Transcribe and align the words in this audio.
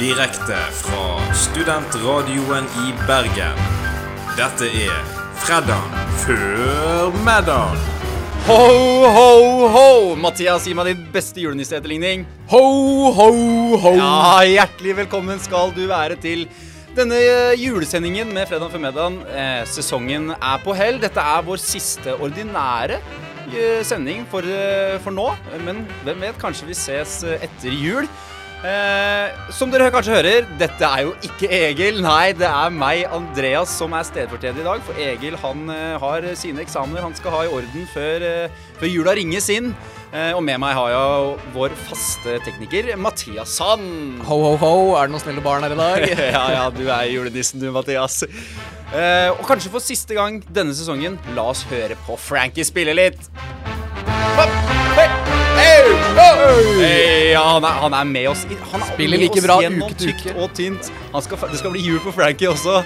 Direkte 0.00 0.56
fra 0.72 1.34
studentradioen 1.36 2.64
i 2.86 2.92
Bergen. 3.04 3.58
Dette 4.38 4.70
er 4.72 4.94
Fredag 5.42 5.90
før 6.22 7.12
middag. 7.20 7.76
Ho, 8.46 8.56
ho, 9.12 9.34
ho! 9.74 9.90
Mathias, 10.16 10.64
gi 10.64 10.72
meg 10.78 10.88
din 10.88 11.02
beste 11.12 11.44
julenisseetterligning. 11.44 12.24
Ho, 12.48 12.62
ho, 13.12 13.28
ho! 13.82 13.92
Ja, 13.98 14.40
hjertelig 14.48 14.96
velkommen 15.02 15.44
skal 15.44 15.76
du 15.76 15.84
være 15.90 16.16
til 16.24 16.46
denne 16.96 17.20
eh, 17.20 17.60
julesendingen 17.60 18.32
med 18.32 18.48
Fredag 18.48 18.72
før 18.72 18.86
middagen. 18.86 19.20
Eh, 19.28 19.62
sesongen 19.68 20.32
er 20.32 20.64
på 20.64 20.80
hell. 20.80 20.96
Dette 21.04 21.28
er 21.36 21.44
vår 21.44 21.60
siste 21.60 22.16
ordinære 22.16 23.02
eh, 23.52 23.84
sending 23.84 24.24
for, 24.32 24.48
for 25.04 25.12
nå. 25.12 25.28
Men 25.68 25.84
hvem 26.08 26.24
vet, 26.30 26.40
kanskje 26.40 26.72
vi 26.72 26.82
ses 26.86 27.20
etter 27.36 27.82
jul. 27.84 28.08
Eh, 28.60 29.38
som 29.56 29.70
dere 29.72 29.86
kanskje 29.88 30.18
hører, 30.18 30.48
dette 30.60 30.84
er 30.84 31.06
jo 31.06 31.14
ikke 31.24 31.48
Egil. 31.48 32.02
Nei, 32.04 32.34
det 32.36 32.48
er 32.48 32.74
meg, 32.74 33.06
Andreas, 33.08 33.72
som 33.72 33.94
er 33.96 34.04
stedfortreder 34.04 34.60
i 34.60 34.66
dag. 34.66 34.82
For 34.84 35.00
Egil 35.00 35.38
han 35.40 35.70
eh, 35.72 35.94
har 36.02 36.26
sine 36.36 36.60
eksamener 36.64 37.06
han 37.06 37.16
skal 37.16 37.32
ha 37.38 37.46
i 37.46 37.54
orden 37.56 37.88
før, 37.94 38.26
eh, 38.26 38.66
før 38.76 38.92
jula 38.92 39.16
ringes 39.16 39.48
inn. 39.54 39.72
Eh, 40.12 40.32
og 40.34 40.42
med 40.44 40.60
meg 40.60 40.74
har 40.76 40.90
jeg 40.92 41.54
vår 41.54 41.76
faste 41.86 42.36
tekniker, 42.44 42.92
Mathias 43.00 43.56
Sand. 43.56 44.20
Ho, 44.28 44.40
ho, 44.44 44.52
ho. 44.60 44.74
Er 44.98 45.08
det 45.08 45.14
noen 45.14 45.24
snille 45.24 45.44
barn 45.44 45.64
her 45.64 45.72
i 45.72 45.80
dag? 45.80 46.06
ja, 46.36 46.44
ja, 46.58 46.66
du 46.74 46.84
er 46.84 47.08
julenissen 47.14 47.62
du, 47.62 47.70
Mathias. 47.72 48.24
Eh, 48.26 49.30
og 49.30 49.44
kanskje 49.48 49.72
for 49.72 49.80
siste 49.80 50.18
gang 50.18 50.42
denne 50.52 50.76
sesongen, 50.76 51.16
la 51.32 51.48
oss 51.54 51.64
høre 51.70 51.96
på 52.04 52.18
Frankie 52.20 52.66
spille 52.66 52.96
litt. 52.98 53.30
Hopp, 54.36 54.79
ja, 57.32 57.42
han, 57.54 57.64
er, 57.64 57.80
han 57.84 57.94
er 57.94 58.04
med 58.04 58.28
oss 58.32 58.44
i- 58.50 58.58
Han 58.72 58.82
er 58.82 58.92
Spiller 58.94 59.18
med 59.18 59.24
like 59.26 59.38
oss 59.38 59.46
bra 59.46 59.58
gjennom 59.62 59.88
uke 59.90 59.94
til 59.98 60.12
tykt 60.12 60.26
uke. 60.30 60.36
og 60.42 60.54
tynt. 60.56 60.92
Han 61.12 61.22
skal, 61.22 61.38
det 61.50 61.58
skal 61.62 61.70
bli 61.74 61.82
jul 61.84 62.00
på 62.04 62.12
Frankie 62.14 62.48
også. 62.50 62.80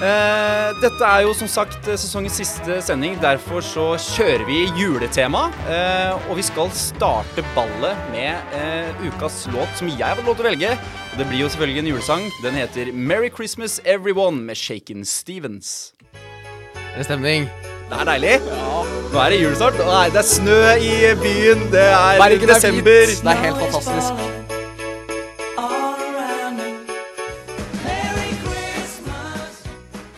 Eh, 0.00 0.68
dette 0.80 1.04
er 1.04 1.22
jo 1.26 1.34
som 1.36 1.48
sagt 1.48 1.88
eh, 1.88 1.96
sesongens 2.00 2.38
siste 2.40 2.78
sending, 2.82 3.18
derfor 3.20 3.60
så 3.64 3.84
kjører 4.00 4.46
vi 4.48 4.62
juletema. 4.78 5.42
Eh, 5.68 6.30
og 6.30 6.38
vi 6.40 6.42
skal 6.46 6.70
starte 6.72 7.44
ballet 7.54 7.96
med 8.14 8.56
eh, 8.56 9.04
ukas 9.10 9.42
låt 9.52 9.68
som 9.76 9.88
jeg 9.92 10.00
har 10.06 10.16
fått 10.16 10.30
lov 10.30 10.38
til 10.40 10.46
å 10.46 10.50
velge. 10.50 10.72
Og 11.12 11.18
det 11.20 11.28
blir 11.28 11.44
jo 11.44 11.50
selvfølgelig 11.52 11.84
en 11.84 11.90
julesang. 11.92 12.28
Den 12.42 12.54
heter 12.62 12.92
'Merry 12.92 13.28
Christmas 13.28 13.80
Everyone' 13.84 14.40
med 14.40 14.56
Shaken 14.56 15.04
Stevens. 15.04 15.92
Er 16.94 16.96
det 16.98 17.04
stemning? 17.04 17.50
Det 17.90 17.98
er 17.98 18.06
deilig. 18.06 18.34
Nå 19.10 19.18
er 19.24 19.32
det 19.34 19.40
jul 19.42 19.56
snart. 19.58 19.80
Det 20.14 20.20
er 20.22 20.28
snø 20.28 20.58
i 20.78 20.92
byen. 21.22 21.64
Det 21.74 21.86
er 21.90 22.20
Bergen 22.22 22.46
er 22.48 22.54
desember. 22.54 23.02
Er 23.02 23.16
Det 23.16 23.32
er 23.34 23.42
helt 23.46 23.64
fantastisk. 23.64 24.26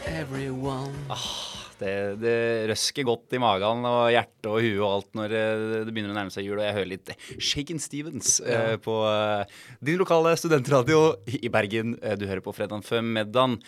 Everyone 0.07 0.93
Det, 1.83 1.93
det 2.23 2.37
røsker 2.71 3.07
godt 3.09 3.35
i 3.35 3.41
magen 3.43 3.83
og 3.89 4.05
hjertet 4.15 4.47
og 4.47 4.61
huet 4.63 4.79
og 4.79 4.87
alt 4.93 5.17
når 5.19 5.33
eh, 5.35 5.63
det 5.89 5.91
begynner 5.95 6.13
å 6.15 6.19
nærme 6.21 6.31
seg 6.31 6.47
jul, 6.47 6.61
og 6.61 6.63
jeg 6.63 6.77
hører 6.77 6.91
litt 6.93 7.11
Shaken 7.43 7.83
Stevens 7.83 8.37
eh, 8.47 8.77
på 8.83 8.95
eh, 9.09 9.43
din 9.83 9.99
lokale 9.99 10.37
studentradio 10.39 11.01
i 11.27 11.51
Bergen. 11.51 11.97
Du 12.21 12.27
hører 12.29 12.45
på 12.45 12.55
Fredag 12.55 12.87
før 12.87 13.03
middagen. 13.03 13.59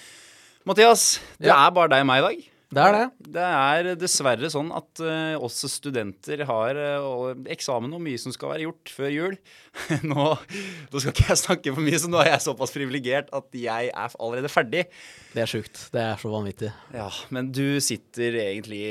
Mathias, 0.64 1.16
det 1.42 1.50
Ja. 1.50 1.58
er 1.66 1.74
bare 1.74 1.90
deg 1.96 2.06
og 2.06 2.10
meg 2.12 2.22
i 2.22 2.26
dag. 2.28 2.44
Det 2.74 2.84
er 2.84 2.96
det. 2.98 3.04
Det 3.38 3.46
er 3.48 3.90
dessverre 4.00 4.50
sånn 4.52 4.70
at 4.76 5.04
uh, 5.04 5.38
oss 5.44 5.62
studenter 5.72 6.44
har 6.48 6.80
uh, 7.00 7.32
eksamen 7.54 7.94
og 7.96 8.04
mye 8.04 8.20
som 8.20 8.34
skal 8.34 8.52
være 8.52 8.66
gjort 8.66 8.94
før 8.94 9.14
jul. 9.14 9.38
nå, 10.10 10.28
nå 10.36 11.00
skal 11.02 11.14
ikke 11.14 11.30
jeg 11.32 11.40
snakke 11.40 11.74
for 11.74 11.86
mye, 11.86 12.02
så 12.02 12.12
nå 12.12 12.20
er 12.20 12.34
jeg 12.34 12.44
såpass 12.50 12.74
privilegert 12.74 13.32
at 13.34 13.48
jeg 13.56 13.90
er 13.94 14.18
allerede 14.20 14.52
ferdig. 14.52 14.84
Det 15.34 15.42
er 15.42 15.50
sjukt. 15.50 15.86
Det 15.94 16.02
er 16.04 16.20
så 16.20 16.30
vanvittig. 16.30 16.70
Ja, 16.94 17.08
men 17.34 17.48
du 17.54 17.64
sitter 17.82 18.36
egentlig 18.44 18.84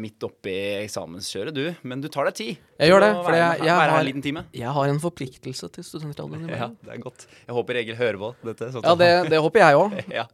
midt 0.00 0.20
midt 0.20 0.26
oppi 0.26 0.54
eksamenskjøret, 0.84 1.54
du. 1.54 1.64
Men 1.86 2.00
du 2.02 2.08
tar 2.12 2.28
deg 2.28 2.34
tid. 2.36 2.58
Jeg 2.80 2.90
gjør 2.90 3.00
det, 3.00 3.10
for 3.24 3.32
jeg- 3.32 3.60
jeg 3.64 3.70
har- 3.70 4.06
en. 4.08 4.46
Jeg 4.52 4.68
har 4.72 4.88
en 4.88 5.00
forpliktelse 5.00 5.68
til 5.72 5.84
studentradioen 5.84 6.48
i 6.48 6.52
Ja, 6.56 6.68
det 6.68 6.92
er 6.94 6.98
godt. 6.98 7.26
Jeg 7.46 7.54
håper 7.54 7.74
Egil 7.76 7.96
hører 7.96 8.18
på 8.18 8.34
dette. 8.44 8.72
sånn 8.72 8.82
Ja, 8.84 8.94
det, 8.94 9.30
det 9.30 9.38
håper 9.40 9.58
jeg 9.60 9.74
òg. 9.76 10.04
ja. 10.18 10.26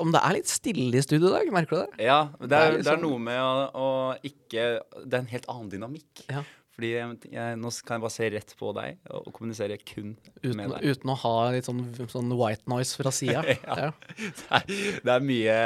Om 0.00 0.12
det 0.12 0.20
er 0.22 0.32
litt 0.34 0.46
stille 0.48 0.94
i 0.94 1.00
studio 1.02 1.28
i 1.28 1.38
dag, 1.38 1.52
merker 1.52 1.70
du 1.70 1.76
det? 1.86 2.04
ja 2.06 2.19
det, 2.40 2.48
Det 2.48 2.56
er 2.58 2.70
det 2.70 2.78
er 2.78 2.78
liksom- 2.80 3.04
noe 3.04 3.18
med 3.26 3.40
å, 3.40 3.52
å 3.74 3.90
ikke 4.26 4.64
Det 5.04 5.14
er 5.14 5.22
en 5.24 5.30
helt 5.34 5.46
annen 5.52 5.70
dynamikk. 5.72 6.24
Ja. 6.30 6.42
Fordi 6.80 6.90
jeg, 6.94 7.16
jeg, 7.34 7.56
nå 7.60 7.70
kan 7.84 7.96
jeg 7.98 8.02
bare 8.06 8.14
se 8.14 8.26
rett 8.32 8.52
på 8.56 8.70
deg 8.72 9.00
og, 9.10 9.26
og 9.26 9.32
kommunisere 9.36 9.76
kun 9.84 10.14
Uten, 10.40 10.54
med 10.56 10.70
deg. 10.72 10.84
uten 10.94 11.10
å 11.12 11.16
ha 11.18 11.32
litt 11.52 11.66
sånn, 11.66 11.82
sånn 12.08 12.30
white 12.38 12.70
noise 12.72 12.96
fra 12.96 13.12
sida. 13.12 13.42
Ja. 13.66 13.90
ja. 13.90 14.60
Det 15.04 15.12
er, 15.12 15.20
mye 15.26 15.56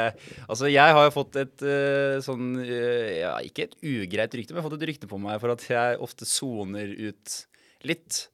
Altså, 0.49 0.67
jeg 0.73 0.97
har 0.97 1.05
jo 1.07 1.13
fått 1.15 1.37
et 1.39 1.63
eh, 1.63 2.17
sånn 2.25 2.49
eh, 2.65 3.21
Ja, 3.21 3.35
ikke 3.47 3.69
et 3.69 3.77
ugreit 3.85 4.35
rykte, 4.35 4.51
men 4.51 4.59
jeg 4.59 4.65
har 4.65 4.69
fått 4.71 4.81
et 4.81 4.87
rykte 4.91 5.07
på 5.11 5.21
meg 5.21 5.39
for 5.39 5.53
at 5.55 5.63
jeg 5.69 6.01
ofte 6.03 6.27
soner 6.27 6.91
ut 7.07 7.37
litt. 7.85 8.25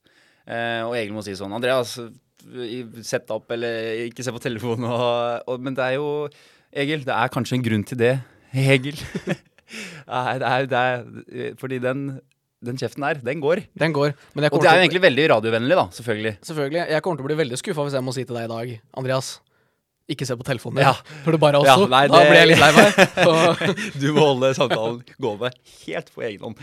Eh, 0.48 0.82
og 0.88 0.96
Egil 0.98 1.14
må 1.14 1.22
si 1.28 1.36
sånn 1.38 1.54
Andreas, 1.54 2.00
sett 3.06 3.30
opp, 3.36 3.52
eller 3.54 4.08
ikke 4.08 4.24
se 4.26 4.34
på 4.34 4.42
telefonen. 4.42 4.88
Og, 4.90 5.44
og, 5.52 5.62
men 5.62 5.76
det 5.78 5.84
er 5.86 6.00
jo 6.00 6.08
Egil, 6.72 7.06
det 7.08 7.14
er 7.16 7.32
kanskje 7.34 7.58
en 7.58 7.64
grunn 7.66 7.86
til 7.88 8.00
det. 8.00 8.16
Egil. 8.56 9.00
Nei, 10.12 10.36
det 10.40 10.48
er, 10.48 10.66
det 10.68 10.80
er 10.80 11.54
Fordi 11.60 11.78
den, 11.84 12.02
den 12.64 12.80
kjeften 12.80 13.04
der, 13.06 13.22
den 13.24 13.44
går. 13.44 13.64
Den 13.80 13.96
går. 13.96 14.16
Men 14.36 14.48
jeg 14.48 14.56
Og 14.56 14.64
det 14.64 14.72
er 14.72 14.80
jo 14.80 14.88
egentlig 14.88 15.06
veldig 15.06 15.30
radiovennlig, 15.36 15.78
da, 15.80 15.86
selvfølgelig. 15.96 16.36
Selvfølgelig. 16.48 16.84
Jeg 16.96 17.04
kommer 17.06 17.22
til 17.22 17.28
å 17.28 17.32
bli 17.32 17.40
veldig 17.44 17.60
skuffa 17.62 17.88
hvis 17.88 17.98
jeg 18.00 18.08
må 18.08 18.16
si 18.16 18.28
til 18.28 18.40
deg 18.40 18.50
i 18.50 18.54
dag, 18.56 18.76
Andreas 19.00 19.40
ikke 20.12 20.28
se 20.28 20.36
på 20.36 20.44
telefonen. 20.44 20.82
Ja. 20.84 20.94
For 21.24 21.32
det 21.32 21.40
bare 21.42 21.62
Ja, 21.64 21.76
oss 21.76 21.84
to. 21.86 21.88
nei, 21.92 22.08
Da 22.08 22.20
det- 22.20 22.30
blir 22.30 22.40
jeg 22.42 22.48
litt 22.52 22.60
lei 22.60 22.72
meg. 22.76 23.76
Du 24.02 24.08
må 24.14 24.26
holde 24.34 24.54
samtalen 24.58 25.04
gående 25.22 25.52
helt 25.86 26.10
på 26.14 26.24
egen 26.28 26.42
hånd. 26.42 26.58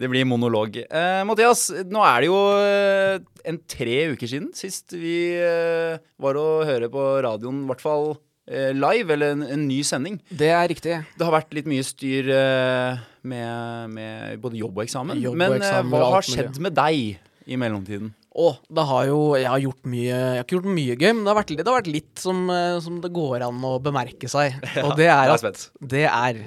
Det 0.00 0.08
blir 0.10 0.24
monolog. 0.26 0.78
Uh, 0.90 1.22
Mathias, 1.28 1.70
nå 1.86 2.02
er 2.02 2.20
det 2.20 2.26
jo 2.26 2.38
eh, 2.58 3.18
en 3.46 3.58
tre 3.70 3.98
uker 4.14 4.26
siden 4.26 4.48
sist 4.56 4.90
vi 4.98 5.36
uh, 5.38 5.98
var 6.18 6.34
å 6.40 6.64
høre 6.66 6.88
på 6.90 7.04
radioen, 7.22 7.60
i 7.62 7.68
hvert 7.70 7.84
fall 7.84 8.16
live, 8.46 9.10
eller 9.10 9.34
en, 9.34 9.42
en 9.42 9.62
ny 9.66 9.80
sending. 9.86 10.20
det 10.30 10.52
er 10.54 10.68
riktig. 10.70 10.98
Det 11.18 11.26
har 11.26 11.34
vært 11.34 11.54
litt 11.56 11.66
mye 11.70 11.82
styr 11.86 12.28
eh, 12.30 13.00
med, 13.26 13.96
med 13.96 14.42
både 14.42 14.60
jobb 14.60 14.78
og 14.78 14.84
eksamen. 14.84 15.18
Jobb 15.22 15.40
Men 15.40 15.56
og 15.56 15.58
eksamen 15.58 15.90
hva 15.94 16.12
har 16.14 16.28
skjedd 16.28 16.60
med 16.62 16.76
deg 16.78 17.18
i 17.46 17.58
mellomtiden? 17.58 18.12
Og 18.36 18.58
det 18.68 18.84
har 18.84 19.06
jo 19.08 19.18
Jeg 19.38 19.48
har 19.48 19.60
gjort 19.62 19.86
mye 19.88 20.08
Jeg 20.12 20.32
har 20.34 20.42
ikke 20.44 20.56
gjort 20.58 20.72
mye 20.76 20.96
gøy, 20.96 21.08
men 21.08 21.22
det 21.24 21.30
har 21.30 21.38
vært, 21.38 21.52
det 21.56 21.66
har 21.66 21.78
vært 21.78 21.92
litt 21.92 22.22
som, 22.22 22.42
eh, 22.52 22.78
som 22.84 23.00
det 23.02 23.12
går 23.16 23.46
an 23.46 23.66
å 23.66 23.76
bemerke 23.82 24.30
seg. 24.30 24.58
Og 24.86 24.96
det 24.98 25.08
er 25.08 25.32
at, 25.32 25.68
det 25.80 26.06
er 26.10 26.42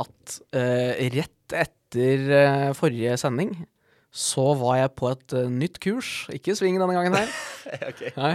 at 0.00 0.40
uh, 0.54 0.90
rett 1.16 1.54
etter 1.60 2.24
uh, 2.30 2.72
forrige 2.78 3.16
sending 3.18 3.54
så 4.10 4.52
var 4.58 4.80
jeg 4.80 4.92
på 4.98 5.10
et 5.10 5.36
uh, 5.38 5.46
nytt 5.50 5.78
kurs. 5.82 6.26
Ikke 6.34 6.56
sving 6.58 6.78
denne 6.80 6.94
gangen 6.96 7.14
her. 7.14 7.30
okay. 7.90 8.10
Nei. 8.16 8.32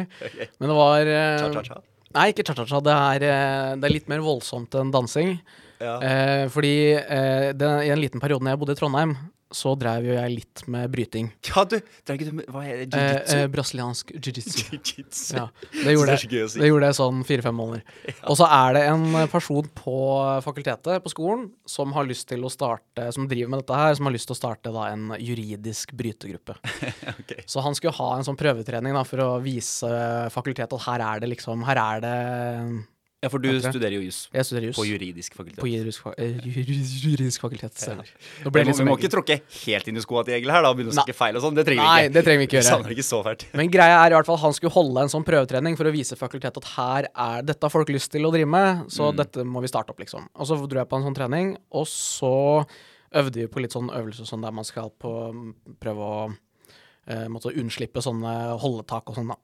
Men 0.60 0.72
det 0.72 0.78
var 0.78 1.12
eh, 1.12 1.44
Cha-cha-cha. 1.44 1.82
Nei, 2.16 2.30
ikke 2.32 2.46
cha-cha-cha. 2.48 2.80
Det, 2.80 2.96
eh, 3.28 3.76
det 3.76 3.88
er 3.90 3.94
litt 3.94 4.12
mer 4.12 4.24
voldsomt 4.24 4.76
enn 4.80 4.94
dansing. 4.94 5.36
Ja. 5.84 5.96
Eh, 6.00 6.46
fordi 6.52 6.76
eh, 6.96 7.50
det, 7.52 7.72
i 7.84 7.92
en 7.92 8.00
liten 8.00 8.24
periode 8.24 8.46
når 8.46 8.56
jeg 8.56 8.62
bodde 8.62 8.76
i 8.78 8.80
Trondheim, 8.80 9.16
så 9.56 9.72
drev 9.80 10.06
jo 10.10 10.16
jeg 10.18 10.34
litt 10.34 10.64
med 10.72 10.92
bryting. 10.94 11.30
ja, 11.48 11.64
du, 11.72 11.78
det 11.80 12.12
er 12.12 12.18
ikke 12.20 12.28
du 12.30 12.36
med 12.42 12.50
Hva 12.52 12.64
er 12.68 12.82
det? 12.84 13.00
Eh, 13.00 13.06
Jiu-jitsu? 13.16 13.36
eh, 13.40 13.46
brasiliansk 13.56 14.14
jiu-jitsu. 14.18 14.64
Jiu-jitsu. 14.76 15.36
Ja, 15.40 15.46
det 15.72 15.96
gjorde 15.96 16.16
Det 16.18 16.28
jeg, 16.28 16.50
si. 16.52 16.60
det 16.62 16.70
gjorde 16.72 16.90
jeg 16.92 16.98
sånn 17.00 17.22
fire-fem 17.28 17.56
måneder. 17.60 17.84
Og 18.32 18.38
så 18.40 18.50
er 18.52 18.76
det 18.78 18.84
en 18.92 19.06
person 19.32 19.70
på 19.80 19.96
fakultetet, 20.46 21.00
på 21.06 21.14
skolen, 21.14 21.48
som 21.70 21.94
har 21.96 22.08
lyst 22.10 22.28
til 22.32 22.44
å 22.46 22.52
starte, 22.52 23.08
som 23.16 23.30
driver 23.32 23.54
med 23.56 23.64
dette 23.64 23.80
her, 23.80 23.96
som 23.98 24.10
har 24.10 24.16
lyst 24.18 24.30
til 24.30 24.36
å 24.38 24.42
starte 24.42 24.74
da 24.76 24.90
en 24.92 25.14
juridisk 25.22 25.96
brytegruppe. 25.98 26.58
okay. 27.22 27.46
Så 27.50 27.64
han 27.66 27.76
skulle 27.78 27.96
ha 27.98 28.10
en 28.18 28.28
sånn 28.28 28.38
prøvetrening 28.40 28.94
da, 28.98 29.06
for 29.08 29.24
å 29.24 29.30
vise 29.46 29.90
fakultetet 30.36 30.76
at 30.76 30.86
her 30.90 31.06
er 31.08 31.24
det 31.24 31.32
liksom, 31.38 31.64
her 31.68 31.80
er 31.82 32.04
det 32.06 32.18
Ja, 33.26 33.30
for 33.34 33.42
du 33.42 33.48
Etter. 33.50 33.72
studerer 33.74 33.96
jo 33.98 34.04
jus. 34.06 34.20
Jeg 34.36 34.46
studerer 34.46 34.68
jus. 34.70 34.76
på 34.78 34.86
juridisk 34.86 35.34
fakultet. 35.34 35.58
På 35.64 35.66
juridisk, 35.68 36.04
fa- 36.06 36.14
eh, 36.22 36.36
juridisk, 36.46 36.94
juridisk 37.10 37.42
fakultet. 37.42 37.74
Stemmer. 37.82 38.06
Nå 38.46 38.52
Vi 38.54 38.62
vi 38.62 38.70
må 38.70 38.76
sånn 38.78 38.92
ikke 38.94 39.10
tråkke 39.16 39.38
helt 39.66 39.88
inn 39.90 39.98
i 39.98 40.04
skoa 40.06 40.22
til 40.28 40.36
Egil 40.38 40.52
her, 40.54 40.62
da. 40.62 40.74
Begynne 40.78 40.94
å 40.94 40.98
snakke 41.00 41.16
feil 41.18 41.36
og 41.36 41.42
sånn. 41.42 41.56
Det 41.58 41.66
trenger 41.66 41.82
Nei, 41.84 42.02
vi 42.04 42.08
ikke. 42.08 42.14
det 42.14 42.24
trenger 42.28 42.38
vi 42.38 42.46
ikke 42.46 42.52
Vi 42.52 42.62
gjøre. 42.62 42.72
savner 42.76 42.94
ikke 42.94 43.08
så 43.10 43.24
fælt. 43.26 43.46
Men 43.58 43.72
greia 43.74 43.98
er 44.06 44.12
i 44.12 44.16
hvert 44.20 44.26
fall 44.30 44.38
han 44.46 44.54
skulle 44.54 44.72
holde 44.78 45.02
en 45.02 45.10
sånn 45.10 45.26
prøvetrening 45.26 45.76
for 45.76 45.86
å 45.90 45.92
vise 45.92 46.16
fakultetet 46.16 46.58
at 46.62 46.66
her 46.78 47.08
er, 47.16 47.42
dette 47.42 47.62
har 47.66 47.70
folk 47.74 47.90
lyst 47.90 48.12
til 48.12 48.22
å 48.22 48.32
drive 48.32 48.48
med, 48.48 48.86
så 48.94 49.10
Mm. 49.12 49.16
dette 49.18 49.44
må 49.44 49.62
vi 49.62 49.68
starte 49.68 49.90
opp, 49.90 50.00
liksom. 50.00 50.28
Og 50.36 50.46
så 50.48 50.60
dro 50.70 50.80
jeg 50.80 50.88
på 50.90 50.98
en 51.02 51.04
sånn 51.10 51.16
trening, 51.18 51.58
og 51.72 51.86
så 51.88 52.66
øvde 53.14 53.34
vi 53.42 53.48
på 53.48 53.62
litt 53.62 53.72
sånn 53.72 53.90
øvelser 53.90 54.28
sånn 54.30 54.42
der 54.42 54.52
man 54.52 54.64
skal 54.64 54.92
på 55.00 55.56
prøve 55.80 55.98
å 55.98 56.38
eh, 57.08 57.28
måtte 57.28 57.54
unnslippe 57.56 58.02
sånne 58.02 58.60
holdetak 58.60 59.04
og 59.10 59.16
sånn, 59.16 59.28
da. 59.30 59.36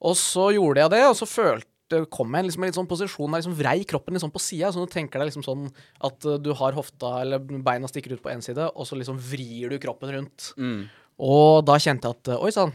Og 0.00 0.14
så 0.14 0.52
gjorde 0.54 0.76
jeg 0.78 0.90
det, 0.90 1.04
og 1.06 1.16
så 1.16 1.26
følte 1.26 1.66
kom 2.12 2.34
jeg 2.36 2.46
liksom 2.48 2.64
en 2.64 2.70
litt 2.70 2.78
sånn 2.78 2.90
posisjon 2.90 3.32
der 3.32 3.42
liksom 3.42 3.56
vrei 3.58 3.78
kroppen 3.88 4.16
litt 4.16 4.24
sånn 4.24 4.34
på 4.34 4.42
sida. 4.42 4.70
Så 4.74 4.84
du 4.84 4.92
tenker 4.92 5.20
deg 5.20 5.30
liksom 5.30 5.46
sånn 5.46 5.66
at 6.04 6.28
eh, 6.28 6.38
du 6.42 6.52
har 6.58 6.76
hofta 6.76 7.18
eller 7.22 7.42
beina 7.42 7.90
stikker 7.90 8.16
ut 8.16 8.24
på 8.24 8.32
én 8.32 8.44
side, 8.44 8.70
og 8.74 8.88
så 8.88 8.98
liksom 8.98 9.20
vrir 9.30 9.72
du 9.72 9.78
kroppen 9.82 10.14
rundt. 10.14 10.52
Mm. 10.60 10.86
Og 11.28 11.64
da 11.66 11.78
kjente 11.82 12.10
jeg 12.10 12.18
at 12.18 12.32
eh, 12.34 12.44
oi 12.46 12.54
sann, 12.54 12.74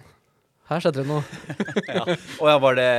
her 0.71 0.83
skjedde 0.83 1.03
det 1.03 1.09
noe. 1.11 1.23
ja. 1.97 2.05
Og 2.41 2.49
ja, 2.49 2.57
var 2.63 2.79
det 2.79 2.91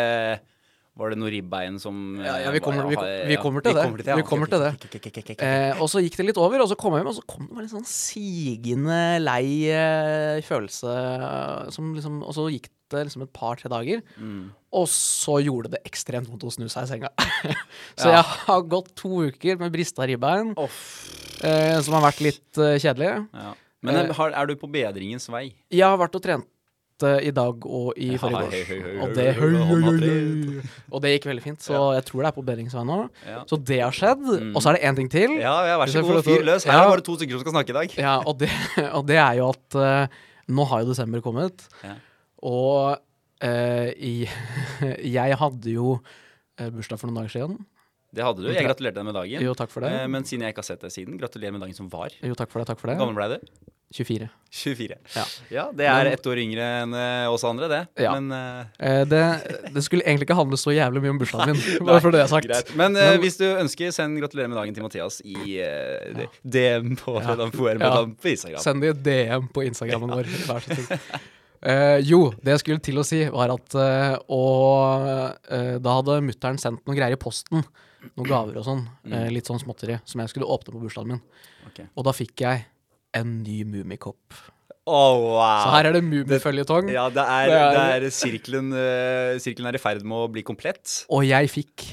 var 0.97 1.11
det 1.11 1.19
noe 1.19 1.31
ribbein 1.33 1.79
som 1.83 1.97
Ja, 2.23 2.37
ja, 2.39 2.49
eh, 2.49 2.53
vi 2.55 2.61
kommer- 2.63 2.87
vi 2.87 2.95
vi 3.27 3.37
kommer 3.37 3.61
til 3.63 3.75
det. 3.75 4.17
Vi 4.17 4.23
kommer 4.23 4.47
til 4.47 4.61
det. 4.61 5.39
Eh, 5.43 5.81
og 5.81 5.89
så 5.91 5.99
gikk 6.01 6.17
det 6.17 6.27
litt 6.27 6.39
over, 6.39 6.61
og 6.63 6.69
så 6.71 6.77
kom 6.79 6.93
jeg 6.95 7.03
hjem, 7.03 7.09
og 7.11 7.17
så 7.17 7.27
kom 7.27 7.47
det 7.49 7.55
bare 7.55 7.65
en 7.67 7.73
sånn 7.83 7.89
sigende 7.89 9.21
lei 9.23 9.67
eh, 9.75 10.41
følelse 10.47 10.93
eh, 11.67 11.71
som 11.75 11.95
liksom 11.97 12.23
Og 12.23 12.33
så 12.37 12.47
gikk 12.53 12.69
det 12.91 13.07
liksom 13.09 13.23
et 13.23 13.33
par-tre 13.33 13.69
dager, 13.69 14.03
Mm. 14.21 14.51
og 14.73 14.87
så 14.87 15.43
gjorde 15.43 15.71
det 15.73 15.81
ekstremt 15.85 16.29
vondt 16.29 16.45
å 16.45 16.53
snu 16.53 16.69
seg 16.69 16.85
i 16.85 16.87
senga. 16.93 17.09
så 17.99 18.07
Ja. 18.13 18.23
jeg 18.23 18.25
har 18.47 18.63
gått 18.63 18.95
to 18.95 19.09
uker 19.31 19.59
med 19.59 19.73
brista 19.73 20.07
ribbein, 20.07 20.55
oh. 20.57 20.69
eh, 21.43 21.81
som 21.81 21.95
har 21.95 22.13
vært 22.13 22.21
litt 22.21 22.53
kjedelig. 22.55 23.27
Ja. 23.35 23.55
Men 23.83 23.97
eh, 23.97 24.21
er 24.31 24.47
du 24.47 24.55
på 24.57 24.71
bedringens 24.71 25.27
vei? 25.29 25.55
Jeg 25.71 25.83
har 25.85 25.99
vært 25.99 26.15
og 26.15 26.23
trent 26.23 26.47
i 27.25 27.31
dag 27.35 27.67
og 27.67 27.99
i 28.01 28.11
forrige 28.21 28.61
hei, 28.69 28.79
Og 29.05 31.03
det, 31.03 31.13
gikk 31.15 31.29
veldig 31.31 31.45
fint, 31.45 31.63
så 31.65 31.95
jeg 31.97 32.05
tror 32.09 32.25
det 32.25 32.31
er 32.31 32.37
på 32.37 32.45
bedringsveien 32.47 32.91
nå. 32.91 32.99
Ja. 33.29 33.43
Så 33.51 33.59
det 33.61 33.81
har 33.83 33.95
skjedd. 33.95 34.25
Og 34.51 34.61
så 34.61 34.73
er 34.73 34.79
det 34.79 34.85
én 34.91 34.99
ting 34.99 35.11
til. 35.13 35.37
Ja, 35.41 35.55
ja, 35.69 35.79
vær 35.81 35.93
så 35.93 36.05
god, 36.07 36.23
fyr 36.27 36.45
løs. 36.47 36.67
Her 36.69 36.79
er 36.79 36.87
det 36.87 36.95
bare 36.97 37.07
to 37.07 37.17
stykker 37.19 37.37
som 37.39 37.45
skal 37.45 37.57
snakke 37.59 37.75
i 37.75 37.79
dag. 37.81 37.97
Ja, 38.01 38.17
og 38.23 38.39
det, 38.43 38.51
og 38.99 39.05
det 39.11 39.21
er 39.21 39.41
jo 39.41 39.51
at 39.53 39.79
uh, 39.81 40.23
nå 40.55 40.69
har 40.73 40.85
jo 40.85 40.91
desember 40.93 41.25
kommet, 41.25 41.67
Ja. 41.85 41.95
og 42.45 42.99
uh, 43.45 43.89
i, 43.95 44.17
jeg 45.19 45.39
hadde 45.45 45.77
jo 45.77 45.97
uh, 45.99 46.69
bursdag 46.69 47.01
for 47.01 47.11
noen 47.11 47.23
dager 47.23 47.37
siden. 47.39 47.63
Det 48.15 48.23
hadde 48.23 48.45
du. 48.45 48.51
Jeg 48.53 48.63
gratulerte 48.63 49.01
deg 49.01 49.07
med 49.09 49.17
dagen. 49.17 49.43
Jo, 49.43 49.55
takk 49.59 49.73
for 49.73 49.83
det. 49.83 49.91
Men 50.13 50.27
siden 50.29 50.47
jeg 50.47 50.55
ikke 50.55 50.63
har 50.63 50.71
sett 50.71 50.85
deg 50.85 50.93
siden, 50.95 51.17
gratulerer 51.19 51.57
med 51.57 51.65
dagen 51.65 51.75
som 51.75 51.89
var. 51.91 52.15
Jo, 52.23 52.37
takk 52.39 52.53
for 52.53 52.63
det, 52.63 52.69
takk 52.71 52.79
for 52.79 52.93
det. 52.93 52.99
gammel 53.01 53.17
ble 53.19 53.33
du? 53.35 53.73
24. 53.95 54.27
24. 54.55 54.97
Ja. 55.15 55.25
Ja, 55.55 55.65
det 55.75 55.87
er 55.87 56.09
ett 56.13 56.25
år 56.27 56.39
yngre 56.43 56.65
enn 56.83 56.95
eh, 56.99 57.27
oss 57.31 57.45
andre, 57.47 57.69
det. 57.71 57.81
Ja. 58.03 58.15
Men 58.17 58.31
uh... 58.35 58.65
Eh, 58.79 59.03
det, 59.07 59.21
det 59.75 59.83
skulle 59.87 60.03
egentlig 60.03 60.27
ikke 60.29 60.37
handle 60.39 60.59
så 60.59 60.75
jævlig 60.75 61.03
mye 61.05 61.13
om 61.15 61.21
bursdagen 61.23 61.55
min, 61.55 61.85
bare 61.87 62.03
for 62.03 62.15
det 62.15 62.23
jeg 62.23 62.27
har 62.27 62.33
sagt. 62.33 62.49
greit. 62.51 62.73
Men, 62.79 62.99
Men- 62.99 63.21
hvis 63.23 63.39
du 63.39 63.47
ønsker, 63.47 63.95
send 63.95 64.19
'gratulerer 64.19 64.51
med 64.51 64.59
dagen' 64.59 64.75
til 64.75 64.83
Mathias 64.87 65.21
i 65.23 65.61
eh, 65.63 66.27
DM 66.43 66.97
på 66.99 67.17
Ja. 67.21 67.29
Fredag 67.29 67.55
på 67.55 67.71
Ja. 67.71 67.95
på 68.07 68.33
Instagram. 68.35 68.63
Send 68.67 68.83
det 68.83 68.91
i 68.95 68.99
DM 69.11 69.49
på 69.55 69.63
Instagrammen 69.71 70.11
vår, 70.11 70.31
vær 70.51 70.67
så 70.67 70.75
snill. 70.75 70.99
Eh, 71.65 71.97
jo, 72.05 72.27
det 72.45 72.51
jeg 72.53 72.61
skulle 72.61 72.83
til 72.85 72.99
å 73.01 73.05
si, 73.09 73.23
var 73.33 73.49
at 73.49 73.73
uh, 73.81 74.19
Og 74.29 75.07
uh, 75.49 75.79
da 75.81 75.95
hadde 75.97 76.19
mutter'n 76.27 76.59
sendt 76.61 76.83
noen 76.85 76.99
greier 76.99 77.17
i 77.17 77.21
posten. 77.23 77.65
Noen 78.19 78.29
gaver 78.29 78.59
og 78.61 78.67
sånn. 78.67 78.83
eh, 79.09 79.31
litt 79.33 79.49
sånn 79.49 79.63
småtteri. 79.63 79.97
Som 80.05 80.21
jeg 80.21 80.29
skulle 80.29 80.45
åpne 80.45 80.75
på 80.75 80.83
bursdagen 80.83 81.15
min. 81.15 81.23
Okay. 81.71 81.87
Og 81.97 82.05
da 82.05 82.13
fikk 82.13 82.37
jeg 82.45 82.67
en 83.15 83.39
ny 83.45 83.63
Mummikopp. 83.69 84.35
Oh, 84.85 85.17
wow. 85.39 85.63
Så 85.65 85.71
her 85.73 85.87
er 85.89 85.95
det 85.97 86.03
Mummiføljetong. 86.05 86.91
Ja, 86.93 87.07
det 87.09 87.23
er, 87.25 87.47
Det 87.49 87.61
det 87.73 87.85
er- 87.85 88.05
er, 88.05 88.11
sirkelen, 88.13 88.67
uh, 88.77 89.39
sirkelen 89.41 89.71
er 89.71 89.79
i 89.79 89.81
ferd 89.81 90.03
med 90.05 90.27
å 90.27 90.31
bli 90.33 90.43
komplett. 90.45 91.05
Og 91.09 91.25
jeg 91.25 91.49
fikk 91.49 91.87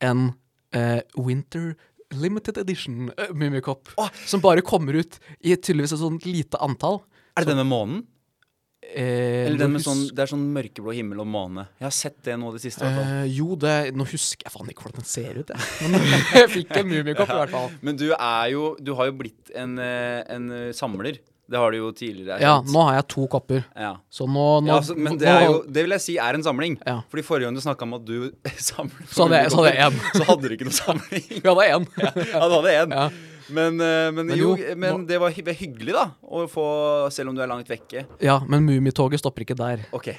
en 0.00 0.30
uh, 0.74 1.00
Winter 1.20 1.74
Limited 2.16 2.56
Edition 2.62 3.10
uh, 3.18 3.28
Mummikopp. 3.36 3.92
Som 4.26 4.40
bare 4.40 4.62
kommer 4.64 4.96
ut 5.02 5.18
i 5.44 5.52
tydeligvis 5.54 5.92
et 5.98 6.00
sånt 6.00 6.24
lite 6.24 6.56
antall. 6.64 7.02
Er 7.36 7.44
det 7.44 7.50
så, 7.50 7.52
denne 7.52 7.68
månen? 7.68 8.06
Eh, 8.90 9.46
Eller 9.46 9.58
den 9.62 9.72
med 9.76 9.82
sånn, 9.84 10.00
det 10.10 10.24
er 10.24 10.30
sånn 10.32 10.42
mørkeblå 10.54 10.92
himmel 10.96 11.20
og 11.22 11.28
måne. 11.30 11.66
Jeg 11.78 11.86
har 11.86 11.94
sett 11.94 12.16
det 12.26 12.34
nå 12.40 12.50
det 12.54 12.62
siste. 12.64 12.82
Eh, 12.88 13.26
jo, 13.30 13.54
det, 13.60 13.94
nå 13.94 14.02
husker 14.10 14.48
jeg 14.48 14.52
faen 14.56 14.70
ikke 14.72 14.88
hvordan 14.88 14.98
den 15.04 15.10
ser 15.10 15.38
ut, 15.38 15.52
jeg. 15.54 15.90
Men 15.94 16.06
jeg 16.40 16.50
fikk 16.56 16.76
en 16.80 16.88
Mummikopp, 16.90 17.30
i 17.30 17.38
hvert 17.44 17.54
fall. 17.54 17.70
Men 17.86 17.96
du 18.00 18.08
er 18.16 18.50
jo 18.54 18.74
Du 18.82 18.94
har 18.98 19.10
jo 19.12 19.18
blitt 19.20 19.52
en, 19.54 19.78
eh, 19.78 20.22
en 20.34 20.50
eh, 20.50 20.70
samler. 20.74 21.20
Det 21.50 21.58
har 21.58 21.72
du 21.74 21.80
jo 21.80 21.88
tidligere 21.90 22.36
Ja, 22.38 22.60
nå 22.62 22.82
har 22.86 23.00
jeg 23.00 23.06
to 23.10 23.24
kopper. 23.26 23.64
Ja. 23.74 23.96
Så 24.10 24.22
nå, 24.30 24.44
nå 24.62 24.70
Ja, 24.70 24.76
altså, 24.78 24.94
men 24.94 25.16
det, 25.18 25.26
er 25.26 25.48
jo, 25.48 25.56
det 25.66 25.82
vil 25.82 25.94
jeg 25.96 26.04
si 26.04 26.14
er 26.22 26.36
en 26.38 26.44
samling. 26.46 26.76
Ja. 26.86 27.00
Fordi 27.10 27.24
forrige 27.26 27.48
gang 27.48 27.56
du 27.58 27.62
snakka 27.64 27.88
om 27.88 27.96
at 27.98 28.04
du 28.06 28.30
samler 28.70 29.08
Så 29.10 29.26
hadde 29.26 29.40
jeg- 29.40 29.50
så 29.50 29.58
hadde 29.64 29.72
jeg 29.74 30.14
Så 30.14 30.28
hadde 30.28 30.46
du 30.46 30.54
ikke 30.54 30.68
noe 30.68 30.76
samling. 30.78 31.26
Vi 31.42 31.42
hadde 31.48 31.66
én. 31.74 31.88
Ja, 32.30 32.44
du 32.46 32.54
hadde 32.60 32.76
én. 32.84 32.94
Ja. 33.50 33.54
Men, 33.58 33.80
eh, 33.82 34.10
men, 34.14 34.26
Men 34.30 34.38
jo, 34.38 34.52
jo, 34.56 34.74
men 34.76 34.94
nå- 35.02 35.06
det 35.08 35.18
var 35.20 35.30
hyggelig, 35.34 35.92
da. 35.92 36.06
Å 36.22 36.46
få 36.48 37.10
Selv 37.12 37.30
om 37.30 37.34
du 37.34 37.42
er 37.42 37.50
langt 37.50 37.68
vekke. 37.68 38.06
ja, 38.22 38.38
men 38.46 38.64
Mummitoget 38.64 39.18
stopper 39.20 39.42
ikke 39.44 39.56
der. 39.58 39.82
Okay. 39.92 40.16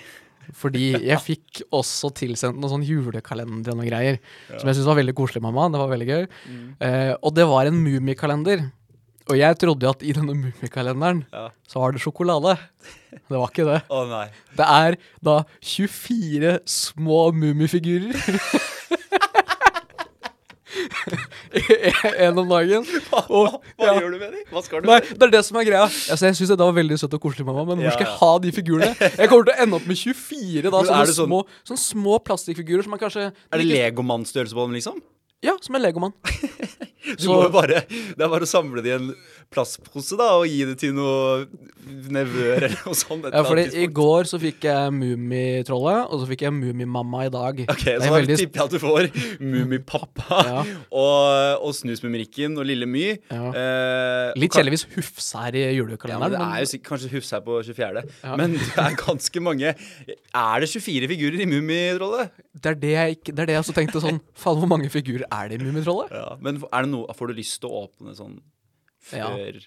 Fordi 0.58 0.92
jeg 1.06 1.18
fikk 1.22 1.62
også 1.72 2.10
tilsendt 2.18 2.58
noen 2.60 2.72
sånn 2.74 2.84
julekalender 2.84 3.72
og 3.72 3.78
noen 3.78 3.88
greier. 3.88 4.18
Som 4.58 4.68
jeg 4.68 4.76
syntes 4.76 4.88
var 4.90 4.98
veldig 5.00 5.14
koselig, 5.16 5.42
mamma. 5.42 5.70
Det 5.72 5.80
var 5.80 5.88
veldig 5.94 6.08
gøy. 6.10 6.28
Mm. 6.50 6.76
Eh, 6.82 7.16
og 7.24 7.34
det 7.38 7.46
var 7.48 7.66
en 7.70 7.78
Mummikalender. 7.84 8.72
Og 9.30 9.38
jeg 9.38 9.56
trodde 9.62 9.86
jo 9.86 9.92
at 9.94 10.02
i 10.04 10.12
denne 10.18 10.34
Mummikalenderen 10.36 11.24
Ja. 11.32 11.50
så 11.70 11.80
var 11.80 11.92
det 11.94 12.02
sjokolade. 12.02 12.58
Det 13.12 13.38
var 13.38 13.48
ikke 13.48 13.64
det. 13.70 13.84
Å 13.88 14.02
nei. 14.10 14.26
Det 14.58 14.66
er 14.68 14.98
da 15.24 15.44
24 15.62 16.60
små 16.66 17.32
mummifigurer. 17.32 18.18
en 22.26 22.42
om 22.42 22.50
dagen. 22.50 22.86
Og- 23.28 23.58
hva 23.78 23.88
ja. 23.88 23.96
gjør 24.00 24.14
du 24.14 24.18
med 24.20 24.36
dem? 24.36 24.44
Hva 24.52 24.64
skal 24.66 24.84
du 24.84 24.90
Nei, 24.90 25.00
med 25.02 25.22
det 25.22 25.28
er 25.30 25.34
det 25.38 25.44
som 25.48 25.60
er 25.62 25.68
greia. 25.68 25.86
Altså, 25.88 26.26
jeg 26.30 26.40
syns 26.40 26.54
det 26.54 26.60
var 26.62 26.76
veldig 26.78 27.00
søtt 27.02 27.16
og 27.18 27.24
koselig, 27.24 27.46
mamma, 27.48 27.66
men 27.72 27.84
hvor 27.86 27.96
skal 27.96 28.08
jeg 28.08 28.18
ha 28.22 28.32
de 28.46 28.54
figurene? 28.56 28.92
Jeg 29.02 29.32
kommer 29.32 29.48
til 29.50 29.56
å 29.56 29.64
ende 29.66 29.80
opp 29.80 29.88
med 29.90 30.00
24 30.02 30.68
da, 30.68 30.84
sånne, 30.92 31.16
sånn- 31.16 31.32
små, 31.32 31.42
sånne 31.68 31.84
små 31.86 32.20
plastikkfigurer 32.28 32.86
som 32.88 32.98
er 32.98 33.02
kanskje 33.06 33.26
Er 33.32 33.62
det 33.64 33.68
Legomann-størrelse 33.72 34.58
på 34.58 34.68
dem, 34.68 34.78
liksom? 34.80 35.02
Ja, 35.44 35.56
som 35.62 35.76
en 35.76 35.82
legomann. 35.88 36.14
Du 37.02 37.24
Så- 37.26 37.32
må 37.34 37.40
jo 37.42 37.50
bare, 37.50 37.80
det 37.90 38.22
er 38.22 38.30
bare 38.30 38.46
å 38.46 38.48
samle 38.48 38.78
det 38.86 38.92
i 38.92 38.94
en 38.94 39.08
plastpose 39.52 40.14
da, 40.20 40.28
og 40.38 40.44
gi 40.46 40.60
det 40.70 40.76
til 40.80 40.92
noe 40.94 41.48
nevøer 42.14 42.68
eller 42.68 42.84
noe 42.86 42.94
sånt. 42.96 43.26
Ja, 43.34 43.42
fordi 43.44 43.64
I 43.82 43.88
går 43.90 44.30
så 44.30 44.38
fikk 44.40 44.68
jeg 44.70 44.92
Mummitrollet, 44.94 46.06
og 46.14 46.22
så 46.22 46.28
fikk 46.30 46.44
jeg 46.46 46.54
Mummimamma 46.54 47.24
i 47.26 47.32
dag. 47.34 47.64
Ok, 47.66 47.82
Det 47.88 47.96
Så 47.98 48.06
er 48.06 48.06
da 48.06 48.12
veldig- 48.20 48.38
tipper 48.44 48.62
jeg 48.62 48.68
at 48.68 48.76
du 48.76 48.80
får 48.84 49.10
Mummipappa 49.42 50.44
Ja. 50.52 50.62
og, 50.94 51.66
og 51.66 51.74
Snusmumrikken 51.80 52.56
og 52.62 52.70
Lille 52.70 52.86
My. 52.88 53.08
Ja. 53.34 53.50
Eh, 53.50 54.38
Litt 54.40 54.54
kjedeligvis 54.56 54.86
Hufse 54.94 55.42
her 55.42 55.58
i 55.58 55.66
julekalenderen. 55.80 56.38
Ja, 56.38 56.46
men. 56.46 56.62
Det 56.62 56.70
er 56.70 56.78
jo 56.78 56.84
kanskje 56.86 57.12
Hufse 57.18 57.36
her 57.40 57.44
på 57.50 57.58
24., 57.66 58.06
Ja. 58.22 58.38
men 58.40 58.56
det 58.60 58.78
er 58.86 58.96
ganske 59.02 59.42
mange 59.44 59.74
Er 59.74 60.62
det 60.64 60.70
24 60.70 61.10
figurer 61.16 61.42
i 61.42 61.50
Mummitrollet? 61.50 62.30
det 62.62 62.68
er 62.70 62.76
det 62.78 62.90
jeg 62.94 63.16
ikke 63.18 63.32
Det 63.34 63.40
er 63.42 63.48
det 63.50 63.54
jeg 63.56 63.62
også 63.64 63.74
tenkte 63.74 64.02
sånn 64.04 64.20
Faen, 64.38 64.58
hvor 64.62 64.68
mange 64.70 64.90
figurer 64.92 65.24
er 65.32 65.50
det 65.54 65.62
Mummitrollet? 65.62 66.12
Ja. 66.12 66.36
Men 66.42 66.60
det 66.62 66.90
noe, 66.92 67.14
får 67.18 67.32
du 67.32 67.38
lyst 67.40 67.60
til 67.64 67.70
å 67.72 67.86
åpne 67.88 68.16
sånn 68.18 68.40
Ja. 69.12 69.30
før, 69.34 69.60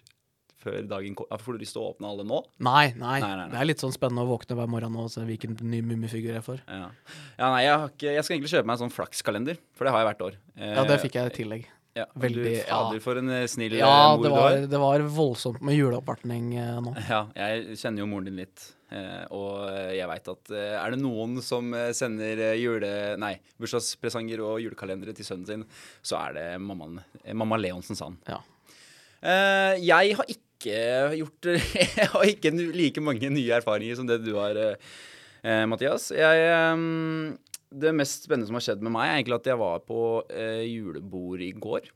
før 0.65 0.89
dagen 0.89 1.15
kom? 1.19 1.27
Får 1.41 1.57
du 1.57 1.65
lyst 1.65 1.75
til 1.77 1.83
å 1.83 1.91
åpne 1.93 2.09
alle 2.11 2.25
nå? 2.29 2.43
Nei, 2.61 2.93
nei, 2.97 3.19
Nei, 3.21 3.21
nei, 3.21 3.37
nei. 3.43 3.49
Det 3.53 3.61
er 3.61 3.69
litt 3.73 3.83
sånn 3.85 3.93
spennende 3.95 4.25
å 4.25 4.31
våkne 4.39 4.57
hver 4.57 4.69
morgen 4.71 4.97
og 4.97 5.11
se 5.11 5.21
hvilken 5.27 5.57
ny 5.61 5.81
mummifigur 5.83 6.35
jeg 6.39 6.45
får. 6.47 6.61
Ja, 6.69 6.91
ja 7.39 7.51
nei, 7.55 7.63
jeg, 7.67 7.79
har 7.79 7.89
ikke, 7.95 8.13
jeg 8.15 8.25
skal 8.25 8.37
egentlig 8.39 8.53
kjøpe 8.55 8.67
meg 8.71 8.77
en 8.79 8.85
sånn 8.89 8.95
flakskalender, 8.97 9.59
for 9.75 9.85
det 9.85 9.93
har 9.97 10.05
jeg 10.05 10.11
hvert 10.13 10.27
år. 10.31 10.37
Eh, 10.57 10.75
Ja, 10.75 10.85
det 10.85 11.01
fikk 11.03 11.19
jeg 11.21 11.33
i 11.33 11.37
tillegg. 11.43 11.67
Ja, 11.95 12.07
veldig- 12.19 12.43
du, 12.43 12.51
ja. 12.67 12.79
For 12.99 13.19
en 13.21 13.29
eh, 13.31 13.45
snill 13.47 13.73
eh, 13.77 13.79
Ja, 13.79 14.17
mor 14.17 14.23
det 14.25 14.31
du 14.31 14.35
har. 14.35 14.51
Ja, 14.59 14.67
det 14.67 14.81
var 14.83 14.99
voldsomt 15.15 15.61
med 15.63 15.77
juleoppvartning 15.79 16.49
eh, 16.59 16.81
nå. 16.83 16.95
Ja, 17.09 17.21
jeg 17.37 17.77
kjenner 17.79 18.03
jo 18.03 18.07
moren 18.11 18.25
din 18.27 18.37
litt. 18.43 18.65
Eh, 18.95 19.25
og 19.35 19.67
eh, 19.73 19.95
jeg 19.99 20.09
veit 20.11 20.29
at 20.31 20.53
eh, 20.55 20.75
er 20.79 20.95
det 20.95 21.01
noen 21.03 21.39
som 21.45 21.73
sender 21.97 22.45
jule... 22.61 22.91
Nei, 23.21 23.35
bursdagspresanger 23.61 24.43
og 24.45 24.61
julekalendere 24.63 25.15
til 25.17 25.27
sønnen 25.27 25.49
sin, 25.49 25.65
så 26.05 26.21
er 26.21 26.37
det 26.37 26.47
mammaen, 26.63 27.01
mamma 27.35 27.59
Leonsen 27.61 27.99
Sand. 27.99 28.21
Ja. 28.31 28.43
Jeg 29.81 30.17
har 30.19 30.27
ikke 30.29 30.75
gjort 31.17 31.47
Jeg 31.97 32.09
har 32.13 32.29
ikke 32.29 32.51
like 32.77 33.01
mange 33.01 33.31
nye 33.33 33.57
erfaringer 33.57 33.97
som 33.97 34.09
det 34.09 34.19
du 34.21 34.35
har, 34.37 34.59
Mathias. 35.69 36.11
Jeg, 36.13 36.45
det 37.73 37.95
mest 37.97 38.29
spennende 38.29 38.51
som 38.51 38.59
har 38.59 38.67
skjedd 38.67 38.85
med 38.85 38.93
meg, 38.93 39.09
er 39.09 39.19
egentlig 39.23 39.39
at 39.39 39.49
jeg 39.49 39.61
var 39.61 39.81
på 39.89 40.01
julebord 40.69 41.45
i 41.45 41.51
går. 41.57 41.89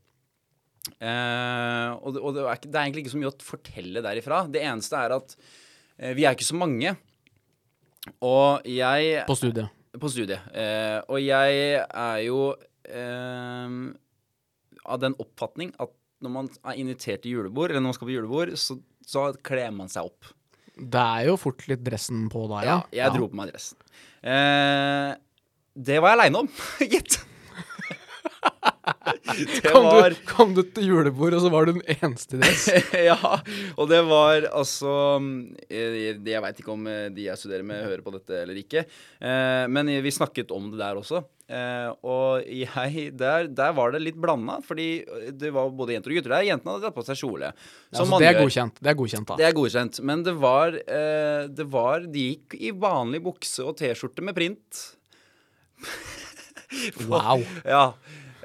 Og 1.04 2.18
det, 2.32 2.48
er 2.48 2.80
egentlig 2.80 3.04
ikke 3.04 3.12
så 3.12 3.20
mye 3.20 3.32
å 3.32 3.38
fortelle 3.44 4.04
derifra. 4.08 4.46
Det 4.48 4.64
eneste 4.64 5.04
er 5.04 5.18
at 5.18 5.36
vi 5.98 6.24
er 6.28 6.36
ikke 6.36 6.46
så 6.46 6.56
mange. 6.58 6.94
Og 8.24 8.64
jeg 8.68 9.24
På 9.28 9.34
studiet. 9.36 9.68
på 9.98 10.08
studiet. 10.12 10.40
Eh, 10.54 11.00
og 11.10 11.18
jeg 11.20 11.82
er 11.82 12.18
jo 12.24 12.54
eh, 12.88 13.76
av 14.88 15.00
den 15.02 15.16
oppfatning 15.20 15.72
at 15.82 15.92
når 16.24 16.32
man 16.34 16.48
er 16.66 16.78
invitert 16.80 17.22
til 17.22 17.36
julebord, 17.36 17.70
eller 17.70 17.82
når 17.82 17.92
man 17.92 17.96
skal 17.98 18.08
på 18.08 18.14
julebord, 18.16 18.54
så, 18.58 18.74
så 19.06 19.28
kler 19.46 19.70
man 19.74 19.90
seg 19.92 20.08
opp. 20.08 20.32
Det 20.78 20.98
er 21.02 21.28
jo 21.28 21.36
fort 21.38 21.62
litt 21.70 21.82
dressen 21.86 22.26
på 22.30 22.44
da, 22.50 22.62
Ja, 22.66 22.76
ja. 22.94 23.04
jeg 23.04 23.14
dro 23.18 23.28
på 23.30 23.38
meg 23.38 23.52
dressen. 23.52 23.78
Eh, 24.22 25.12
det 25.78 25.98
var 26.02 26.14
jeg 26.14 26.18
aleine 26.18 26.42
om, 26.42 26.48
gitt. 26.94 27.18
Det 29.62 29.72
Kom 29.72 29.86
var 29.86 30.10
du, 30.14 30.20
kom 30.28 30.54
du 30.56 30.62
til 30.62 30.90
julebord, 30.90 31.36
og 31.36 31.44
så 31.44 31.50
var 31.52 31.68
du 31.68 31.76
den 31.76 31.84
eneste 31.98 32.38
i 32.38 32.42
dress? 32.42 32.68
ja, 33.10 33.38
og 33.76 33.88
det 33.90 34.02
var 34.08 34.48
altså 34.50 34.92
Jeg, 35.68 36.18
jeg 36.24 36.44
veit 36.44 36.62
ikke 36.62 36.74
om 36.74 36.86
eh, 36.90 37.08
de 37.14 37.26
jeg 37.28 37.40
studerer 37.40 37.66
med, 37.66 37.84
hører 37.86 38.04
på 38.04 38.14
dette 38.14 38.42
eller 38.44 38.58
ikke. 38.60 38.84
Eh, 39.20 39.64
men 39.70 39.90
vi 40.04 40.14
snakket 40.14 40.54
om 40.54 40.70
det 40.72 40.80
der 40.80 41.00
også. 41.00 41.22
Eh, 41.48 41.88
og 42.04 42.44
jeg, 42.44 43.06
der, 43.16 43.48
der 43.48 43.72
var 43.76 43.94
det 43.94 44.02
litt 44.04 44.18
blanda, 44.20 44.58
fordi 44.64 44.88
det 45.32 45.48
var 45.54 45.70
både 45.72 45.96
jenter 45.96 46.12
og 46.12 46.18
gutter 46.20 46.34
der. 46.36 46.46
Jentene 46.50 46.74
hadde 46.74 46.90
tatt 46.90 46.98
på 46.98 47.06
seg 47.06 47.20
kjole. 47.22 47.50
som 47.88 48.04
Altså, 48.04 48.20
det 48.20 48.28
er 48.28 48.38
godkjent. 48.42 48.82
Det 48.84 48.92
er 48.92 48.98
godkjent, 48.98 49.30
da. 49.30 49.38
Det 49.40 49.48
er 49.48 49.56
godkjent. 49.56 50.00
Men 50.10 50.24
det 50.26 50.36
var, 50.42 50.76
eh, 50.76 51.48
det 51.48 51.68
var 51.72 52.04
De 52.12 52.26
gikk 52.34 52.58
i 52.60 52.74
vanlig 52.76 53.22
bukse 53.24 53.64
og 53.64 53.78
T-skjorte 53.80 54.24
med 54.24 54.36
print. 54.38 54.84
Wow. 57.08 57.40
Ja. 57.64 57.94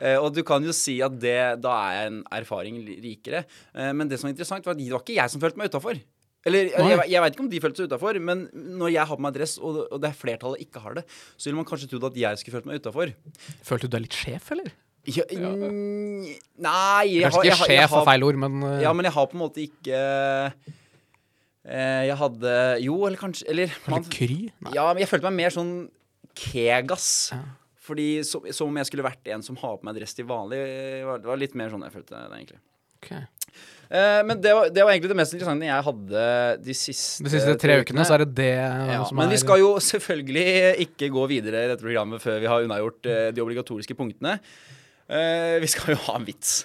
Eh, 0.04 0.18
og 0.20 0.34
du 0.36 0.42
kan 0.48 0.64
jo 0.66 0.74
si 0.76 0.98
at 1.06 1.16
det, 1.16 1.38
da 1.64 1.78
er 1.94 2.10
en 2.10 2.20
erfaring 2.36 2.82
rikere. 3.04 3.46
Eh, 3.72 3.94
men 3.96 4.10
det 4.12 4.20
som 4.20 4.28
var 4.28 4.36
interessant, 4.36 4.68
var 4.68 4.76
at 4.76 4.82
det 4.82 4.92
var 4.92 5.06
ikke 5.06 5.16
jeg 5.16 5.32
som 5.32 5.44
følte 5.44 5.62
meg 5.62 5.72
utafor. 5.72 6.02
Eller 6.44 6.74
jeg, 6.74 7.04
jeg, 7.08 7.20
veit 7.24 7.36
ikke 7.38 7.44
om 7.46 7.52
de 7.54 7.60
følte 7.64 7.80
seg 7.80 7.92
utafor, 7.92 8.18
men 8.20 8.48
når 8.52 8.90
jeg 8.98 9.08
har 9.08 9.20
på 9.20 9.24
meg 9.24 9.36
dress, 9.38 9.56
og, 9.64 9.86
og 9.86 10.02
det 10.04 10.10
er 10.10 10.18
flertallet 10.20 10.66
ikke 10.66 10.82
har 10.84 10.98
det, 11.00 11.06
så 11.38 11.48
ville 11.48 11.62
man 11.62 11.68
kanskje 11.70 11.88
trodd 11.94 12.10
at 12.10 12.20
jeg 12.20 12.42
skulle 12.42 12.58
følt 12.58 12.68
meg 12.68 12.82
utafor. 12.84 13.14
Følte 13.64 13.88
du 13.88 13.96
deg 13.96 14.04
litt 14.10 14.18
sjef, 14.18 14.52
eller? 14.52 14.74
Ja, 15.04 15.24
mm, 15.28 16.28
nei 16.64 17.08
jeg 17.10 17.28
Kanskje 17.28 17.42
ikke 17.50 17.66
sjef 17.68 17.96
er 17.98 18.06
feil 18.08 18.24
ord, 18.24 18.38
men 18.40 18.62
eh, 18.64 18.78
Ja, 18.86 18.94
men 18.96 19.04
jeg 19.04 19.12
har 19.12 19.26
på 19.28 19.36
en 19.36 19.42
måte 19.42 19.60
ikke 19.60 19.98
eh, 20.00 20.70
Jeg 22.08 22.16
hadde 22.22 22.54
Jo, 22.86 22.96
eller 23.10 23.20
kanskje 23.20 23.50
Eller 23.52 23.74
man, 23.84 24.00
litt 24.00 24.14
kry? 24.16 24.38
Nei. 24.64 24.72
Ja, 24.78 24.86
men 24.94 25.04
jeg 25.04 25.12
følte 25.12 25.28
meg 25.28 25.36
mer 25.42 25.52
sånn 25.52 25.74
kegas. 26.40 27.10
Ja. 27.36 27.42
Fordi 27.84 28.24
Som 28.26 28.70
om 28.70 28.80
jeg 28.80 28.90
skulle 28.90 29.06
vært 29.06 29.28
en 29.34 29.44
som 29.46 29.58
har 29.60 29.80
på 29.80 29.88
meg 29.88 29.98
dress 30.00 30.16
til 30.16 30.28
vanlig. 30.30 30.62
Det 31.04 31.30
var 31.30 31.40
litt 31.42 31.56
mer 31.60 31.74
sånn 31.74 31.84
jeg 31.84 31.96
følte 31.96 32.16
det, 32.16 32.40
egentlig. 32.40 32.62
Ok. 33.04 33.10
Uh, 33.94 34.22
men 34.26 34.40
det 34.42 34.54
var, 34.56 34.70
det 34.74 34.82
var 34.82 34.94
egentlig 34.94 35.12
det 35.12 35.18
mest 35.20 35.34
interessante 35.36 35.68
jeg 35.68 35.86
hadde 35.86 36.22
de 36.64 36.74
siste 36.74 37.26
De 37.28 37.30
siste 37.30 37.52
tre 37.62 37.76
ukene 37.84 38.06
så 38.08 38.16
er 38.16 38.24
det 38.24 38.32
det 38.40 38.54
ja, 38.56 39.02
som 39.06 39.20
Men 39.20 39.28
er 39.28 39.36
vi 39.36 39.42
skal 39.44 39.60
jo 39.60 39.74
selvfølgelig 39.84 40.46
ikke 40.88 41.12
gå 41.14 41.26
videre 41.30 41.66
i 41.66 41.70
dette 41.70 41.84
programmet 41.84 42.24
før 42.24 42.40
vi 42.42 42.50
har 42.50 42.66
unnagjort 42.66 43.12
uh, 43.12 43.28
de 43.36 43.44
obligatoriske 43.44 43.98
punktene. 44.00 44.40
Uh, 45.12 45.60
vi 45.62 45.70
skal 45.76 45.94
jo 45.94 46.00
ha 46.08 46.16
en 46.18 46.26
vits. 46.26 46.64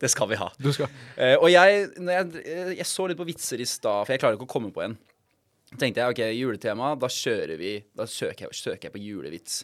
Det 0.00 0.08
skal 0.08 0.30
vi 0.30 0.38
ha. 0.40 0.48
Du 0.56 0.70
skal 0.72 0.88
Eh, 1.20 1.36
og 1.36 1.50
jeg, 1.52 1.88
jeg, 2.00 2.28
eh, 2.40 2.72
jeg 2.78 2.86
så 2.88 3.04
litt 3.10 3.18
på 3.18 3.26
vitser 3.28 3.60
i 3.60 3.66
stad, 3.68 4.06
for 4.06 4.14
jeg 4.14 4.22
klarer 4.22 4.38
ikke 4.38 4.46
å 4.48 4.54
komme 4.54 4.70
på 4.72 4.80
en. 4.86 4.94
Tenkte 5.78 6.02
jeg 6.02 6.14
ok, 6.14 6.20
juletema, 6.34 6.94
da 6.98 7.06
kjører 7.06 7.58
vi 7.60 7.72
Da 7.96 8.06
søker 8.10 8.48
jeg, 8.48 8.56
søker 8.58 8.88
jeg 8.88 8.94
på 8.94 9.02
julevits. 9.02 9.60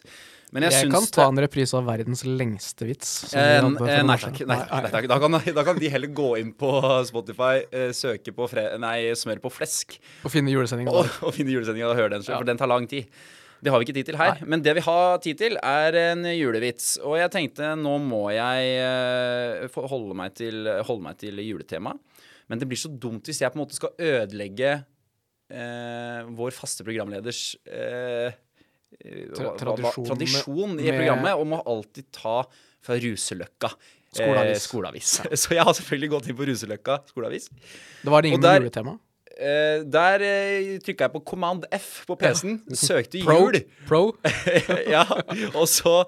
Men 0.55 0.63
jeg, 0.63 0.77
Jeg, 0.77 0.91
kan 0.93 1.07
ta 1.11 1.25
en 1.27 1.41
reprise 1.43 1.75
av 1.75 1.87
verdens 1.89 2.21
lengste 2.23 2.87
vits. 2.87 3.09
Eh, 3.35 3.57
eh, 3.59 3.65
nei 4.07 4.15
takk. 4.21 4.39
Nei, 4.47 4.59
nei, 4.61 4.91
takk. 4.93 5.07
Da, 5.11 5.17
kan, 5.19 5.35
da 5.57 5.65
kan 5.67 5.81
de 5.81 5.89
heller 5.91 6.13
gå 6.15 6.29
inn 6.39 6.53
på 6.55 6.69
Spotify, 7.09 7.65
eh, 7.67 7.89
søke 7.95 8.31
på 8.35 8.47
fre, 8.47 8.69
nei, 8.79 9.11
smør 9.19 9.43
på 9.43 9.51
flesk, 9.51 9.97
Og 10.23 10.31
finne 10.31 10.53
julesendingen. 10.53 10.93
og, 10.93 11.11
og 11.27 11.35
finne 11.35 11.51
julesendinga 11.51 11.91
og 11.91 11.99
høre 11.99 12.15
den, 12.15 12.23
Ja. 12.23 12.37
for 12.37 12.47
den 12.47 12.61
tar 12.61 12.71
lang 12.71 12.87
tid. 12.87 13.11
Det 13.59 13.73
har 13.73 13.81
vi 13.81 13.87
ikke 13.89 13.97
tid 13.97 14.05
til 14.11 14.19
her. 14.21 14.39
Men 14.45 14.61
det 14.61 14.75
vi 14.77 14.85
har 14.85 15.17
tid 15.19 15.37
til, 15.39 15.57
er 15.65 15.95
en 16.13 16.23
julevits. 16.29 16.99
Og 17.01 17.17
jeg 17.17 17.31
tenkte 17.33 17.73
nå 17.75 17.97
må 17.99 18.27
jeg 18.31 18.75
eh, 18.85 19.79
holde 19.91 20.15
meg 20.15 20.35
til, 20.37 20.63
holde 20.87 21.03
meg 21.09 21.17
til 21.19 21.41
juletema. 21.41 21.97
Men 22.47 22.61
det 22.61 22.69
blir 22.69 22.79
så 22.79 22.87
dumt 22.93 23.27
hvis 23.27 23.41
jeg 23.41 23.51
på 23.51 23.59
en 23.59 23.65
måte 23.65 23.75
skal 23.75 23.97
ødelegge 23.99 24.77
eh, 25.51 26.23
vår 26.37 26.51
faste 26.55 26.83
programleders 26.87 27.55
eh, 27.65 28.31
eh, 28.99 29.27
Tra- 29.35 29.55
tradisjon 29.59 30.07
tradisjon 30.11 30.79
i 30.79 30.91
programmet 30.91 31.35
om 31.39 31.57
å 31.57 31.63
alltid 31.73 32.09
ta 32.15 32.41
fra 32.83 32.95
Ruseløkka. 33.03 33.71
Eh, 34.17 34.53
Skoleavis. 34.59 35.17
Ja. 35.25 35.35
Så 35.41 35.53
jeg 35.57 35.63
har 35.67 35.73
selvfølgelig 35.75 36.09
gått 36.15 36.29
inn 36.31 36.37
på 36.39 36.47
Ruseløkka 36.47 37.01
skoleavis. 37.11 37.49
Det 38.03 38.13
var 38.13 38.23
det 38.23 38.31
ingen 38.33 38.41
der- 38.45 38.61
juletema. 38.63 38.95
Eh, 39.37 39.83
der 39.85 40.23
eh, 40.25 40.69
trykka 40.81 41.05
jeg 41.05 41.13
på 41.13 41.19
Command 41.29 41.67
F 41.75 42.05
på 42.09 42.15
PC-en, 42.17 42.55
søkte 42.73 43.19
Pro. 43.21 43.35
jul. 43.51 43.59
Pro. 43.85 43.99
ja, 44.95 45.03
og 45.53 45.67
så 45.69 45.99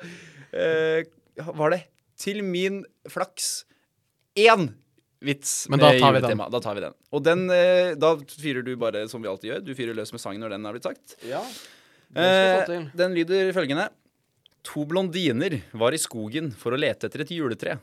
eh, 0.50 1.04
var 1.54 1.76
det 1.76 1.84
til 2.20 2.42
min 2.44 2.82
flaks 3.08 3.52
én 4.40 4.72
vits 5.26 5.68
Men 5.70 5.82
da 5.82 5.92
tar 6.00 6.14
vi 6.16 6.22
den. 6.24 6.44
Da 6.54 6.62
tar 6.64 6.78
vi 6.78 6.82
den. 6.86 6.96
Og 7.12 7.24
den, 7.26 7.50
eh, 7.52 7.96
da 8.00 8.14
fyrer 8.18 8.64
du 8.64 8.72
bare 8.80 9.08
som 9.12 9.22
vi 9.22 9.28
alltid 9.32 9.52
gjør. 9.52 9.66
Du 9.66 9.74
fyrer 9.76 9.98
løs 9.98 10.12
med 10.16 10.22
sangen 10.24 10.42
når 10.44 10.56
den 10.56 10.66
har 10.66 10.78
blitt 10.78 10.88
sagt. 10.88 11.18
Ja, 11.28 11.44
Eh, 12.16 12.90
den 12.98 13.14
lyder 13.14 13.52
følgende. 13.54 13.90
To 14.66 14.84
blondiner 14.90 15.60
var 15.78 15.94
i 15.94 16.00
skogen 16.02 16.52
for 16.58 16.74
å 16.74 16.80
lete 16.80 17.06
etter 17.06 17.22
et 17.22 17.30
juletre. 17.30 17.76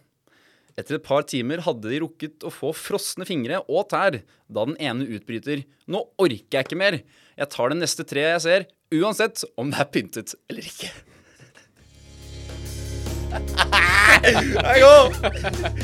Etter 0.76 0.98
et 0.98 1.04
par 1.06 1.22
timer 1.22 1.62
hadde 1.64 1.88
de 1.88 2.00
rukket 2.02 2.44
å 2.44 2.50
få 2.52 2.72
frosne 2.76 3.24
fingre 3.24 3.62
og 3.64 3.86
tær 3.88 4.18
da 4.50 4.64
den 4.66 4.76
ene 4.82 5.06
utbryter 5.16 5.62
Nå 5.88 6.02
orker 6.18 6.58
jeg 6.58 6.66
ikke 6.66 6.76
mer. 6.80 6.98
Jeg 7.38 7.48
tar 7.54 7.70
det 7.70 7.78
neste 7.78 8.04
treet 8.04 8.34
jeg 8.34 8.42
ser, 8.44 8.66
uansett 8.98 9.44
om 9.56 9.70
det 9.70 9.78
er 9.80 9.92
pyntet 9.94 10.34
eller 10.50 10.66
ikke. 10.66 10.90
Vær 14.26 14.80
god! 14.82 15.08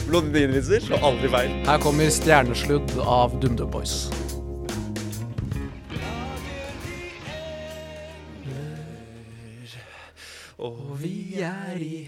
Blondinevitser 0.09 0.81
slår 0.87 1.05
aldri 1.11 1.31
feil. 1.33 1.55
Her 1.69 1.79
kommer 1.85 2.11
Stjernesludd 2.13 2.95
av 3.05 3.39
DumDum 3.43 3.71
Boys. 3.75 4.07
Og 10.63 10.93
vi 11.01 11.41
er 11.43 11.79
i 11.83 12.05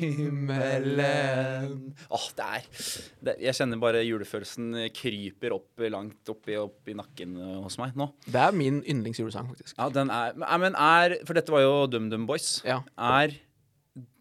himmelen 0.00 1.74
Åh, 2.14 2.26
det 2.38 2.46
er 2.46 2.62
det, 3.26 3.34
Jeg 3.42 3.56
kjenner 3.58 3.80
bare 3.82 4.00
julefølelsen 4.06 4.68
kryper 4.96 5.52
opp 5.58 5.82
langt 5.92 6.30
oppi, 6.32 6.54
opp 6.60 6.88
i 6.88 6.94
nakken 6.96 7.34
hos 7.64 7.76
meg 7.82 7.96
nå. 7.98 8.06
Det 8.24 8.40
er 8.40 8.52
min 8.56 8.78
yndlingsjulesang, 8.86 9.46
faktisk. 9.50 9.74
Ja, 9.76 9.88
den 9.92 10.08
er 10.14 10.32
men- 10.38 10.60
Men 10.66 10.74
er 10.78 11.16
For 11.26 11.34
dette 11.34 11.50
var 11.52 11.60
jo 11.66 11.86
DumDum 11.86 12.26
Boys. 12.26 12.62
Ja. 12.64 12.80
Er 12.96 13.34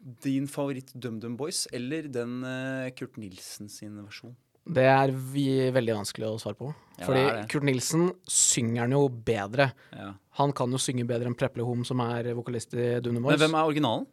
din 0.06 0.48
favoritt 0.52 0.94
DumDum 0.94 1.38
Boys 1.38 1.66
eller 1.74 2.10
den 2.14 2.44
eh, 2.46 2.90
Kurt 2.98 3.18
Nilsen 3.18 3.70
sin 3.72 3.96
versjon? 4.04 4.36
Det 4.66 4.86
er 4.90 5.12
vi, 5.14 5.46
veldig 5.74 5.94
vanskelig 6.00 6.26
å 6.26 6.38
svare 6.42 6.58
på. 6.58 6.72
Ja, 6.98 7.06
Fordi. 7.06 7.24
Kurt 7.52 7.66
Nilsen 7.68 8.08
synger 8.30 8.88
den 8.88 8.96
jo 8.98 9.06
bedre. 9.10 9.70
Ja. 9.94 10.16
Han 10.40 10.54
kan 10.58 10.74
jo 10.74 10.82
synge 10.82 11.06
bedre 11.10 11.30
enn 11.30 11.38
Preple 11.38 11.66
Hom, 11.68 11.84
som 11.86 12.02
er 12.02 12.32
vokalist 12.38 12.74
i 12.74 12.96
DumDum 12.98 13.28
Boys. 13.28 13.36
Men 13.36 13.46
hvem 13.46 13.58
er 13.60 13.70
originalen? 13.70 14.08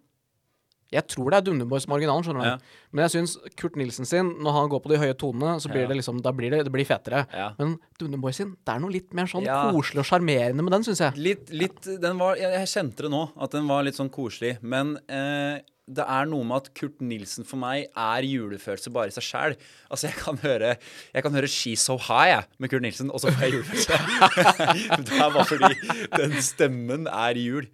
Jeg 0.93 1.09
tror 1.09 1.33
det 1.33 1.39
er 1.39 1.45
DumDum 1.47 1.71
Boys 1.71 1.87
som 1.87 1.95
er 1.95 2.03
originalen, 2.03 2.25
skjønner 2.27 2.45
du. 2.45 2.49
Ja. 2.51 2.89
Men 2.93 3.07
jeg 3.07 3.15
syns 3.15 3.39
Kurt 3.57 3.79
Nilsen 3.81 4.09
sin, 4.09 4.35
når 4.45 4.57
han 4.59 4.69
går 4.75 4.83
på 4.85 4.93
de 4.93 5.01
høye 5.01 5.17
tonene, 5.17 5.55
så 5.65 5.73
blir 5.73 5.89
det 5.89 5.97
liksom 5.97 6.21
Da 6.25 6.35
blir 6.37 6.53
det, 6.53 6.67
det 6.69 6.75
blir 6.75 6.85
fetere. 6.89 7.25
Men 7.57 7.79
DumDum 7.97 8.21
Boys 8.27 8.43
sin, 8.43 8.53
det 8.61 8.75
er 8.75 8.83
noe 8.85 8.93
litt 8.93 9.17
mer 9.17 9.31
sånn 9.33 9.49
koselig 9.49 10.05
og 10.05 10.11
sjarmerende 10.11 10.67
med 10.67 10.77
den, 10.77 10.85
syns 10.85 11.01
jeg. 11.01 11.17
Litt, 11.17 11.49
litt 11.49 11.89
den 12.03 12.21
var, 12.21 12.37
jeg, 12.41 12.53
jeg 12.61 12.73
kjente 12.75 13.07
det 13.07 13.13
nå, 13.15 13.25
at 13.41 13.57
den 13.57 13.73
var 13.73 13.89
litt 13.89 13.97
sånn 13.97 14.13
koselig. 14.13 14.59
Men 14.61 14.99
eh, 15.09 15.65
det 15.91 16.05
er 16.07 16.29
noe 16.31 16.47
med 16.47 16.63
at 16.63 16.69
Kurt 16.79 17.01
Nilsen 17.03 17.47
for 17.47 17.59
meg 17.59 17.89
er 17.99 18.27
julefølelse 18.27 18.93
bare 18.95 19.11
i 19.11 19.15
seg 19.17 19.27
sjæl. 19.27 19.57
Altså, 19.91 20.07
jeg 20.09 20.19
kan 20.21 20.39
høre 20.45 20.77
Jeg 20.79 21.25
kan 21.25 21.35
høre 21.35 21.51
She's 21.51 21.83
So 21.83 21.97
High 21.99 22.45
med 22.63 22.71
Kurt 22.71 22.85
Nilsen, 22.87 23.11
og 23.11 23.21
så 23.21 23.33
får 23.35 23.49
jeg 23.49 23.59
julefølelse. 23.59 23.99
det 25.09 25.19
er 25.19 25.35
bare 25.35 25.49
fordi 25.49 25.75
den 26.15 26.39
stemmen 26.43 27.11
er 27.11 27.43
jul. 27.43 27.67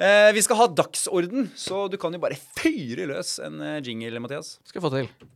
Eh, 0.00 0.30
vi 0.36 0.44
skal 0.44 0.60
ha 0.60 0.68
dagsorden, 0.72 1.50
så 1.56 1.86
du 1.92 1.96
kan 2.00 2.12
jo 2.12 2.22
bare 2.22 2.38
fyre 2.60 3.08
løs 3.08 3.38
en 3.44 3.60
eh, 3.64 3.80
jingle, 3.84 4.20
Mathias. 4.20 4.58
Skal 4.64 4.80
jeg 4.80 4.88
få 4.88 4.94
til. 4.96 5.30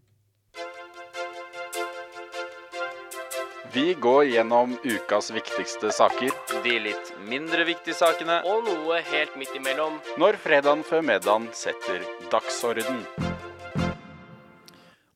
Vi 3.74 3.94
går 3.94 4.24
gjennom 4.24 4.76
ukas 4.84 5.32
viktigste 5.34 5.88
saker 5.90 6.30
De 6.62 6.74
litt 6.78 7.08
mindre 7.26 7.64
viktige 7.66 7.96
sakene. 7.98 8.36
Og 8.46 8.62
noe 8.68 9.00
helt 9.08 9.34
midt 9.34 9.50
imellom. 9.58 9.96
når 10.20 10.38
fredagen 10.38 10.84
før 10.86 11.02
middagen 11.02 11.48
setter 11.58 12.04
dagsorden. 12.30 13.02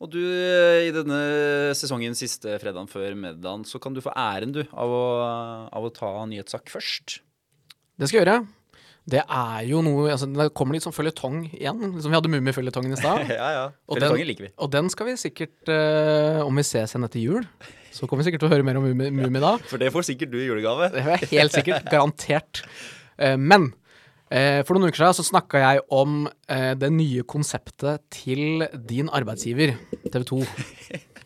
Og 0.02 0.10
du, 0.10 0.18
i 0.18 0.90
denne 0.90 1.22
sesongens 1.78 2.18
siste 2.18 2.58
fredagen 2.58 2.90
før 2.90 3.14
middagen, 3.14 3.62
så 3.62 3.78
kan 3.78 3.94
du 3.94 4.02
få 4.02 4.10
æren, 4.18 4.50
du, 4.50 4.64
av 4.74 4.90
å, 4.90 5.06
av 5.70 5.86
å 5.86 5.94
ta 5.94 6.10
nyhetssak 6.26 6.66
først. 6.74 7.20
Det 7.94 8.10
skal 8.10 8.18
jeg 8.18 8.26
gjøre. 8.26 8.40
Det 9.08 9.22
er 9.24 9.64
jo 9.68 9.80
noe 9.84 10.10
altså, 10.12 10.28
Det 10.28 10.50
kommer 10.56 10.76
litt 10.76 10.84
sånn 10.84 10.94
føljetong 10.96 11.40
igjen, 11.48 11.80
som 12.02 12.10
vi 12.12 12.16
hadde 12.18 12.30
Mummiføljetongen 12.32 12.92
i 12.92 13.00
stad. 13.00 13.24
ja, 13.38 13.48
ja. 13.56 13.64
Og 13.88 14.00
den- 14.02 14.14
liker 14.28 14.48
vi. 14.48 14.52
Og 14.60 14.70
den 14.74 14.90
skal 14.92 15.08
vi 15.08 15.16
sikkert, 15.20 15.56
uh, 15.72 16.44
om 16.44 16.60
vi 16.60 16.66
ses 16.66 16.92
igjen 16.92 17.08
etter 17.08 17.22
jul, 17.22 17.48
så 17.94 18.06
kommer 18.06 18.22
vi 18.22 18.28
sikkert 18.28 18.44
til 18.44 18.50
å 18.50 18.52
høre 18.52 18.66
mer 18.66 18.78
om 18.80 18.86
Mummi 18.92 19.42
da. 19.42 19.56
For 19.70 19.80
det 19.80 19.90
får 19.94 20.10
sikkert 20.10 20.34
du 20.34 20.38
i 20.42 20.46
julegave. 20.46 20.90
Det 20.92 21.04
er 21.04 21.24
helt 21.32 21.56
sikkert. 21.56 21.88
Garantert. 21.92 22.62
Uh, 23.16 23.36
Men 23.40 23.70
uh, 24.28 24.60
for 24.68 24.76
noen 24.76 24.92
uker 24.92 25.00
siden 25.00 25.16
så 25.16 25.26
snakka 25.30 25.64
jeg 25.64 25.86
om 25.94 26.26
det 26.48 26.88
nye 26.92 27.24
konseptet 27.28 28.04
til 28.12 28.66
din 28.88 29.08
arbeidsgiver, 29.12 29.74
TV 30.12 30.28
2. 30.28 30.42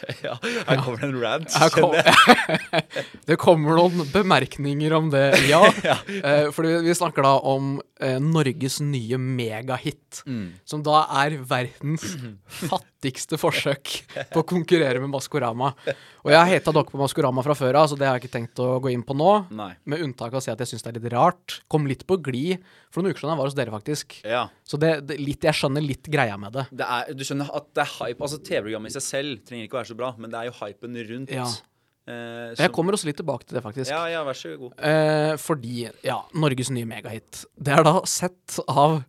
Ja, 0.26 0.36
her 0.42 0.80
kommer 0.82 1.02
det 1.02 1.08
en 1.08 1.18
rant. 1.20 1.56
Kjenner 1.74 2.00
jeg. 2.00 2.84
det 3.28 3.38
kommer 3.40 3.78
noen 3.78 4.06
bemerkninger 4.12 4.94
om 4.96 5.10
det, 5.12 5.26
ja. 5.52 5.62
Eh, 5.76 6.48
fordi 6.54 6.76
vi 6.86 6.96
snakker 6.96 7.26
da 7.26 7.36
om 7.46 7.76
eh, 8.00 8.18
Norges 8.22 8.80
nye 8.84 9.18
megahit. 9.20 10.22
Mm. 10.26 10.56
Som 10.68 10.84
da 10.86 11.04
er 11.22 11.38
verdens 11.46 12.06
fattigste 12.46 13.38
forsøk 13.40 13.92
på 14.32 14.42
å 14.42 14.46
konkurrere 14.46 15.02
med 15.02 15.12
Maskorama. 15.12 15.72
Og 16.26 16.32
jeg 16.32 16.38
har 16.40 16.50
hata 16.50 16.74
dere 16.74 16.90
på 16.90 17.00
Maskorama 17.00 17.44
fra 17.46 17.54
før 17.58 17.80
av, 17.82 17.90
så 17.90 17.98
det 17.98 18.08
har 18.08 18.16
jeg 18.16 18.26
ikke 18.26 18.36
tenkt 18.38 18.62
å 18.62 18.76
gå 18.82 18.90
inn 18.94 19.04
på 19.06 19.14
nå. 19.16 19.32
Nei. 19.54 19.72
Med 19.86 20.02
unntak 20.06 20.32
av 20.32 20.40
å 20.40 20.44
si 20.44 20.50
at 20.52 20.62
jeg 20.62 20.72
syns 20.72 20.86
det 20.86 20.94
er 20.94 20.98
litt 20.98 21.12
rart. 21.14 21.60
Kom 21.70 21.86
litt 21.86 22.06
på 22.08 22.18
glid 22.24 22.64
for 22.90 23.04
noen 23.04 23.14
uker 23.14 23.22
siden. 23.22 23.34
Jeg 23.34 23.40
var 23.42 23.50
hos 23.50 23.58
dere, 23.58 23.74
faktisk. 23.74 24.16
Ja. 24.26 24.46
Så 24.66 24.80
det, 24.80 24.92
det, 25.06 25.18
litt, 25.22 25.44
jeg 25.46 25.54
skjønner 25.54 25.84
litt 25.84 26.08
greia 26.10 26.38
med 26.40 26.56
det. 26.56 26.66
Det 26.80 26.88
er, 26.96 27.12
du 27.14 27.22
skjønner 27.26 27.52
at 27.54 27.68
det 27.76 27.84
er 27.84 27.92
hype. 27.98 28.22
Altså 28.24 28.40
TV-programmet 28.40 28.90
i 28.90 28.96
seg 28.96 29.04
selv 29.06 29.44
trenger 29.46 29.68
ikke 29.68 29.78
å 29.78 29.80
være 29.82 29.85
så 29.88 29.96
bra, 29.98 30.12
men 30.18 30.30
det 30.32 30.38
er 30.40 30.50
jo 30.50 30.56
hypen 30.60 30.96
rundt. 31.10 31.32
Ja. 31.34 31.46
Eh, 32.06 32.54
Jeg 32.60 32.70
kommer 32.74 32.94
også 32.94 33.08
litt 33.08 33.18
tilbake 33.18 33.46
til 33.48 33.58
det, 33.58 33.62
faktisk. 33.64 33.90
Ja, 33.90 34.04
ja, 34.12 34.24
vær 34.26 34.36
så 34.38 34.52
god. 34.60 34.74
Eh, 34.78 35.34
fordi, 35.42 35.88
ja, 36.06 36.20
Norges 36.38 36.70
nye 36.70 36.86
megahit. 36.86 37.44
Det 37.58 37.72
er 37.74 37.82
da 37.86 38.00
sett 38.06 38.58
av 38.68 39.00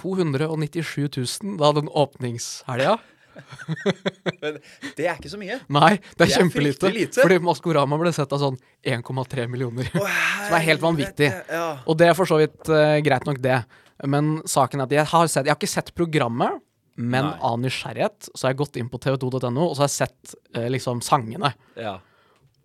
297 0.00 1.08
000 1.44 1.56
da 1.60 1.70
den 1.76 1.88
åpningshelga. 1.88 2.96
Men 4.40 4.58
det 4.96 5.06
er 5.10 5.18
ikke 5.18 5.30
så 5.32 5.38
mye. 5.40 5.58
Nei, 5.72 5.90
det 6.00 6.14
er 6.14 6.18
Det 6.20 6.26
er 6.26 6.34
kjempelite. 6.40 6.90
lite. 6.92 7.20
Fordi 7.22 7.38
Maskorama 7.44 7.98
ble 8.00 8.12
sett 8.16 8.32
av 8.32 8.40
sånn 8.42 8.56
1,3 8.84 9.46
millioner. 9.52 9.90
Som 9.92 10.56
er 10.56 10.64
helt 10.70 10.80
vanvittig. 10.84 11.30
Ja. 11.52 11.66
Og 11.86 11.98
det 12.00 12.08
er 12.10 12.16
for 12.16 12.28
så 12.28 12.38
vidt 12.40 12.70
uh, 12.72 12.96
greit 13.04 13.26
nok, 13.28 13.40
det. 13.44 13.60
Men 14.08 14.38
saken 14.48 14.80
er 14.82 14.88
at 14.88 14.96
jeg 14.98 15.06
har, 15.12 15.28
sett, 15.32 15.46
jeg 15.48 15.52
har 15.54 15.60
ikke 15.60 15.72
sett 15.72 15.92
programmet, 15.96 16.60
men 16.96 17.28
Nei. 17.28 17.38
av 17.44 17.58
nysgjerrighet 17.60 18.30
så 18.32 18.46
har 18.46 18.54
jeg 18.54 18.60
gått 18.62 18.78
inn 18.80 18.88
på 18.92 19.00
tv2.no, 19.04 19.68
og 19.68 19.74
så 19.76 19.84
har 19.84 19.90
jeg 19.90 19.96
sett 19.98 20.36
eh, 20.56 20.68
liksom 20.72 21.04
sangene. 21.04 21.52
ja. 21.78 21.98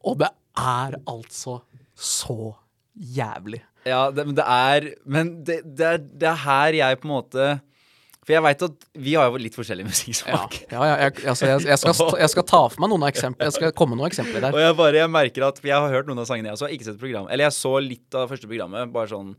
Og 0.01 0.15
det 0.17 0.31
er 0.57 0.95
altså 1.05 1.59
så 1.93 2.55
jævlig. 2.97 3.59
Ja, 3.85 4.07
det, 4.13 4.23
men 4.25 4.35
det 4.38 4.45
er 4.45 4.88
Men 5.05 5.29
det, 5.45 5.59
det, 5.65 5.85
er, 5.85 6.00
det 6.01 6.27
er 6.29 6.39
her 6.43 6.77
jeg 6.77 7.00
på 7.01 7.07
en 7.07 7.13
måte 7.15 7.45
For 8.21 8.35
jeg 8.35 8.43
veit 8.45 8.65
at 8.67 8.83
vi 8.93 9.15
har 9.17 9.29
jo 9.29 9.39
litt 9.41 9.57
forskjellig 9.57 9.85
musikksmak. 9.91 10.57
ja, 10.69 10.83
ja 10.85 10.97
jeg, 11.05 11.15
altså, 11.25 11.47
jeg, 11.50 11.63
jeg, 11.69 11.79
skal, 11.81 12.17
jeg 12.21 12.33
skal 12.33 12.45
ta 12.50 12.61
for 12.69 12.83
meg 12.83 12.91
noen 12.93 13.07
eksempler. 13.09 13.50
Jeg 13.50 13.57
skal 13.57 13.73
komme 13.77 13.95
med 13.95 14.03
noen 14.03 14.11
eksempler 14.11 14.45
der. 14.45 14.57
Og 14.57 14.61
jeg 14.61 14.77
bare 14.81 15.01
jeg 15.01 15.13
merker 15.13 15.47
at 15.50 15.61
jeg 15.65 15.77
har 15.77 15.95
hørt 15.97 16.09
noen 16.09 16.21
av 16.21 16.29
sangene, 16.29 16.51
jeg 16.51 16.59
også. 16.59 16.69
Ikke 16.73 16.89
sett 16.89 17.01
program. 17.01 17.29
Eller 17.29 17.50
jeg 17.50 17.57
så 17.57 17.73
litt 17.81 18.17
av 18.17 18.29
første 18.29 18.50
programmet, 18.50 18.93
bare 18.93 19.09
sånn 19.13 19.33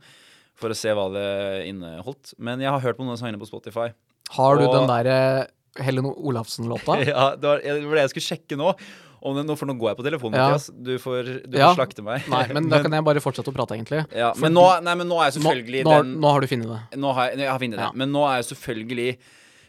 for 0.63 0.75
å 0.75 0.79
se 0.79 0.95
hva 0.95 1.07
det 1.15 1.29
inneholdt. 1.71 2.35
Men 2.39 2.63
jeg 2.63 2.71
har 2.71 2.83
hørt 2.83 2.99
på 2.99 3.07
noen 3.07 3.15
av 3.15 3.23
sangene 3.23 3.43
på 3.43 3.51
Spotify. 3.51 3.91
Har 4.37 4.59
du 4.61 4.67
og- 4.67 4.75
den 4.79 4.91
der 4.91 5.11
eh, 5.13 5.83
Helen 5.85 6.05
Olafsen-låta? 6.13 6.99
Ja, 7.13 7.31
det 7.37 7.49
var, 7.49 7.63
det 7.65 7.85
var 7.89 7.97
det 8.01 8.05
jeg 8.09 8.15
skulle 8.17 8.29
sjekke 8.33 8.59
nå. 8.61 8.75
Nå, 9.23 9.55
for 9.55 9.71
nå 9.71 9.77
går 9.79 9.93
jeg 9.93 9.99
på 10.01 10.05
telefonen, 10.09 10.35
Ja. 10.35 10.49
Mathias. 10.51 10.65
Du 10.83 10.97
får, 10.99 11.29
du 11.47 11.55
Ja. 11.57 11.69
får 11.71 11.77
slakte 11.79 12.03
meg. 12.03 12.25
Nei, 12.29 12.41
men 12.57 12.67
da 12.73 12.81
kan 12.85 12.91
jeg 12.97 13.05
bare 13.07 13.21
fortsette 13.23 13.53
å 13.53 13.55
prate, 13.55 13.77
egentlig. 13.79 14.01
ja, 14.19 14.33
men, 14.43 14.51
nå, 14.57 14.65
nei, 14.83 14.95
men 14.99 15.07
nå 15.07 15.21
er 15.23 15.29
jeg 15.31 15.37
selvfølgelig 15.41 15.85
nå, 15.87 15.93
den 16.03 16.17
nå 16.25 16.33
har 16.35 16.41
du 16.43 16.49
funnet 16.51 16.67
det. 16.73 16.99
Nå 16.99 17.13
har 17.15 17.29
jeg, 17.31 17.39
jeg 17.45 17.53
har 17.53 17.63
funnet 17.63 17.79
det. 17.85 17.91
Men 18.03 18.11
nå 18.17 18.25
er 18.27 18.41
jeg 18.43 18.49
selvfølgelig 18.51 19.07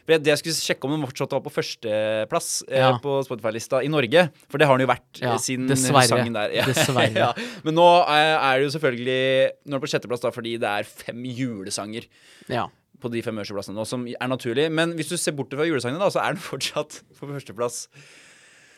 det- 0.06 0.26
jeg 0.26 0.36
skulle 0.42 0.58
sjekke 0.58 0.84
om 0.84 0.90
den 0.98 1.06
fortsatt 1.08 1.30
var 1.32 1.40
på 1.40 1.52
førsteplass 1.54 2.48
eh, 2.68 2.82
Ja. 2.82 2.90
på 3.00 3.14
Spotify-lista 3.24 3.78
i 3.82 3.88
Norge. 3.88 4.26
For 4.50 4.58
det 4.58 4.66
har 4.68 4.76
den 4.76 4.86
jo 4.88 4.92
vært 4.92 5.22
Ja, 5.22 5.32
eh, 5.32 5.38
siden 5.40 5.68
dessverre. 5.70 6.02
sangen 6.10 6.34
der. 6.34 6.50
Ja. 6.58 6.64
Dessverre. 6.68 7.14
ja. 7.14 7.32
Men 7.64 7.74
nå 7.78 7.86
er 8.10 8.58
det 8.58 8.66
jo 8.66 8.74
selvfølgelig 8.78 9.22
Nå 9.64 9.76
er 9.76 9.78
det 9.78 9.84
på 9.86 9.92
sjetteplass 9.94 10.20
da 10.26 10.30
fordi 10.34 10.58
det 10.60 10.68
er 10.68 10.82
fem 10.84 11.22
julesanger 11.24 12.04
Ja. 12.50 12.66
På 13.02 13.10
de 13.12 13.22
fem 13.26 13.36
øverste 13.40 13.56
plassene 13.56 13.76
nå, 13.78 13.84
som 13.88 14.06
er 14.08 14.28
naturlig. 14.30 14.68
Men 14.72 14.94
hvis 14.98 15.10
du 15.12 15.16
ser 15.20 15.34
bort 15.36 15.52
fra 15.52 15.66
julesangene, 15.68 16.00
da, 16.00 16.10
så 16.14 16.22
er 16.24 16.36
den 16.36 16.44
fortsatt 16.44 17.00
på 17.18 17.28
førsteplass. 17.32 17.86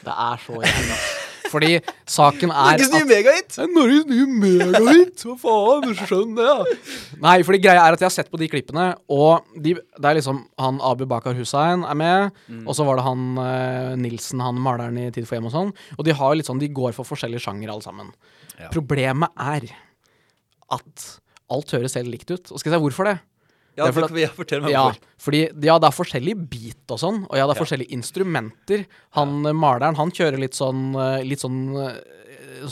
Det 0.06 0.12
er 0.12 0.42
så 0.44 0.60
jævlig. 0.62 0.98
Fordi 1.46 1.68
saken 2.10 2.50
er 2.50 2.72
Norges 2.74 2.88
nye 2.90 3.06
megahit! 3.06 3.52
Det 3.54 3.62
er 3.62 3.68
Norges 3.70 4.06
nye 4.10 4.24
megahit! 4.26 5.22
Hva 5.28 5.36
faen? 5.38 5.84
Du 5.86 5.92
skjønner 6.00 6.40
det, 6.40 6.46
ja. 6.50 6.96
Nei, 7.22 7.34
fordi 7.46 7.60
greia 7.62 7.84
er 7.86 7.94
at 7.94 8.02
jeg 8.02 8.08
har 8.08 8.14
sett 8.16 8.32
på 8.32 8.40
de 8.40 8.48
klippene, 8.50 8.88
og 9.14 9.46
de, 9.62 9.76
det 9.78 10.10
er 10.10 10.18
liksom 10.18 10.40
han 10.58 10.80
Abu 10.84 11.04
Bakar 11.08 11.36
Hussein 11.38 11.84
er 11.86 11.94
med, 12.00 12.32
Mm. 12.50 12.64
og 12.66 12.74
så 12.78 12.84
var 12.86 12.98
det 12.98 13.04
han 13.06 13.22
eh, 13.42 13.92
Nilsen, 14.02 14.42
han 14.42 14.58
maleren 14.62 14.98
i 15.00 15.06
Tid 15.14 15.26
for 15.30 15.38
hjem 15.38 15.46
og 15.48 15.54
sånn. 15.54 15.70
Og 15.96 16.02
de 16.06 16.14
har 16.18 16.34
litt 16.34 16.50
sånn, 16.50 16.60
de 16.62 16.68
går 16.74 16.92
for 16.98 17.06
forskjellige 17.08 17.46
sjanger 17.46 17.70
alle 17.72 17.86
sammen. 17.86 18.10
Ja. 18.58 18.68
Problemet 18.74 19.30
er 19.38 19.70
at 20.74 21.06
alt 21.54 21.74
høres 21.78 21.94
helt 21.98 22.10
likt 22.10 22.30
ut. 22.34 22.50
Og 22.50 22.58
skal 22.58 22.74
jeg 22.74 22.80
si 22.80 22.84
hvorfor 22.88 23.06
det? 23.12 23.16
Ja, 23.76 23.86
er 23.88 23.92
for 23.92 24.08
for, 24.08 24.18
ja, 24.18 24.28
fortell 24.32 24.62
meg 24.64 24.72
Ja, 24.72 24.84
fordi 25.20 25.42
ja, 25.64 25.78
det 25.78 25.88
er 25.90 25.94
forskjellige 25.96 26.38
beat 26.48 26.94
og 26.94 26.98
sånn, 27.02 27.18
og 27.28 27.34
ja, 27.36 27.44
det 27.46 27.52
er 27.52 27.58
Ja. 27.58 27.62
forskjellige 27.64 27.92
instrumenter. 27.98 28.86
Han 29.18 29.44
eh, 29.46 29.52
maleren, 29.52 29.96
han 29.96 30.10
kjører 30.10 30.38
litt 30.40 30.54
sånn 30.56 30.94
eh, 30.96 31.22
Litt 31.24 31.40
sånn 31.44 31.58
eh, 31.76 31.98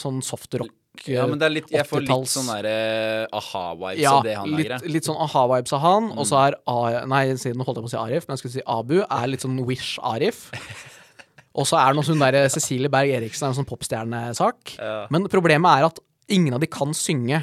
Sånn 0.01 0.23
softrock. 0.25 0.71
Ja, 1.11 1.27
men 1.27 1.39
det 1.41 1.45
er 1.49 1.51
litt, 1.51 1.69
jeg 1.75 1.85
får 1.91 2.05
litt 2.07 2.31
sånn 2.31 2.47
derre 2.49 3.27
aha-vibes 3.35 3.99
Ja, 4.01 4.13
av 4.17 4.23
det 4.25 4.37
han 4.39 4.49
lager. 4.55 4.71
Ja, 4.71 4.79
litt 4.95 5.05
sånn 5.05 5.19
aha-vibes 5.21 5.73
av 5.75 5.81
han. 5.83 6.05
Og 6.15 6.23
Mm. 6.23 6.29
så 6.31 6.38
er 6.47 6.55
A, 6.71 7.05
Nei, 7.11 7.25
siden 7.35 7.61
holdt 7.67 7.77
jeg 7.77 7.85
på 7.85 7.90
å 7.90 7.95
si 7.95 7.99
Arif, 7.99 8.29
men 8.29 8.37
jeg 8.37 8.38
skulle 8.45 8.55
si 8.55 8.62
Abu 8.67 9.03
er 9.03 9.27
litt 9.27 9.40
sånn 9.43 9.59
Wish-Arif. 9.67 10.53
Og 11.59 11.67
så 11.67 11.77
er 11.79 11.93
det 11.93 11.97
noe 12.01 12.07
sånn 12.07 12.19
der 12.23 12.49
Cecilie 12.49 12.88
Berg 12.88 13.11
Eriksen 13.11 13.45
er 13.47 13.53
en 13.53 13.59
sånn 13.61 13.69
popstjernesak. 13.69 14.79
Ja. 14.79 15.07
Men 15.11 15.27
problemet 15.31 15.79
er 15.83 15.85
at 15.90 15.99
ingen 16.33 16.55
av 16.57 16.63
de 16.63 16.69
kan 16.71 16.95
synge. 16.97 17.43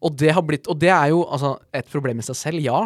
Og 0.00 0.16
det, 0.20 0.34
har 0.36 0.44
blitt, 0.46 0.68
og 0.70 0.78
det 0.82 0.92
er 0.94 1.10
jo 1.14 1.24
altså, 1.26 1.56
et 1.74 1.88
problem 1.90 2.22
i 2.22 2.26
seg 2.26 2.38
selv, 2.38 2.62
ja. 2.64 2.84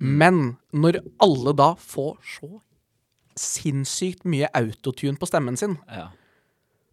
Mm. 0.00 0.14
Men 0.22 0.40
når 0.72 1.02
alle 1.22 1.54
da 1.56 1.74
får 1.78 2.16
så 2.38 2.50
sinnssykt 3.40 4.26
mye 4.28 4.48
autotune 4.56 5.18
på 5.20 5.28
stemmen 5.28 5.56
sin, 5.56 5.78
Ja. 5.88 6.08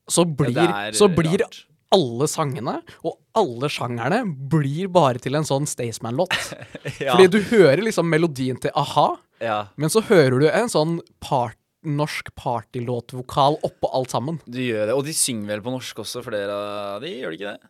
så 0.07 0.23
blir, 0.25 0.57
er 0.57 0.95
så 0.95 1.09
blir 1.11 1.43
alle 1.91 2.27
sangene 2.27 2.81
og 3.03 3.17
alle 3.35 3.69
sjangerne 3.71 4.21
blir 4.51 4.89
bare 4.91 5.19
til 5.23 5.35
en 5.39 5.47
sånn 5.47 5.67
Staysman-låt. 5.67 6.35
Ja. 7.03 7.13
Fordi 7.13 7.27
du 7.29 7.41
hører 7.51 7.83
liksom 7.83 8.07
melodien 8.09 8.57
til 8.59 8.71
a-ha, 8.73 9.17
ja. 9.43 9.57
men 9.77 9.91
så 9.91 10.01
hører 10.07 10.39
du 10.41 10.47
en 10.49 10.69
sånn 10.71 10.95
part, 11.21 11.57
norsk 11.87 12.31
partylåtvokal 12.35 13.59
oppå 13.63 13.91
alt 13.93 14.11
sammen. 14.15 14.39
Du 14.49 14.57
gjør 14.59 14.89
det. 14.89 14.95
Og 14.97 15.03
de 15.05 15.13
synger 15.15 15.53
vel 15.53 15.61
på 15.63 15.71
norsk 15.75 15.99
også, 16.03 16.23
flere 16.25 16.55
av 16.55 17.03
de, 17.03 17.11
gjør 17.21 17.35
de 17.35 17.37
ikke 17.37 17.53
det? 17.53 17.69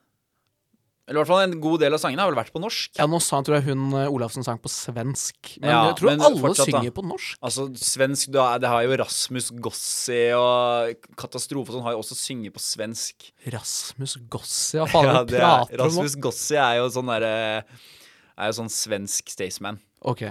Eller 1.08 1.22
i 1.22 1.24
hvert 1.24 1.30
fall 1.32 1.44
en 1.46 1.54
god 1.64 1.80
del 1.80 1.96
av 1.96 2.02
sangene 2.04 2.20
har 2.20 2.28
vel 2.34 2.36
vært 2.42 2.52
på 2.52 2.60
norsk. 2.60 2.98
Ja, 3.00 3.06
nå 3.08 3.22
sa, 3.24 3.38
tror 3.48 3.56
jeg 3.62 3.64
hun 3.70 3.86
eh, 3.96 4.10
Olafsen 4.12 4.44
sang 4.44 4.58
på 4.60 4.68
svensk, 4.68 5.54
men 5.62 5.70
Ja, 5.72 5.86
jeg 5.88 5.96
tror 6.02 6.10
men 6.12 6.24
alle 6.28 6.42
fortsatt 6.42 6.68
da. 6.68 6.82
synger 6.82 6.92
på 6.98 7.06
norsk. 7.08 7.38
Altså, 7.48 7.68
svensk 7.80 8.34
da, 8.36 8.48
Det 8.60 8.68
har 8.68 8.84
jo 8.84 8.98
Rasmus 9.00 9.48
Gossi 9.64 10.20
og 10.36 11.06
Katastrofe 11.16 11.72
og 11.72 11.78
sånn 11.78 11.86
har 11.88 11.96
jo 11.96 12.02
også 12.04 12.18
synget 12.20 12.52
på 12.58 12.60
svensk. 12.60 13.30
Rasmus 13.56 14.18
Gossi, 14.28 14.82
hva 14.82 14.88
faen 14.92 15.08
ja, 15.08 15.22
det 15.24 15.32
du 15.32 15.38
er, 15.38 15.46
prater 15.46 15.80
om 15.80 15.88
nå? 15.88 15.94
Rasmus 16.04 16.18
Gossi 16.28 16.60
er 16.60 16.82
jo 16.82 16.90
sånn 16.98 17.14
derre 17.14 17.32
Er 17.64 18.52
jo 18.52 18.58
sånn 18.60 18.70
svensk 18.70 19.32
Staysman. 19.32 19.80
Ok. 20.04 20.26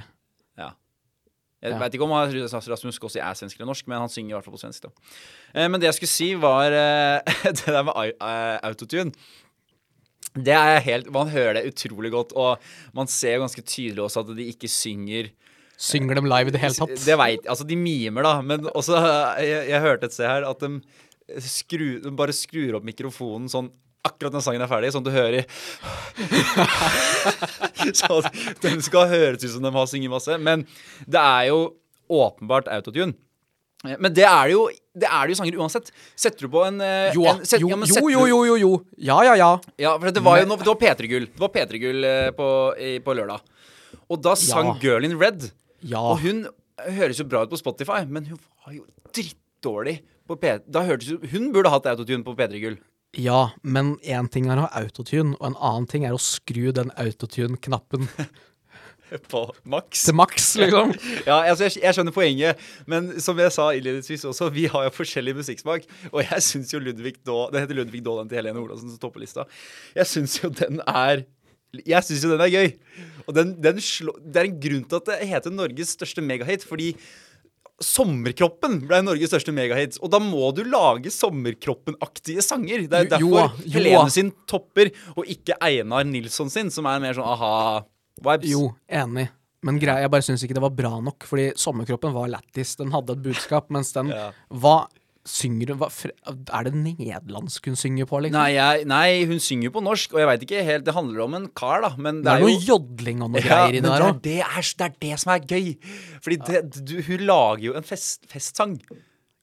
Ja. 0.60 0.68
Jeg 1.64 1.72
Ja. 1.72 1.78
vet 1.80 1.96
ikke 1.96 2.04
om 2.04 2.12
Rasmus 2.12 3.00
Gossi 3.02 3.18
er 3.18 3.32
svensk 3.34 3.56
eller 3.56 3.72
norsk, 3.72 3.88
men 3.88 3.98
han 4.04 4.12
synger 4.12 4.30
i 4.30 4.36
hvert 4.36 4.44
fall 4.44 4.54
på 4.54 4.60
svensk. 4.60 4.84
da 4.84 4.92
eh, 5.56 5.66
Men 5.72 5.80
det 5.80 5.88
jeg 5.88 5.96
skulle 6.02 6.12
si, 6.12 6.28
var 6.36 6.68
eh, 6.70 7.24
det 7.56 7.64
der 7.64 7.82
med 7.82 8.12
eh, 8.12 8.60
autotune. 8.68 9.16
Det 10.36 10.54
er 10.56 10.80
helt, 10.84 11.10
Man 11.12 11.30
hører 11.32 11.58
det 11.58 11.72
utrolig 11.72 12.12
godt, 12.12 12.34
og 12.36 12.62
man 12.96 13.08
ser 13.10 13.40
ganske 13.42 13.62
tydelig 13.64 14.04
også 14.04 14.24
at 14.24 14.36
de 14.36 14.48
ikke 14.52 14.70
synger 14.70 15.32
Synger 15.76 16.16
dem 16.16 16.24
live 16.24 16.48
i 16.48 16.52
det 16.54 16.60
hele 16.62 16.72
tatt? 16.72 16.94
Det 17.04 17.16
vet, 17.20 17.48
altså 17.52 17.66
De 17.68 17.76
mimer, 17.76 18.24
da. 18.24 18.38
Men 18.40 18.68
også 18.72 18.96
Jeg, 19.44 19.66
jeg 19.68 19.82
hørte 19.84 20.08
et 20.08 20.14
sted 20.14 20.28
her 20.28 20.46
at 20.48 20.62
de, 20.64 20.80
skru, 21.44 21.88
de 22.00 22.12
bare 22.16 22.32
skrur 22.36 22.78
opp 22.78 22.86
mikrofonen 22.86 23.50
sånn 23.52 23.68
akkurat 24.06 24.36
når 24.36 24.44
sangen 24.44 24.62
er 24.62 24.70
ferdig, 24.70 24.92
sånn 24.94 25.02
at 25.02 25.08
du 25.08 25.16
hører 25.16 25.42
Så 27.98 28.20
den 28.62 28.78
de 28.78 28.84
skal 28.86 29.10
høres 29.10 29.42
ut 29.42 29.50
som 29.56 29.66
de 29.66 29.72
har 29.74 29.88
sunget 29.90 30.12
masse. 30.12 30.36
Men 30.38 30.62
det 31.10 31.22
er 31.22 31.48
jo 31.50 31.58
åpenbart 32.06 32.70
autotune. 32.70 33.16
Men 34.00 34.14
det 34.16 34.24
er 34.26 34.50
jo 34.52 34.66
Det 34.96 35.04
er 35.08 35.26
det 35.26 35.34
jo 35.34 35.38
sanger 35.40 35.58
uansett. 35.60 35.90
Setter 36.16 36.46
du 36.46 36.52
på 36.52 36.62
en, 36.66 36.80
eh, 36.80 37.12
Jo, 37.14 37.26
en 37.28 37.42
set, 37.44 37.60
jo, 37.60 37.68
ja, 37.68 37.76
men 37.76 37.90
jo, 37.90 38.08
jo, 38.08 38.22
jo, 38.30 38.38
jo, 38.48 38.56
jo. 38.62 38.70
Ja, 38.96 39.18
ja, 39.26 39.34
ja. 39.36 39.50
Ja, 39.78 39.92
for 40.00 40.08
det 40.10 40.22
var 40.24 40.40
jo 40.40 40.46
noe, 40.48 40.56
det 40.62 40.70
var 40.70 40.78
P3-gull. 40.80 41.26
Det 41.34 41.42
var 41.42 41.52
P3-gull 41.52 42.06
eh, 42.08 42.30
på, 42.36 42.46
på 43.04 43.16
lørdag. 43.18 43.44
Og 44.08 44.22
da 44.24 44.32
sang 44.40 44.72
Ja. 44.72 44.76
Girl 44.80 45.04
in 45.04 45.18
Red. 45.20 45.50
Ja. 45.84 46.00
Og 46.00 46.22
hun 46.24 46.46
høres 46.96 47.20
jo 47.20 47.26
bra 47.28 47.44
ut 47.44 47.52
på 47.52 47.60
Spotify, 47.60 48.02
men 48.08 48.24
hun 48.32 48.40
var 48.64 48.72
jo 48.76 48.84
drittdårlig 49.12 49.98
på 50.26 50.36
P... 50.40 50.56
Da 50.66 50.82
hørtes 50.88 51.12
Hun 51.32 51.52
burde 51.54 51.70
hatt 51.70 51.86
autotune 51.92 52.24
på 52.26 52.34
P3 52.38 52.60
Gull. 52.62 52.78
Ja, 53.16 53.50
men 53.62 53.94
én 54.04 54.26
ting 54.32 54.48
er 54.50 54.58
å 54.60 54.66
ha 54.66 54.82
autotune, 54.82 55.36
og 55.38 55.46
en 55.46 55.56
annen 55.60 55.86
ting 55.88 56.04
er 56.04 56.16
å 56.16 56.20
skru 56.20 56.72
den 56.76 56.90
autotune-knappen 57.00 58.08
På 59.30 59.44
maks. 59.64 60.02
til 60.08 60.16
maks, 60.18 60.48
liksom. 60.58 60.92
Ja, 61.28 61.38
altså, 61.50 61.66
jeg, 61.68 61.76
jeg 61.84 61.94
skjønner 61.96 62.14
poenget, 62.16 62.64
men 62.90 63.12
som 63.22 63.38
jeg 63.38 63.52
sa 63.54 63.68
innledningsvis 63.76 64.24
også, 64.30 64.48
vi 64.54 64.66
har 64.72 64.88
jo 64.88 64.94
forskjellig 64.96 65.36
musikksmak. 65.38 65.86
Og 66.12 66.22
jeg 66.24 66.42
syns 66.42 66.72
jo 66.74 66.80
Ludvig 66.82 67.16
Dahl 67.26 67.52
Det 67.54 67.62
heter 67.64 67.78
Ludvig 67.80 68.02
den 68.06 68.28
til 68.30 68.40
Helene 68.40 68.62
Olavsen 68.64 68.90
som 68.90 68.98
står 68.98 69.14
på 69.14 69.22
lista. 69.22 69.46
Jeg 69.96 70.10
syns 70.10 70.38
jo 70.42 70.50
den 70.50 70.82
er 70.86 71.24
jeg 71.84 72.06
syns 72.06 72.22
jo 72.24 72.30
den 72.32 72.40
er 72.40 72.48
gøy. 72.48 72.68
Og 73.26 73.34
den, 73.36 73.50
den 73.60 73.78
slå, 73.84 74.14
det 74.22 74.38
er 74.40 74.46
en 74.48 74.58
grunn 74.62 74.84
til 74.88 74.96
at 75.00 75.08
det 75.10 75.28
heter 75.28 75.52
Norges 75.52 75.90
største 75.98 76.22
megahit, 76.24 76.62
fordi 76.64 76.92
Sommerkroppen 77.84 78.78
ble 78.88 79.02
Norges 79.04 79.28
største 79.28 79.52
megahit. 79.52 79.98
Og 80.00 80.08
da 80.14 80.20
må 80.22 80.48
du 80.56 80.62
lage 80.64 81.10
Sommerkroppen-aktige 81.12 82.40
sanger. 82.44 82.86
Det 82.88 82.96
er 83.12 83.20
Jo- 83.20 83.28
jo 83.28 83.34
derfor 83.36 83.58
da, 83.58 83.64
jo. 83.66 83.72
Helene 83.76 84.10
sin 84.14 84.30
topper, 84.48 84.90
og 85.16 85.26
ikke 85.28 85.58
Einar 85.60 86.04
Nilsson 86.08 86.48
sin, 86.50 86.70
som 86.72 86.86
er 86.88 87.02
mer 87.04 87.12
sånn 87.18 87.84
aha-vibes. 88.20 88.50
Jo, 88.50 88.74
enig. 88.88 89.28
Men 89.66 89.80
greia, 89.82 90.04
jeg 90.04 90.12
bare 90.12 90.22
syns 90.22 90.44
ikke 90.44 90.54
det 90.54 90.62
var 90.62 90.74
bra 90.78 90.92
nok, 91.02 91.24
fordi 91.26 91.48
sommerkroppen 91.58 92.14
var 92.14 92.28
lættis. 92.30 92.76
Den 92.78 92.92
hadde 92.94 93.16
et 93.16 93.24
budskap, 93.24 93.70
mens 93.74 93.92
den 93.96 94.12
Ja. 94.12 94.30
Hva 94.52 94.86
synger 95.26 95.72
hun 95.74 95.80
Er 95.82 96.62
det 96.68 96.72
nederlandsk 96.74 97.66
hun 97.66 97.74
synger 97.74 98.06
på, 98.06 98.20
liksom? 98.22 98.38
Nei, 98.38 98.52
jeg, 98.54 98.86
nei, 98.86 99.24
hun 99.26 99.40
synger 99.42 99.72
på 99.74 99.82
norsk, 99.82 100.14
og 100.14 100.20
jeg 100.20 100.28
veit 100.30 100.44
ikke 100.46 100.62
helt 100.62 100.84
Det 100.86 100.94
handler 100.94 101.24
om 101.24 101.34
en 101.34 101.48
kar, 101.48 101.80
da, 101.82 101.90
men 101.98 102.20
det 102.22 102.28
det 102.28 102.32
er 102.32 102.36
er 102.36 102.46
noe 102.46 102.54
jo 102.54 102.66
jodling 102.68 103.22
og 103.26 103.32
noe 103.34 103.42
ja, 103.42 103.48
greier 103.48 103.74
i 103.74 103.80
det 103.80 103.90
der 103.90 103.96
er, 103.96 104.12
òg. 104.12 104.22
det, 104.22 104.38
er, 104.44 104.70
det 104.78 104.86
er 104.86 104.94
det 105.02 105.18
som 105.18 105.32
er 105.34 105.40
gøy. 105.50 105.74
Fordi 106.22 106.36
det, 106.46 106.62
du, 106.86 106.94
hun 107.08 107.26
lager 107.26 107.64
jo 107.66 107.74
en 107.74 107.82
fest, 107.82 108.22
festsang. 108.30 108.78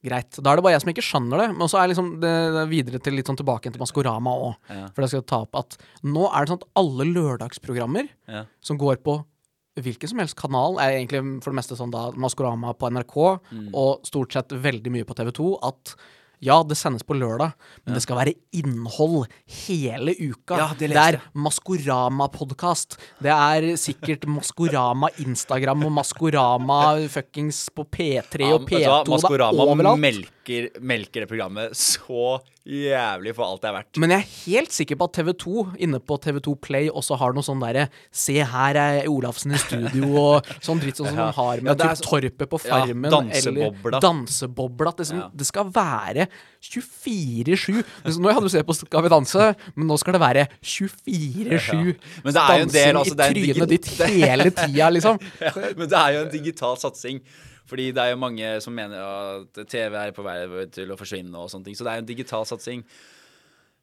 Greit. 0.04 0.36
Da 0.44 0.52
er 0.52 0.60
det 0.60 0.64
bare 0.66 0.74
jeg 0.76 0.82
som 0.84 0.90
ikke 0.92 1.06
skjønner 1.08 1.40
det. 1.40 1.46
Men 1.58 1.70
så 1.72 1.80
er 1.80 1.88
liksom 1.94 2.10
det, 2.20 2.32
det 2.52 2.62
er 2.66 2.72
videre 2.72 3.00
til 3.00 3.16
litt 3.16 3.30
sånn 3.30 3.38
tilbake 3.40 3.72
til 3.72 3.80
Maskorama 3.80 4.34
òg. 4.36 4.56
Ja. 4.70 4.88
For 4.92 5.06
jeg 5.06 5.14
skal 5.14 5.22
ta 5.32 5.38
opp 5.46 5.56
at 5.62 5.78
nå 6.04 6.26
er 6.28 6.44
det 6.44 6.52
sånn 6.52 6.60
at 6.62 6.68
alle 6.82 7.06
lørdagsprogrammer 7.14 8.10
Ja. 8.28 8.44
som 8.62 8.78
går 8.82 8.98
på 9.06 9.22
hvilken 9.80 10.08
som 10.12 10.20
helst 10.22 10.36
kanal, 10.38 10.76
er 10.78 11.00
egentlig 11.00 11.42
for 11.42 11.50
det 11.50 11.58
meste 11.58 11.74
sånn 11.80 11.90
da 11.90 12.12
Maskorama 12.12 12.76
på 12.78 12.92
NRK, 12.94 13.16
Mm. 13.50 13.70
og 13.74 14.04
stort 14.06 14.32
sett 14.36 14.50
veldig 14.50 14.92
mye 14.92 15.04
på 15.08 15.16
TV2, 15.18 15.58
at 15.64 15.96
ja, 16.44 16.60
det 16.68 16.76
sendes 16.80 17.06
på 17.08 17.16
lørdag, 17.18 17.54
men 17.86 17.96
det 17.96 18.04
skal 18.04 18.20
være 18.20 18.34
innhold 18.60 19.30
hele 19.66 20.16
uka. 20.20 20.58
Ja, 20.60 20.68
det 20.78 20.92
det 20.94 21.00
er 21.00 21.20
Maskorama-podkast. 21.34 22.98
Det 23.24 23.32
er 23.34 23.68
sikkert 23.80 24.28
Maskorama 24.30 25.10
Instagram 25.24 25.86
og 25.88 25.96
Maskorama 26.00 26.82
fuckings 27.12 27.66
på 27.74 27.86
P3 27.88 28.44
Ja, 28.50 28.58
og 28.58 28.68
vet 28.68 28.84
du 28.84 28.90
hva? 28.90 29.00
P2. 29.04 29.08
Det 29.08 29.14
er 29.14 29.14
Maskorama 29.16 29.96
melker, 30.04 30.70
melker 30.84 31.24
det 31.24 31.32
programmet 31.32 31.78
så 31.80 32.38
jævlig 32.64 33.34
for 33.36 33.44
alt 33.44 33.62
det 33.62 33.68
er 33.70 33.74
verdt. 33.76 33.98
Men 34.00 34.14
jeg 34.14 34.24
er 34.24 34.30
helt 34.46 34.72
sikker 34.72 34.96
på 34.96 35.08
at 35.10 35.18
TV2 35.18 35.64
inne 35.84 36.00
på 36.00 36.16
TV2 36.24 36.54
Play 36.64 36.88
også 36.90 37.18
har 37.20 37.34
noe 37.36 37.44
sånn 37.44 37.60
derre 37.60 37.90
Se 38.16 38.38
her 38.40 38.78
er 38.80 39.08
Olafsen 39.12 39.52
i 39.52 39.60
studio, 39.60 40.08
og 40.16 40.48
sånn 40.64 40.80
dritt 40.80 40.96
sånn 41.02 41.10
som 41.12 41.18
Ja. 41.24 41.26
de 41.28 41.36
har 41.42 41.56
Ja, 41.60 41.62
med 41.68 41.82
er 41.82 41.92
typ 41.92 42.00
så- 42.00 42.08
Torpet 42.08 42.50
på 42.54 42.60
Ja, 42.64 42.80
Farmen. 42.86 43.12
dansebobla. 43.12 43.92
Eller 43.92 44.00
dansebobla. 44.08 44.96
Det, 44.96 45.08
som, 45.08 45.20
Ja. 45.20 45.30
det 45.36 45.46
skal 45.46 45.66
være 45.76 46.28
24-7. 46.64 47.84
Nå 48.20 48.32
hadde 48.32 48.48
du 48.48 48.50
sett 48.50 48.66
på 48.68 48.76
Skal 48.78 49.04
vi 49.04 49.10
danse, 49.12 49.56
men 49.76 49.88
nå 49.88 49.98
skal 50.00 50.14
det 50.16 50.22
være 50.24 50.48
24-7. 50.64 51.96
Men 52.24 52.34
det 52.34 52.42
er 52.44 52.58
jo 52.60 52.64
en 52.64 52.70
del, 52.80 52.96
altså, 52.96 53.16
i 53.20 53.34
trynet 53.34 53.70
ditt 53.70 53.90
hele 54.08 54.50
tida, 54.52 54.90
liksom. 54.94 55.20
Ja, 55.44 55.52
men 55.76 55.90
det 55.90 55.98
er 56.00 56.14
jo 56.16 56.22
en 56.26 56.32
digital 56.32 56.78
satsing. 56.80 57.20
Fordi 57.70 57.90
det 57.96 58.04
er 58.04 58.12
jo 58.12 58.20
mange 58.20 58.54
som 58.64 58.76
mener 58.76 59.00
at 59.00 59.60
TV 59.72 59.96
er 59.96 60.14
på 60.16 60.26
vei 60.26 60.38
til 60.74 60.92
å 60.92 61.00
forsvinne 61.00 61.40
og 61.40 61.52
sånne 61.52 61.70
ting. 61.70 61.78
Så 61.78 61.86
det 61.86 61.94
er 61.94 62.02
jo 62.02 62.06
en 62.06 62.12
digital 62.12 62.48
satsing. 62.48 62.84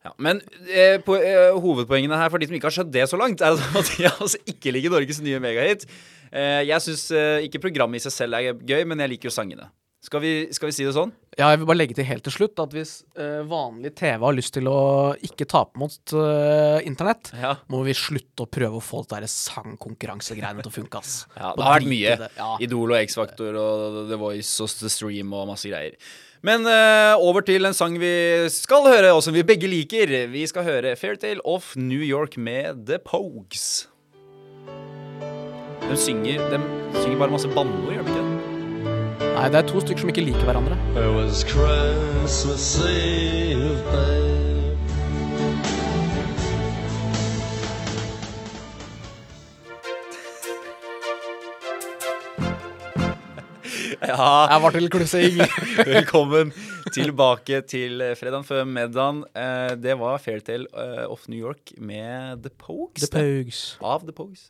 Ja, 0.05 0.15
men 0.17 0.41
eh, 0.65 0.97
på, 1.05 1.17
eh, 1.17 1.51
hovedpoengene 1.61 2.17
her 2.17 2.31
for 2.33 2.41
de 2.41 2.49
som 2.49 2.57
ikke 2.57 2.71
har 2.71 2.77
skjønt 2.79 2.93
det 2.95 3.05
så 3.09 3.19
langt, 3.21 3.43
er 3.45 3.57
at 3.57 3.73
Mathias 3.75 4.37
ikke 4.49 4.73
liker 4.73 4.93
Norges 4.95 5.21
nye 5.25 5.41
megahit. 5.43 5.85
Eh, 6.31 6.63
jeg 6.69 6.85
syns 6.87 7.11
eh, 7.13 7.45
ikke 7.49 7.61
programmet 7.67 8.01
i 8.01 8.07
seg 8.07 8.15
selv 8.15 8.39
er 8.39 8.55
gøy, 8.55 8.85
men 8.89 9.03
jeg 9.05 9.15
liker 9.15 9.29
jo 9.29 9.35
sangene. 9.35 9.69
Skal 10.01 10.23
vi, 10.25 10.31
skal 10.57 10.71
vi 10.71 10.73
si 10.73 10.85
det 10.87 10.95
sånn? 10.97 11.11
Ja, 11.37 11.51
jeg 11.53 11.61
vil 11.61 11.67
bare 11.69 11.77
legge 11.83 11.95
til 11.99 12.07
helt 12.09 12.25
til 12.25 12.33
slutt 12.33 12.61
at 12.63 12.73
hvis 12.73 12.93
uh, 13.21 13.43
vanlig 13.49 13.91
TV 13.99 14.23
har 14.25 14.33
lyst 14.33 14.55
til 14.57 14.65
å 14.73 14.79
ikke 15.29 15.45
tape 15.49 15.77
mot 15.81 16.15
uh, 16.17 16.81
internett, 16.89 17.29
Ja. 17.37 17.51
må 17.69 17.83
vi 17.85 17.93
slutte 17.97 18.47
å 18.47 18.49
prøve 18.49 18.81
å 18.81 18.85
få 18.85 19.03
det 19.05 19.19
der 19.21 19.29
sangkonkurransegreiene 19.29 20.65
til 20.65 20.73
å 20.73 20.75
funke, 20.79 21.03
ass. 21.05 21.27
Ja, 21.37 21.53
det 21.53 21.67
har 21.67 21.77
vært 21.83 21.91
mye. 21.93 22.17
Ja. 22.39 22.49
Idol 22.65 22.95
og 22.97 22.99
X-Factor 23.03 23.61
og 23.61 24.01
The 24.09 24.19
Voice 24.21 24.55
og 24.65 24.73
The 24.81 24.89
Stream 24.97 25.37
og 25.37 25.51
masse 25.53 25.69
greier. 25.69 26.01
Men 26.49 26.65
uh, 26.65 27.21
over 27.21 27.45
til 27.45 27.69
en 27.69 27.77
sang 27.77 28.01
vi 28.01 28.15
skal 28.57 28.89
høre, 28.89 29.13
og 29.13 29.21
som 29.27 29.37
vi 29.37 29.45
begge 29.45 29.69
liker. 29.69 30.17
Vi 30.33 30.47
skal 30.49 30.65
høre 30.65 30.97
Fairtale 30.97 31.45
of 31.45 31.75
New 31.77 32.01
York 32.01 32.41
med 32.41 32.87
The 32.89 32.97
Pogues. 33.05 33.85
De 35.85 35.97
synger, 36.01 36.41
de 36.49 36.65
synger 37.03 37.21
bare 37.21 37.37
masse 37.37 37.53
banneord, 37.53 37.93
gjør 37.99 38.07
de 38.07 38.15
ikke 38.15 38.21
det? 38.23 38.30
Nei, 39.35 39.47
det 39.53 39.61
er 39.61 39.67
to 39.69 39.81
stykker 39.83 40.05
som 40.05 40.11
ikke 40.13 40.25
liker 40.27 40.49
hverandre. 40.49 40.79
Ja, 54.01 54.49
Jeg 54.49 54.63
var 54.63 54.73
til 54.75 54.89
klussing. 54.91 55.41
velkommen 55.87 56.53
tilbake 56.95 57.61
til 57.69 58.01
fredagen 58.19 58.47
før 58.49 58.65
middagen. 58.69 59.23
Eh, 59.37 59.75
det 59.79 59.97
var 60.01 60.19
Fairtale 60.23 60.67
eh, 60.73 61.05
of 61.11 61.27
New 61.29 61.39
York 61.39 61.75
med 61.79 62.41
The 62.43 62.51
Pogues. 62.51 63.05
The 63.05 63.11
Pogues. 63.13 63.61
Av 63.83 64.07
The 64.07 64.13
Pogues. 64.17 64.49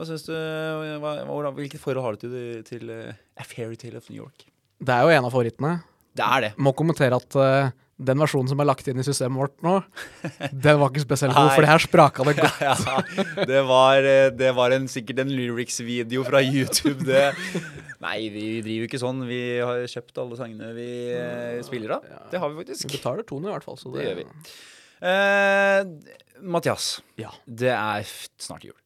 Hva 0.00 0.06
synes 0.08 0.22
du, 0.24 0.32
hva, 0.32 1.10
hvordan, 1.28 1.52
Hvilket 1.58 1.82
forhold 1.82 2.06
har 2.06 2.16
du 2.16 2.22
til, 2.24 2.62
til 2.64 2.88
uh, 2.88 3.12
A 3.36 3.44
Fairytale 3.44 4.00
of 4.00 4.06
New 4.08 4.22
York? 4.22 4.46
Det 4.80 4.94
er 4.94 5.04
jo 5.04 5.12
en 5.12 5.26
av 5.28 5.34
favorittene. 5.34 5.74
Det 6.16 6.24
er 6.24 6.44
det. 6.46 6.50
Må 6.56 6.72
kommentere 6.72 7.18
at 7.20 7.36
uh, 7.36 7.68
den 8.00 8.22
versjonen 8.22 8.48
som 8.48 8.62
er 8.62 8.68
lagt 8.70 8.88
inn 8.88 9.02
i 9.02 9.04
systemet 9.04 9.36
vårt 9.36 9.60
nå, 9.60 9.74
den 10.64 10.80
var 10.80 10.88
ikke 10.88 11.04
spesielt 11.04 11.36
god, 11.36 11.50
for 11.52 11.66
det 11.66 11.70
her 11.74 11.84
spraka 11.84 12.26
det 12.30 12.36
godt. 12.40 12.64
Ja, 12.64 13.44
det 13.52 13.60
var, 13.68 14.08
eh, 14.08 14.30
det 14.32 14.54
var 14.56 14.72
en, 14.72 14.88
sikkert 14.88 15.20
en 15.26 15.36
lyrics-video 15.36 16.24
fra 16.24 16.40
YouTube. 16.40 17.04
Det. 17.04 17.26
Nei, 18.00 18.16
vi 18.32 18.46
driver 18.64 18.86
jo 18.86 18.88
ikke 18.88 19.04
sånn. 19.04 19.20
Vi 19.28 19.42
har 19.60 19.84
kjøpt 19.92 20.24
alle 20.24 20.40
sangene 20.40 20.72
vi 20.80 20.90
uh, 21.12 21.60
spiller 21.66 21.98
av. 21.98 22.10
Det 22.32 22.40
har 22.40 22.52
vi 22.54 22.62
faktisk. 22.64 22.88
Vi 22.88 22.96
betaler 22.96 23.28
tonen 23.28 23.52
i 23.52 23.54
hvert 23.58 23.68
fall, 23.68 23.76
så 23.80 23.92
Det 23.92 24.00
det, 24.00 24.08
gjør 24.08 24.22
vi. 24.22 24.28
Uh, 25.04 26.46
Mathias, 26.56 26.94
Ja. 27.20 27.36
det 27.44 27.74
er 27.76 28.08
snart 28.40 28.64
jul. 28.64 28.76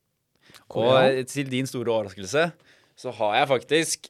Og 0.75 1.23
til 1.31 1.51
din 1.51 1.69
store 1.71 1.93
overraskelse 1.93 2.51
så 2.95 3.11
har 3.19 3.41
jeg 3.41 3.51
faktisk, 3.51 4.09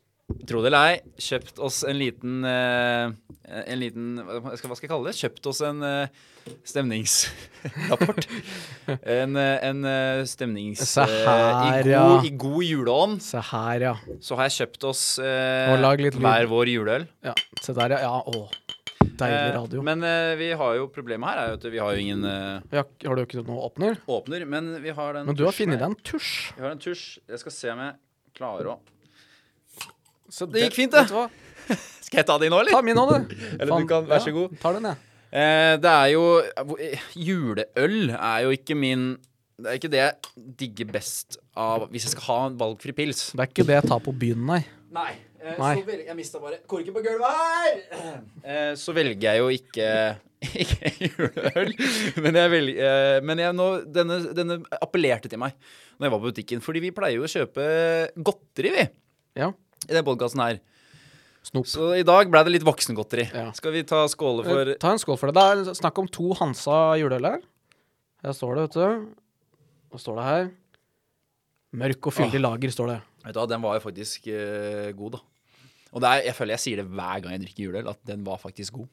tro 0.48 0.60
det 0.64 0.70
eller 0.70 0.90
ei, 0.92 1.00
kjøpt 1.20 1.58
oss 1.64 1.82
en 1.88 1.98
liten 2.00 2.44
eh, 2.48 3.12
En 3.68 3.80
liten 3.80 4.14
hva 4.20 4.54
skal, 4.56 4.72
jeg 4.80 4.90
kalle 4.90 5.10
det? 5.10 5.16
Kjøpt 5.20 5.48
oss 5.50 5.60
en 5.64 5.84
eh, 5.84 6.22
stemningsrapport. 6.68 8.28
en 9.18 9.36
eh, 9.40 9.68
en 9.68 9.88
stemnings... 10.28 10.84
Se 10.88 11.04
her, 11.04 11.84
i, 11.84 11.92
ja. 11.92 12.02
god, 12.08 12.28
I 12.28 12.34
god 12.40 12.64
juleånd 12.68 13.24
Se 13.24 13.40
her, 13.52 13.88
ja. 13.90 13.94
så 14.24 14.40
har 14.40 14.50
jeg 14.50 14.58
kjøpt 14.62 14.88
oss 14.92 15.06
eh, 15.20 15.72
hver 16.20 16.50
vår 16.52 16.72
juleøl. 16.72 17.08
ja. 17.24 17.36
Se 17.64 17.76
der, 17.76 17.96
ja. 17.96 18.04
ja. 18.04 18.20
Å, 18.20 18.63
deilig 19.20 19.38
Eh, 19.50 19.54
radio. 19.56 19.82
men 19.86 20.02
eh, 20.04 20.34
vi 20.40 20.48
har 20.58 20.74
jo 20.78 20.86
problemet 20.92 21.28
her 21.30 21.38
er 21.44 21.48
jo 21.52 21.58
at 21.60 21.66
vi 21.72 21.78
har 21.82 21.94
jo 21.94 22.02
ingen 22.04 22.24
eh, 22.24 22.60
har, 22.74 22.86
har 23.06 23.14
du 23.18 23.22
ikke 23.24 23.44
noe 23.46 23.68
åpner? 23.68 23.98
åpner, 24.08 24.44
men 24.46 24.72
vi 24.82 24.90
har 24.96 25.12
den 25.18 25.26
Men 25.30 25.36
du 25.38 25.44
har 25.46 25.52
funnet 25.56 25.78
deg 25.78 25.86
en 25.90 25.96
tusj. 26.02 26.32
Vi 26.56 26.62
har 26.66 26.70
en 26.74 26.82
tusj. 26.82 27.04
Jeg 27.30 27.38
skal 27.44 27.52
se 27.56 27.70
om 27.74 27.82
jeg 27.84 27.94
klarer 28.34 28.72
å 28.74 28.78
Så 30.34 30.46
Det 30.50 30.64
gikk 30.66 30.74
fint, 30.82 30.92
det. 30.94 31.04
Skal 32.04 32.20
jeg 32.20 32.26
ta 32.28 32.38
din 32.42 32.50
nå, 32.52 32.58
eller? 32.60 32.74
Ta 32.76 32.82
min 32.84 32.96
nå, 32.98 33.04
du. 33.08 33.34
Eller 33.58 33.70
du 33.80 33.86
kan- 33.88 34.06
vær 34.08 34.20
så 34.24 34.32
god. 34.34 34.52
Ja, 34.52 34.62
tar 34.62 34.78
den, 34.78 34.88
jeg. 34.90 34.96
Eh, 35.34 35.76
det 35.82 35.90
er 35.90 36.08
jo 36.12 36.24
eh, 36.78 37.06
Juleøl 37.18 38.10
er 38.14 38.44
jo 38.44 38.52
ikke 38.54 38.76
min 38.78 39.16
Det 39.58 39.66
er 39.72 39.78
ikke 39.80 39.90
det 39.90 39.98
jeg 39.98 40.44
digger 40.60 40.92
best 40.94 41.38
av 41.58 41.88
Hvis 41.90 42.04
jeg 42.06 42.12
skal 42.14 42.26
ha 42.28 42.36
en 42.50 42.58
valgfri 42.60 42.94
pils. 42.94 43.32
Det 43.34 43.42
er 43.42 43.50
ikke 43.50 43.66
det 43.66 43.76
jeg 43.80 43.88
tar 43.90 44.02
på 44.04 44.14
byen, 44.14 44.44
nei. 44.46 44.60
Nei. 44.94 45.12
Eh, 45.44 45.58
Nei. 45.60 45.72
Så 45.78 45.86
velger, 45.86 46.04
jeg 46.08 46.16
mista 46.18 46.40
bare 46.42 46.58
korken 46.70 46.94
på 46.96 47.02
gulvet 47.04 47.40
her! 47.40 47.82
Eh, 48.44 48.74
så 48.76 48.92
velger 48.96 49.24
jeg 49.24 49.40
jo 49.40 49.46
ikke 49.54 49.88
ikke 50.60 50.90
juleøl. 51.06 51.70
Men 52.20 52.36
jeg 52.36 52.50
velger 52.52 52.80
eh, 52.84 53.20
Men 53.24 53.40
jeg 53.40 53.54
nå 53.56 53.68
denne, 53.88 54.18
denne 54.36 54.58
appellerte 54.84 55.30
til 55.32 55.40
meg 55.40 55.54
når 55.96 56.04
jeg 56.08 56.12
var 56.12 56.20
på 56.20 56.28
butikken. 56.32 56.60
Fordi 56.64 56.82
vi 56.84 56.90
pleier 56.92 57.16
jo 57.20 57.24
å 57.24 57.30
kjøpe 57.30 57.64
godteri, 58.26 58.72
vi, 58.74 58.84
Ja. 59.40 59.48
i 59.88 59.92
den 59.94 60.04
podkasten 60.04 60.42
her. 60.42 60.58
Snop. 61.44 61.68
Så 61.70 61.90
i 61.96 62.04
dag 62.04 62.28
ble 62.32 62.40
det 62.44 62.52
litt 62.56 62.64
voksengodteri. 62.66 63.28
Ja. 63.32 63.46
Skal 63.56 63.72
vi 63.76 63.82
ta 63.88 64.02
skåle 64.10 64.44
for 64.46 64.72
Eh, 64.74 64.78
Ta 64.80 64.90
en 64.92 65.00
skål 65.00 65.18
for 65.20 65.30
det. 65.30 65.36
Det 65.38 65.68
er 65.70 65.78
snakk 65.80 66.00
om 66.02 66.08
to 66.08 66.32
Hansa 66.40 66.96
juleøl 67.00 67.28
her. 67.30 67.40
Her 68.24 68.32
står 68.36 68.56
det, 68.58 68.66
vet 68.68 68.78
du. 68.80 69.08
Hva 69.92 70.00
står 70.02 70.18
det 70.20 70.24
her? 70.28 70.46
Mørk 71.84 72.08
og 72.10 72.14
fyldig 72.16 72.40
lager, 72.42 72.72
står 72.74 72.90
det. 72.92 72.98
Vet 73.24 73.34
du 73.36 73.40
hva, 73.40 73.46
Den 73.50 73.62
var 73.64 73.78
jo 73.78 73.84
faktisk 73.86 74.28
eh, 74.32 74.90
god, 74.96 75.16
da. 75.18 75.22
Og 75.94 76.02
er, 76.02 76.26
jeg 76.28 76.34
føler 76.36 76.56
jeg 76.56 76.64
sier 76.64 76.82
det 76.82 76.90
hver 76.90 77.22
gang 77.22 77.36
jeg 77.36 77.46
drikker 77.46 77.66
juleøl, 77.68 77.88
at 77.94 78.00
den 78.10 78.24
var 78.26 78.40
faktisk 78.42 78.80
god. 78.80 78.90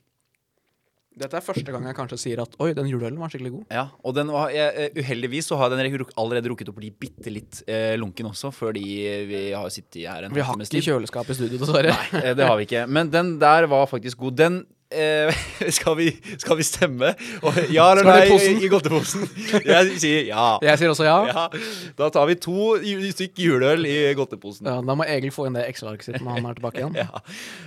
Dette 1.11 1.35
er 1.35 1.43
første 1.43 1.73
gang 1.73 1.83
jeg 1.89 1.95
kanskje 1.97 2.17
sier 2.21 2.39
at 2.39 2.53
oi, 2.63 2.69
den 2.77 2.87
juleølen 2.87 3.17
var 3.19 3.31
skikkelig 3.33 3.49
god. 3.51 3.63
Ja, 3.75 3.81
Og 4.07 4.13
den 4.15 4.29
var, 4.31 4.51
jeg, 4.55 4.71
eh, 4.79 4.99
uheldigvis 5.01 5.49
så 5.51 5.57
har 5.59 5.73
den 5.73 5.81
allerede 5.83 6.51
rukket 6.53 6.71
å 6.71 6.75
bli 6.77 6.87
bitte 6.95 7.33
litt 7.33 7.59
eh, 7.67 7.97
lunken 7.99 8.29
også, 8.29 8.53
fordi 8.55 8.85
vi 9.27 9.41
har 9.51 9.67
sittet 9.73 10.05
her 10.07 10.29
en 10.29 10.37
Vi 10.37 10.45
har 10.45 10.63
ikke 10.63 10.85
kjøleskap 10.85 11.33
i 11.33 11.35
studio, 11.35 11.59
dessverre. 11.59 11.97
Nei, 12.15 12.31
Det 12.37 12.47
har 12.47 12.55
vi 12.61 12.69
ikke. 12.69 12.85
Men 12.87 13.11
den 13.11 13.33
der 13.43 13.67
var 13.67 13.89
faktisk 13.91 14.23
god. 14.23 14.39
Den 14.39 14.61
eh, 14.91 15.41
skal, 15.77 15.95
vi, 15.97 16.09
skal 16.41 16.59
vi 16.59 16.65
stemme? 16.67 17.13
Og, 17.41 17.57
ja 17.73 17.87
eller 17.93 18.07
nei 18.07 18.27
i 18.27 18.51
i, 18.65 18.69
godteposen? 18.71 19.25
Jeg 19.71 19.97
sier 20.01 20.29
ja. 20.29 20.45
Jeg 20.63 20.81
sier 20.81 20.93
også 20.93 21.07
ja. 21.07 21.17
ja. 21.31 21.45
Da 21.97 22.11
tar 22.13 22.29
vi 22.29 22.37
to 22.41 22.75
stykk 23.15 23.41
juleøl 23.45 23.87
i 23.89 23.97
godteposen. 24.17 24.69
Ja, 24.69 24.79
Da 24.85 24.97
må 24.97 25.07
Egil 25.07 25.33
få 25.33 25.47
inn 25.49 25.57
det 25.57 25.65
Excel-arket 25.71 26.09
sitt 26.09 26.21
når 26.21 26.39
han 26.39 26.51
er 26.51 26.59
tilbake 26.59 26.81
igjen. 26.83 26.97
Ja. 27.01 27.23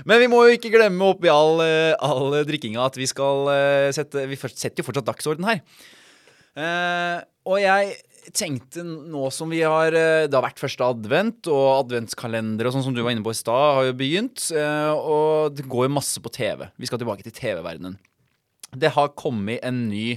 Men 0.07 0.21
vi 0.23 0.29
må 0.31 0.45
jo 0.47 0.55
ikke 0.55 0.71
glemme 0.71 1.09
oppi 1.11 1.31
all, 1.33 1.59
eh, 1.65 1.93
all 2.05 2.37
drikkinga 2.47 2.85
at 2.85 2.97
vi 3.01 3.09
skal 3.11 3.49
eh, 3.51 3.89
sette 3.97 4.29
Vi 4.31 4.39
setter 4.39 4.83
jo 4.83 4.87
fortsatt 4.87 5.09
dagsorden 5.09 5.49
her. 5.49 5.63
Eh, 6.55 7.19
og 7.51 7.59
jeg 7.59 7.97
tenkte 8.33 8.85
nå 8.85 9.27
som 9.35 9.51
vi 9.53 9.61
har 9.67 9.93
eh, 9.93 10.25
Det 10.31 10.37
har 10.37 10.47
vært 10.47 10.63
første 10.63 10.87
advent, 10.87 11.49
og 11.53 11.85
adventskalender 11.85 12.69
og 12.69 12.77
sånn 12.77 12.87
som 12.87 12.95
du 12.97 13.03
var 13.05 13.15
inne 13.15 13.25
på 13.27 13.35
i 13.35 13.39
stad, 13.39 13.75
har 13.79 13.89
jo 13.91 13.97
begynt. 13.99 14.47
eh, 14.55 14.93
og 14.95 15.57
det 15.59 15.67
går 15.69 15.89
jo 15.89 15.97
masse 15.99 16.23
på 16.25 16.33
TV. 16.33 16.69
Vi 16.81 16.89
skal 16.91 17.03
tilbake 17.03 17.27
til 17.27 17.35
TV-verdenen. 17.37 17.99
Det 18.75 18.91
har 18.97 19.13
kommet 19.15 19.61
en 19.63 19.85
ny 19.91 20.17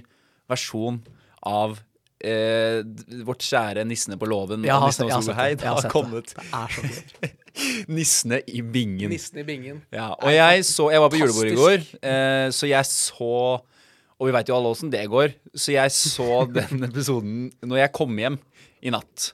versjon 0.49 1.01
av 1.45 1.77
eh, 2.23 2.81
vårt 3.27 3.43
kjære 3.45 3.83
Nissene 3.85 4.17
på 4.17 4.29
låven. 4.29 4.63
ja, 4.65 4.79
og 4.79 4.87
Nissene 4.89 5.11
og. 5.13 5.57
Det 5.59 5.67
har 5.67 5.81
har 5.81 5.91
kommet 5.91 6.33
det. 6.33 6.47
Er 6.47 6.67
så 6.73 6.85
kult. 6.87 7.33
Nissene 7.89 8.41
i 8.47 8.61
bingen. 8.61 9.09
Nissene 9.11 9.41
i 9.41 9.47
bingen. 9.47 9.81
Ja, 9.93 10.11
og 10.13 10.29
jeg 10.33 10.65
så 10.65 10.91
Jeg 10.93 11.01
var 11.01 11.09
på 11.09 11.17
julebord 11.21 11.51
i 11.51 11.57
går, 11.57 11.87
eh, 12.01 12.49
så 12.53 12.69
jeg 12.69 12.85
så 12.85 13.61
Og 14.17 14.29
vi 14.29 14.33
veit 14.33 14.49
jo 14.49 14.55
alle 14.57 14.71
åssen 14.73 14.89
det 14.93 15.03
går, 15.11 15.35
så 15.53 15.75
jeg 15.75 15.93
så 15.93 16.27
den 16.57 16.87
episoden 16.87 17.47
når 17.61 17.83
jeg 17.83 17.93
kom 17.97 18.17
hjem 18.17 18.39
i 18.81 18.93
natt. 18.93 19.31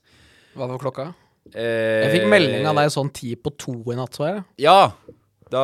Hva 0.58 0.68
var 0.70 0.82
klokka? 0.82 1.10
Eh, 1.54 2.06
Jeg 2.08 2.14
fikk 2.18 2.30
melding 2.32 2.68
av 2.70 2.78
deg 2.80 2.92
sånn 2.94 3.12
ti 3.16 3.34
på 3.40 3.52
to 3.60 3.76
i 3.94 3.98
natt, 4.00 4.16
så 4.20 4.28
jeg. 4.30 4.44
Ja. 4.66 4.78
Da, 5.54 5.64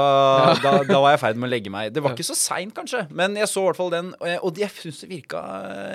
da, 0.63 0.71
da 0.85 0.99
var 1.01 1.15
jeg 1.15 1.19
i 1.19 1.21
ferd 1.23 1.39
med 1.41 1.47
å 1.47 1.51
legge 1.51 1.71
meg. 1.73 1.91
Det 1.95 2.03
var 2.05 2.13
ikke 2.13 2.27
så 2.27 2.35
seint, 2.37 2.73
kanskje, 2.77 3.05
men 3.15 3.35
jeg 3.39 3.49
så 3.49 3.63
i 3.63 3.69
hvert 3.69 3.79
fall 3.79 3.91
den. 3.93 4.11
Og, 4.19 4.27
jeg, 4.29 4.41
og 4.45 4.59
jeg 4.61 4.73
syns 4.75 4.99
det 5.03 5.09
virka 5.09 5.39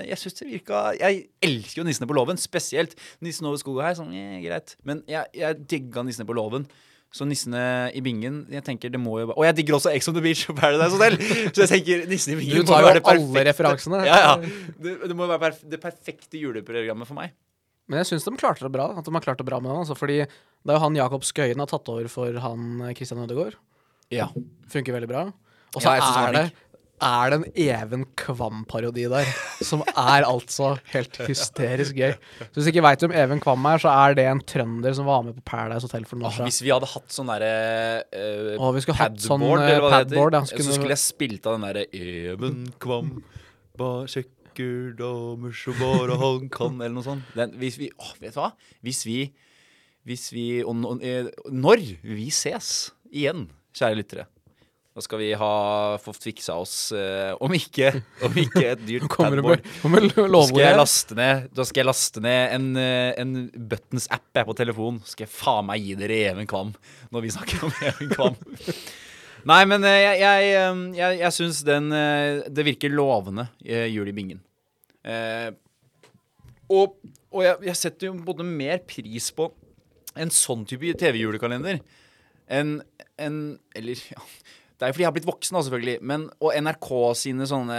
Jeg 0.09 0.19
synes 0.21 0.39
det 0.41 0.49
virka 0.51 0.81
Jeg 0.99 1.21
elsker 1.47 1.81
jo 1.83 1.87
Nissene 1.87 2.09
på 2.11 2.17
låven, 2.19 2.41
spesielt. 2.41 2.97
Nissen 3.25 3.47
over 3.49 3.61
skogen 3.61 3.87
her, 3.87 3.95
sånn, 4.01 4.11
eh, 4.19 4.41
greit. 4.45 4.75
Men 4.89 5.05
jeg, 5.11 5.31
jeg 5.39 5.63
digga 5.71 6.03
Nissene 6.05 6.27
på 6.29 6.37
låven. 6.37 6.67
Så 7.15 7.27
Nissene 7.31 7.61
i 7.95 8.01
bingen 8.03 8.41
jeg 8.51 8.65
tenker 8.67 8.91
det 8.91 8.99
må 8.99 9.21
jo 9.21 9.29
bare... 9.31 9.39
Og 9.39 9.45
jeg 9.47 9.55
digger 9.61 9.77
også 9.77 9.93
Ex 9.95 10.09
on 10.11 10.17
the 10.17 10.23
Beach 10.25 10.49
og 10.51 10.57
Paradise 10.59 10.97
Hotel. 10.97 11.15
Så 11.55 11.63
jeg 11.63 11.71
tenker 11.71 12.09
Nissene 12.11 12.35
i 12.35 12.41
bingen 12.41 12.65
Du 12.65 12.67
tar 12.67 12.83
jo 12.83 12.91
alle 12.91 13.45
referansene. 13.47 14.01
Ja, 14.09 14.17
ja. 14.25 14.33
Det, 14.83 14.97
det 15.07 15.17
må 15.17 15.29
være 15.31 15.53
det 15.71 15.79
perfekte 15.83 16.41
juleprogrammet 16.43 17.07
for 17.07 17.21
meg. 17.21 17.37
Men 17.87 18.01
jeg 18.01 18.11
syns 18.11 18.27
de 18.27 18.35
klarte 18.41 18.65
det 18.65 18.73
bra. 18.75 18.89
At 18.99 19.07
de 19.07 19.15
har 19.15 19.25
klart 19.25 19.39
det 19.39 19.47
bra 19.47 19.61
med 19.63 19.71
den. 19.71 19.85
Altså, 19.85 19.95
fordi 19.99 20.19
det 20.25 20.73
er 20.73 20.79
jo 20.79 20.83
han 20.83 20.99
Jakob 20.99 21.27
Skøyen 21.29 21.63
har 21.63 21.71
tatt 21.71 21.91
over 21.93 22.11
for 22.11 22.43
han 22.49 22.83
Christian 22.99 23.23
Ødegaard. 23.23 23.59
Ja. 24.13 24.31
Funker 24.73 24.97
veldig 24.97 25.11
bra. 25.11 25.25
Og 25.75 25.83
så 25.83 25.95
Ja, 25.95 26.11
er, 26.29 26.35
det, 26.35 26.45
er 27.03 27.31
det 27.33 27.37
en 27.41 27.45
Even 27.59 28.05
Kvam-parodi 28.17 29.05
der, 29.11 29.27
som 29.67 29.83
er 29.91 30.25
altså 30.25 30.75
helt 30.93 31.17
hysterisk 31.27 31.97
gøy. 31.99 32.13
Så 32.41 32.55
hvis 32.55 32.69
du 32.69 32.71
ikke 32.73 32.85
veit 32.87 33.03
hvem 33.05 33.13
Even 33.19 33.41
Kvam 33.43 33.67
er, 33.67 33.83
så 33.83 33.91
er 33.93 34.15
det 34.19 34.25
en 34.31 34.41
trønder 34.41 34.95
som 34.97 35.09
var 35.11 35.23
med 35.27 35.35
på 35.37 35.43
Paradise 35.51 35.85
Hotel 35.89 36.07
for 36.09 36.17
noen 36.21 36.31
år 36.31 36.37
siden. 36.39 36.49
hvis 36.49 36.63
vi 36.65 36.73
hadde 36.73 36.89
hatt 36.95 37.13
sånn 37.17 37.33
derre 37.33 37.51
uh, 38.15 38.79
sånn, 38.87 39.43
padboard, 39.43 39.65
eller 39.67 39.81
hva 39.83 39.91
det 39.91 39.99
heter, 39.99 40.15
padboard, 40.15 40.39
ja, 40.39 40.41
så 40.45 40.55
skulle- 40.55 40.77
skulle 40.79 40.95
jeg 40.97 41.03
spilt 41.05 41.47
av 41.51 41.59
den 41.59 41.67
derre 41.69 41.85
Even 41.93 42.61
Kvam, 42.81 43.11
ba 43.77 43.91
sjekker 44.07 44.95
damer 45.01 45.53
så 45.59 45.75
bare 45.81 46.17
han 46.21 46.49
kan, 46.49 46.77
eller 46.81 46.95
noe 46.95 47.03
sånt. 47.09 47.33
Den, 47.35 47.57
hvis 47.59 47.77
vi 47.81 47.91
Å, 47.99 48.13
vet 48.23 48.37
du 48.37 48.41
hva? 48.41 48.53
Hvis 48.87 49.03
vi 49.09 49.19
Hvis 50.07 50.29
vi 50.37 50.63
og, 50.63 50.77
nå- 50.77 50.99
eh, 51.03 51.31
Når 51.51 51.81
vi 52.05 52.27
ses 52.31 52.93
igjen, 53.11 53.49
kjære 53.75 53.97
lyttere 53.99 54.27
da 54.95 55.03
skal 55.03 55.19
vi 55.19 55.33
ha 55.35 55.55
fått 55.99 56.23
fiksa 56.23 56.55
oss, 56.63 56.77
eh, 56.95 57.33
om 57.43 57.51
ikke 57.57 57.91
Om 58.23 58.37
ikke 58.45 58.63
et 58.71 58.85
dyrt 58.87 59.09
padboard. 59.11 59.65
Da 59.83 60.43
skal 60.47 60.61
jeg 60.63 60.79
laste 60.79 61.17
ned, 61.19 61.49
da 61.51 61.67
skal 61.67 61.83
jeg 61.83 61.89
laste 61.89 62.23
ned 62.23 62.55
en, 62.55 62.69
eh, 62.79 63.11
en 63.19 63.33
Buttons-app 63.51 64.39
jeg 64.39 64.47
på 64.47 64.55
telefon. 64.61 65.01
Så 65.03 65.17
skal 65.17 65.27
jeg 65.27 65.35
faen 65.35 65.67
meg 65.67 65.83
gi 65.83 65.97
dere 65.99 66.21
Even 66.31 66.47
Kvam 66.51 66.71
når 67.11 67.27
vi 67.27 67.35
snakker 67.35 67.67
om 67.67 67.75
Even 67.91 68.15
Kvam. 68.15 68.39
Nei, 69.51 69.61
men 69.69 69.85
eh, 69.85 69.99
jeg, 70.05 70.23
jeg, 70.23 70.55
eh, 70.63 70.85
jeg, 71.01 71.19
jeg 71.25 71.37
syns 71.41 71.65
den 71.67 71.91
Det 72.55 72.65
virker 72.71 72.95
lovende, 72.95 73.49
jul 73.67 74.09
i 74.09 74.17
bingen. 74.17 74.41
Eh, 75.05 75.51
og 76.71 76.97
og 77.35 77.43
jeg, 77.43 77.61
jeg 77.67 77.79
setter 77.81 78.11
jo 78.11 78.17
både 78.23 78.47
mer 78.47 78.81
pris 78.87 79.31
på 79.35 79.49
en 80.15 80.31
sånn 80.31 80.63
type 80.71 80.93
TV-julekalender 81.01 81.81
enn 82.55 82.77
en, 83.19 83.39
Eller 83.75 83.99
ja, 84.13 84.23
det 84.85 84.91
er 84.91 84.93
jo 84.93 84.97
fordi 84.99 85.05
jeg 85.05 85.09
har 85.09 85.17
blitt 85.17 85.29
voksen, 85.29 85.57
da, 85.57 85.63
selvfølgelig. 85.67 85.95
Men, 86.11 86.27
og 86.45 86.57
NRK 86.67 86.91
sine 87.17 87.47
sånne 87.49 87.79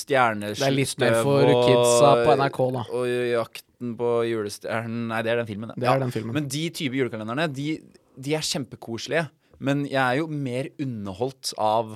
stjernestøv 0.00 0.62
Det 0.62 0.68
er 0.70 0.76
litt 0.78 0.94
mer 1.02 1.18
for 1.20 1.50
kidsa 1.66 2.12
på 2.22 2.36
NRK, 2.40 2.60
da. 2.78 2.84
Og 2.96 3.10
Jakten 3.32 3.92
på 3.98 4.12
julestjernen 4.30 5.10
Nei, 5.10 5.20
det 5.26 5.34
er 5.34 5.42
den 5.42 5.50
filmen. 5.50 5.74
Det 5.76 5.90
er 5.90 6.00
den 6.00 6.14
filmen. 6.14 6.36
Men 6.38 6.48
de 6.50 6.62
type 6.74 6.96
julekalenderne, 6.96 7.48
de, 7.52 7.76
de 8.16 8.36
er 8.38 8.46
kjempekoselige. 8.48 9.26
Men 9.62 9.84
jeg 9.86 10.00
er 10.00 10.18
jo 10.22 10.26
mer 10.32 10.70
underholdt 10.82 11.52
av 11.60 11.92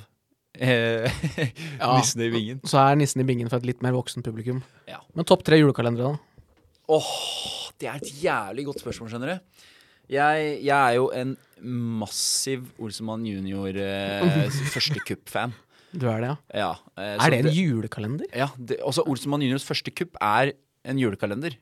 eh, 0.55 1.09
Ja. 1.81 1.97
Nissene 1.97 2.29
i 2.29 2.35
vingen. 2.35 2.61
Så 2.69 2.79
er 2.83 3.01
Nissen 3.01 3.25
i 3.25 3.29
bingen 3.29 3.51
for 3.51 3.59
et 3.63 3.71
litt 3.73 3.83
mer 3.87 3.97
voksen 3.97 4.27
publikum. 4.27 4.61
Ja. 4.91 5.01
Men 5.17 5.27
topp 5.29 5.47
tre 5.49 5.59
julekalendere, 5.59 6.15
da? 6.15 6.53
Åh, 6.95 7.15
det 7.81 7.89
er 7.91 7.99
et 7.99 8.13
jævlig 8.23 8.69
godt 8.69 8.85
spørsmål, 8.85 9.11
skjønner 9.11 9.35
du. 9.35 9.67
Jeg, 10.13 10.51
jeg 10.65 10.77
er 10.77 10.95
jo 10.99 11.09
en 11.17 11.37
massiv 12.03 12.67
Olsemann 12.83 13.25
junior 13.27 13.75
eh, 13.81 14.51
første 14.75 15.01
kupp-fan. 15.09 15.55
Du 15.97 16.05
er 16.11 16.21
det, 16.21 16.29
ja? 16.29 16.37
Ja, 16.61 16.73
eh, 17.01 17.15
Er 17.17 17.33
det 17.33 17.39
en 17.47 17.53
julekalender? 17.55 18.27
Ja, 18.37 18.51
det, 18.59 18.79
også 18.85 19.05
Olsenmann 19.09 19.43
juniors 19.47 19.65
første 19.67 19.91
kupp 19.97 20.19
er 20.21 20.53
en 20.87 21.01
julekalender. 21.01 21.57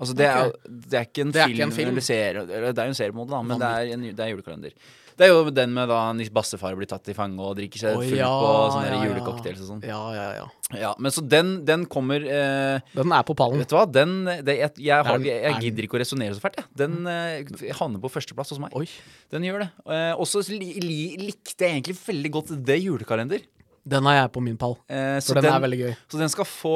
Altså, 0.00 0.14
det, 0.16 0.24
er, 0.30 0.52
det 0.64 0.96
er 0.96 1.04
ikke 1.04 1.24
en 1.26 1.32
Det 1.34 1.42
film, 1.44 1.52
ikke 1.58 1.64
en 1.66 1.72
film. 1.76 1.90
eller 1.92 2.04
serie, 2.06 2.44
det 2.48 2.70
er 2.78 2.86
jo 2.88 2.94
en 2.94 2.96
seriemode, 2.96 3.28
da, 3.34 3.40
men 3.44 3.60
det 3.60 3.68
er, 3.68 3.90
en, 3.96 4.06
det 4.16 4.24
er 4.24 4.30
julekalender. 4.32 4.76
Det 5.20 5.26
er 5.26 5.34
jo 5.34 5.50
den 5.52 5.74
med 5.76 5.90
da 5.90 5.98
Nils 6.16 6.30
Bassefar 6.32 6.72
blir 6.78 6.88
tatt 6.88 7.10
i 7.12 7.14
fange 7.16 7.44
og 7.44 7.58
drikker 7.58 7.82
seg 7.82 7.98
Å, 7.98 8.00
full 8.00 8.16
ja, 8.16 8.28
på 8.40 8.52
sånne 8.72 8.86
ja, 8.88 8.94
ja. 8.94 9.08
julecocktails 9.10 9.58
og 9.60 9.66
sånn. 9.68 9.82
Ja, 9.84 9.98
ja, 10.16 10.22
ja. 10.38 10.46
Ja, 10.80 10.92
men 10.96 11.12
så 11.12 11.20
den, 11.20 11.50
den 11.68 11.84
kommer 11.92 12.24
eh, 12.24 12.80
Den 12.94 13.12
er 13.12 13.26
på 13.28 13.36
pallen. 13.36 13.60
Vet 13.60 13.68
du 13.68 13.76
hva, 13.76 13.82
den 13.84 14.14
det, 14.24 14.54
jeg, 14.56 14.72
jeg, 14.86 15.04
har, 15.10 15.20
jeg, 15.26 15.42
jeg 15.44 15.66
gidder 15.66 15.88
ikke 15.88 15.98
å 15.98 16.00
resonnere 16.00 16.38
så 16.38 16.40
fælt, 16.40 16.56
jeg. 16.62 16.70
Den 16.80 17.04
eh, 17.10 17.74
havner 17.76 18.00
på 18.00 18.12
førsteplass 18.14 18.54
hos 18.54 18.62
meg. 18.62 18.72
Oi. 18.80 18.86
Den 19.34 19.44
gjør 19.44 19.66
det. 19.66 19.68
Eh, 19.92 20.14
også 20.24 20.40
li, 20.54 20.72
li, 20.80 20.98
likte 21.20 21.68
jeg 21.68 21.76
egentlig 21.76 21.98
veldig 22.00 22.32
godt 22.38 22.54
det 22.70 22.78
Julekalender. 22.80 23.44
Den 23.92 24.08
har 24.08 24.22
jeg 24.22 24.32
på 24.38 24.44
min 24.48 24.56
pall. 24.60 24.78
Eh, 24.88 25.18
så, 25.20 25.36
den, 25.36 25.44
den, 25.44 25.52
er 25.52 25.64
veldig 25.66 25.82
gøy. 25.82 25.94
så 26.08 26.22
den 26.22 26.32
skal 26.32 26.48
få 26.48 26.74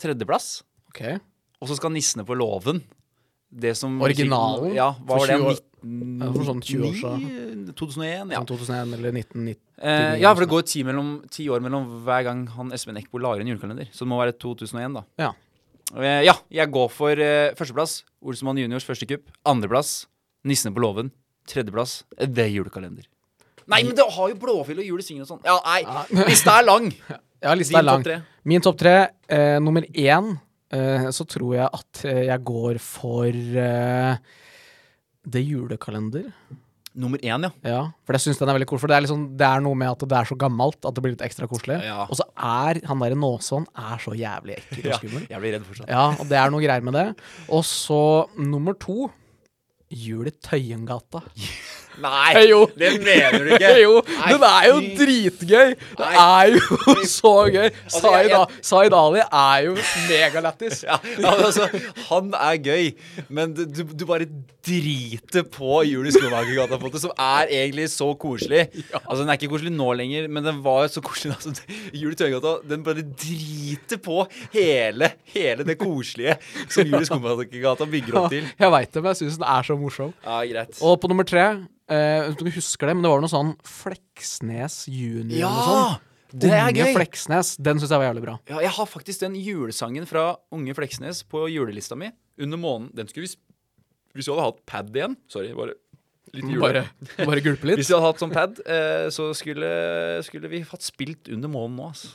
tredjeplass. 0.00 0.52
Ok. 0.92 1.04
Og 1.64 1.72
så 1.72 1.80
skal 1.80 1.96
Nissene 1.96 2.28
på 2.28 2.36
låven 2.36 2.80
Det 3.48 3.72
som 3.78 3.96
Originalen? 4.04 4.72
Ja, 4.76 4.92
hva 5.00 5.20
var 5.20 5.32
det? 5.32 5.60
20 5.82 6.20
år- 6.20 6.20
19... 6.20 6.20
Ja, 6.20 6.30
for 6.34 6.48
sånn 6.48 6.62
20 6.62 6.88
år 6.88 7.74
2001, 7.74 8.32
ja. 8.34 8.40
Sånn 8.40 8.48
2001 8.50 8.96
eller 8.98 9.14
1990. 9.16 9.60
Eh, 9.80 10.16
ja, 10.20 10.32
for 10.34 10.44
det 10.44 10.50
går 10.52 10.66
ti, 10.68 10.82
mellom, 10.84 11.12
ti 11.32 11.46
år 11.48 11.62
mellom 11.64 11.86
hver 12.06 12.26
gang 12.28 12.42
han 12.56 12.72
Espen 12.76 12.98
Eckbo 13.00 13.20
lager 13.22 13.44
en 13.44 13.52
julekalender. 13.52 13.88
Så 13.92 14.04
det 14.04 14.10
må 14.12 14.18
være 14.20 14.36
2001, 14.36 14.98
da. 14.98 15.04
Ja. 15.22 15.30
Eh, 15.96 16.20
ja, 16.28 16.36
jeg 16.52 16.70
går 16.70 16.90
for 16.94 17.24
eh, 17.24 17.54
førsteplass. 17.58 18.02
Olsemann 18.22 18.60
juniors 18.60 18.84
første 18.86 19.08
kupp. 19.10 19.26
Andreplass 19.48 20.04
Nissene 20.46 20.72
på 20.76 20.80
låven. 20.84 21.10
Tredjeplass 21.50 22.04
The 22.20 22.46
Julekalender. 22.48 23.08
Nei, 23.70 23.82
men 23.86 23.94
det 23.96 24.04
har 24.14 24.30
jo 24.32 24.36
Blåfjell 24.40 24.80
og 24.82 24.86
Jul 24.86 25.02
i 25.02 25.04
svingen 25.06 25.26
og 25.26 25.28
sånn. 25.30 25.42
Ja, 25.46 25.58
nei, 25.66 26.24
lista 26.30 26.58
er 26.60 26.66
lang. 26.68 26.92
Ja, 27.40 27.54
lista 27.56 27.72
Din 27.72 27.80
er 27.80 27.84
lang. 27.88 28.02
Top. 28.04 28.32
Min 28.50 28.60
topp 28.60 28.76
tre, 28.82 28.94
eh, 29.32 29.54
nummer 29.64 29.86
én, 29.96 30.26
eh, 30.76 31.06
så 31.16 31.24
tror 31.24 31.54
jeg 31.56 31.68
at 31.72 32.00
eh, 32.04 32.18
jeg 32.26 32.42
går 32.44 32.76
for 32.84 33.38
eh, 35.26 35.38
er 35.40 35.46
Julekalender. 35.46 36.32
Nummer 37.00 37.20
én, 37.22 37.44
ja. 37.46 37.50
Ja, 37.62 37.80
for 38.02 38.16
jeg 38.16 38.24
syns 38.24 38.40
den 38.40 38.50
er 38.50 38.56
veldig 38.56 38.66
koselig. 38.66 38.82
For 38.82 38.90
det 38.90 38.96
er, 38.96 39.04
liksom, 39.04 39.22
det 39.38 39.46
er 39.46 39.62
noe 39.62 39.78
med 39.78 39.92
at 39.92 40.02
det 40.10 40.16
er 40.18 40.26
så 40.26 40.36
gammelt 40.38 40.82
at 40.88 40.96
det 40.96 41.04
blir 41.04 41.14
litt 41.14 41.22
ekstra 41.22 41.46
koselig. 41.50 41.76
Ja. 41.86 42.02
Og 42.10 42.18
så 42.18 42.26
er 42.34 42.80
han 42.90 43.04
derre 43.04 43.18
Nåsån 43.20 43.68
er 43.78 44.02
så 44.02 44.14
jævlig 44.18 44.56
ekkel 44.58 44.88
og 44.88 44.90
ja. 44.90 45.22
Jeg 45.30 45.44
blir 45.44 45.54
redd 45.54 45.68
fortsatt. 45.68 45.92
Ja, 45.92 46.08
og 46.18 46.26
det 46.32 46.40
er 46.40 46.50
noe 46.50 46.64
greier 46.64 46.86
med 46.88 46.98
det. 46.98 47.06
Og 47.46 47.62
så 47.68 48.00
nummer 48.42 48.74
to 48.74 49.06
Jul 49.90 50.30
i 50.30 50.34
Tøyengata. 50.34 51.22
Nei, 52.00 52.32
hey, 52.36 52.52
det 52.80 52.90
mener 53.04 53.44
du 53.44 53.50
ikke. 53.56 53.72
jo, 53.84 53.94
Nei, 54.08 54.30
den 54.32 54.44
er 54.48 54.68
jo 54.70 54.76
dritgøy! 55.00 55.74
Det 56.00 56.10
er 56.22 56.54
jo 56.54 56.94
så 57.18 57.34
gøy! 57.52 57.68
Altså, 57.68 58.44
Zaid 58.70 58.94
A- 58.96 59.00
Ali 59.04 59.24
er 59.24 59.66
jo 59.68 59.76
megalættis. 60.08 60.84
Ja, 60.90 60.96
ja, 61.20 61.32
altså, 61.44 61.66
han 62.08 62.32
er 62.34 62.56
gøy, 62.64 62.88
men 63.28 63.52
du, 63.54 63.82
du, 63.84 64.04
bare 64.08 64.26
driter 64.66 65.44
på 65.52 65.82
Julie 65.86 66.12
Skomakergata, 66.14 66.78
som 67.00 67.12
er 67.14 67.50
egentlig 67.52 67.86
så 67.92 68.08
koselig. 68.18 68.66
Altså, 69.02 69.20
Den 69.22 69.30
er 69.30 69.38
ikke 69.38 69.50
koselig 69.52 69.72
nå 69.74 69.92
lenger, 69.98 70.28
men 70.32 70.46
den 70.46 70.62
var 70.64 70.86
jo 70.86 70.92
så 70.96 71.02
koselig. 71.04 71.36
Altså, 71.36 71.66
Julie 71.92 72.16
i 72.16 72.20
Tøyegata, 72.20 72.56
den 72.70 72.84
bare 72.86 73.04
driter 73.04 74.00
på 74.02 74.24
hele, 74.54 75.12
hele 75.34 75.66
det 75.68 75.78
koselige 75.80 76.36
som 76.70 76.86
Julie 76.88 77.08
Skomakergata 77.08 77.88
bygger 77.90 78.18
opp 78.22 78.32
til. 78.34 78.48
Jeg 78.58 78.74
veit 78.76 78.94
det, 78.94 79.02
men 79.02 79.12
jeg 79.12 79.22
syns 79.22 79.38
den 79.40 79.48
er 79.52 79.68
så 79.68 79.78
morsom. 79.80 80.14
Ja, 80.24 80.40
greit. 80.52 80.80
Og 80.80 80.98
på 81.00 81.10
nummer 81.12 81.28
tre 81.28 81.46
Hvis 81.90 82.38
du 82.38 82.50
husker 82.54 82.90
det, 82.90 82.94
men 82.96 83.04
det 83.06 83.10
var 83.12 83.24
noe 83.24 83.32
sånn 83.32 83.52
Fleksnes 83.66 84.84
junior 84.90 85.42
eller 85.42 85.58
noe 85.58 85.66
sånt. 85.70 86.06
Det 86.30 86.50
er 86.54 86.68
Unge 86.68 86.84
gøy! 86.86 86.92
Fleksnes. 86.94 87.52
Den 87.58 87.80
syns 87.82 87.90
jeg 87.90 87.98
var 88.02 88.06
jævlig 88.06 88.22
bra. 88.22 88.34
Ja, 88.50 88.60
jeg 88.62 88.70
har 88.76 88.86
faktisk 88.86 89.24
den 89.24 89.36
julesangen 89.40 90.06
fra 90.06 90.24
Unge 90.54 90.76
Fleksnes 90.78 91.24
på 91.26 91.44
julelista 91.50 91.98
mi. 91.98 92.12
Under 92.40 92.60
månen. 92.60 92.90
Den 92.94 93.10
skulle 93.10 93.26
vi 93.26 93.34
Hvis 94.14 94.28
vi 94.28 94.34
hadde 94.34 94.46
hatt 94.46 94.60
pad 94.66 94.94
igjen 94.96 95.16
Sorry, 95.30 95.50
bare 95.54 95.74
litt 96.34 96.46
jule. 96.46 96.62
Bare, 96.62 96.84
bare 97.18 97.42
gulpe 97.44 97.66
litt. 97.66 97.80
Hvis 97.80 97.90
vi 97.90 97.96
hadde 97.96 98.06
hatt 98.06 98.22
sånn 98.22 98.34
pad, 98.34 98.60
eh, 98.62 99.08
så 99.14 99.30
skulle, 99.34 99.70
skulle 100.26 100.50
vi 100.52 100.62
hatt 100.66 100.86
spilt 100.86 101.30
under 101.34 101.50
månen 101.50 101.78
nå, 101.80 101.90
altså. 101.90 102.14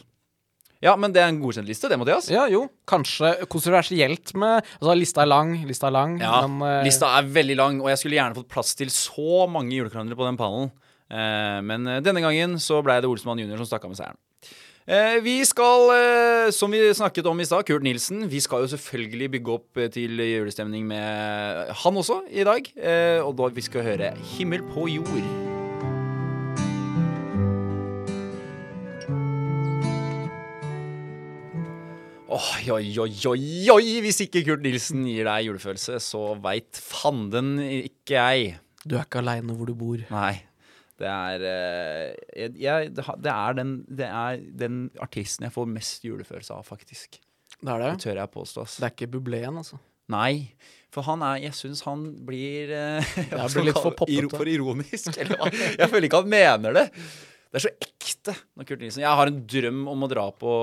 Ja, 0.86 0.93
men 1.00 1.13
det 1.15 1.24
er 1.24 1.32
en 1.32 1.39
godkjent 1.41 1.69
liste, 1.69 1.89
det, 1.89 1.98
Mathias. 1.98 2.28
Ja, 2.30 2.45
jo. 2.52 2.65
Kanskje 2.89 3.32
kontroversielt 3.50 4.36
med 4.38 4.60
Altså, 4.78 4.93
lista 5.00 5.24
er 5.24 5.32
lang, 5.32 5.56
lista 5.65 5.89
er 5.89 5.95
lang, 5.95 6.19
Ja, 6.21 6.43
men 6.45 6.62
uh, 6.62 6.84
Lista 6.86 7.10
er 7.17 7.32
veldig 7.39 7.58
lang, 7.58 7.80
og 7.82 7.89
jeg 7.89 8.02
skulle 8.02 8.19
gjerne 8.19 8.38
fått 8.38 8.52
plass 8.52 8.76
til 8.78 8.91
så 8.93 9.48
mange 9.50 9.74
julekalendere 9.74 10.19
på 10.19 10.28
den 10.28 10.38
pallen. 10.39 10.69
Uh, 11.06 11.62
men 11.65 11.86
eh, 11.89 12.00
denne 12.02 12.21
gangen 12.24 12.56
så 12.62 12.80
ble 12.86 12.98
det 13.02 13.10
Olsmann 13.10 13.41
jr. 13.41 13.58
som 13.62 13.69
stakk 13.69 13.86
av 13.88 13.93
med 13.93 14.02
seieren. 14.02 14.21
Vi 15.26 15.39
skal, 15.50 16.52
som 16.54 16.69
vi 16.69 16.84
snakket 16.93 17.26
om 17.26 17.39
i 17.41 17.48
stad, 17.50 17.63
Kurt 17.65 17.82
Nilsen. 17.82 18.28
Vi 18.30 18.38
skal 18.45 18.62
jo 18.62 18.69
selvfølgelig 18.76 19.32
bygge 19.34 19.56
opp 19.56 19.82
til 19.95 20.21
julestemning 20.21 20.86
med 20.86 21.74
han 21.82 21.98
også 22.04 22.19
i 22.30 22.45
dag. 22.45 22.69
Og 23.26 23.34
da 23.41 23.50
vi 23.58 23.65
skal 23.65 23.88
høre 23.89 24.13
'Himmel 24.13 24.62
på 24.76 24.86
jord'. 25.00 25.44
Oi, 32.36 32.65
oi, 32.74 32.88
oi, 33.00 33.13
oi! 33.71 33.91
Hvis 34.04 34.17
ikke 34.26 34.41
Kurt 34.43 34.63
Nilsen 34.65 35.06
gir 35.08 35.28
deg 35.28 35.45
julefølelse, 35.48 36.02
så 36.04 36.34
veit 36.43 36.76
fanden 36.84 37.62
ikke 37.63 38.17
jeg. 38.17 38.58
du 38.84 38.98
er 38.98 39.06
ikke 39.06 39.21
aleine 39.21 39.56
hvor 39.56 39.69
du 39.69 39.76
bor. 39.78 40.02
Nei. 40.12 40.34
Det 41.00 41.08
er 41.12 41.45
eh, 41.48 42.10
jeg, 42.36 42.52
jeg, 42.60 42.91
det 42.95 43.32
er 43.32 43.56
den, 43.56 43.71
det 43.88 44.08
er 44.08 44.41
den 44.63 44.82
artisten 45.04 45.48
jeg 45.48 45.56
får 45.56 45.69
mest 45.71 46.08
julefølelse 46.08 46.58
av, 46.58 46.67
faktisk. 46.67 47.21
Det 47.56 47.71
er 47.71 47.84
det. 47.86 47.93
Det 47.95 48.08
tør 48.10 48.21
jeg 48.21 48.34
påstå. 48.36 48.67
Det 48.74 48.89
er 48.89 48.95
ikke 48.98 49.12
Bublé-en, 49.15 49.62
altså. 49.63 49.80
Nei. 50.12 50.52
For 50.93 51.08
han 51.08 51.24
er 51.26 51.39
Jeg 51.48 51.56
syns 51.58 51.82
han 51.88 52.04
blir 52.28 52.71
eh, 52.76 53.15
hva 53.32 53.48
blir 53.52 53.69
litt 53.69 53.80
for 53.80 53.95
poppete. 53.95 54.36
For 54.36 54.52
ironisk. 54.52 55.15
Eller 55.21 55.39
hva? 55.39 55.52
Jeg 55.56 55.91
føler 55.91 56.10
ikke 56.10 56.24
han 56.26 56.36
mener 56.36 56.80
det. 56.82 56.88
Det 57.48 57.62
er 57.62 57.69
så 57.69 57.76
ekte 57.80 58.36
når 58.58 58.67
Kurt 58.67 58.82
Nilsen 58.84 59.04
Jeg 59.06 59.19
har 59.24 59.32
en 59.32 59.43
drøm 59.48 59.86
om 59.88 60.04
å 60.04 60.12
dra 60.12 60.30
på 60.36 60.56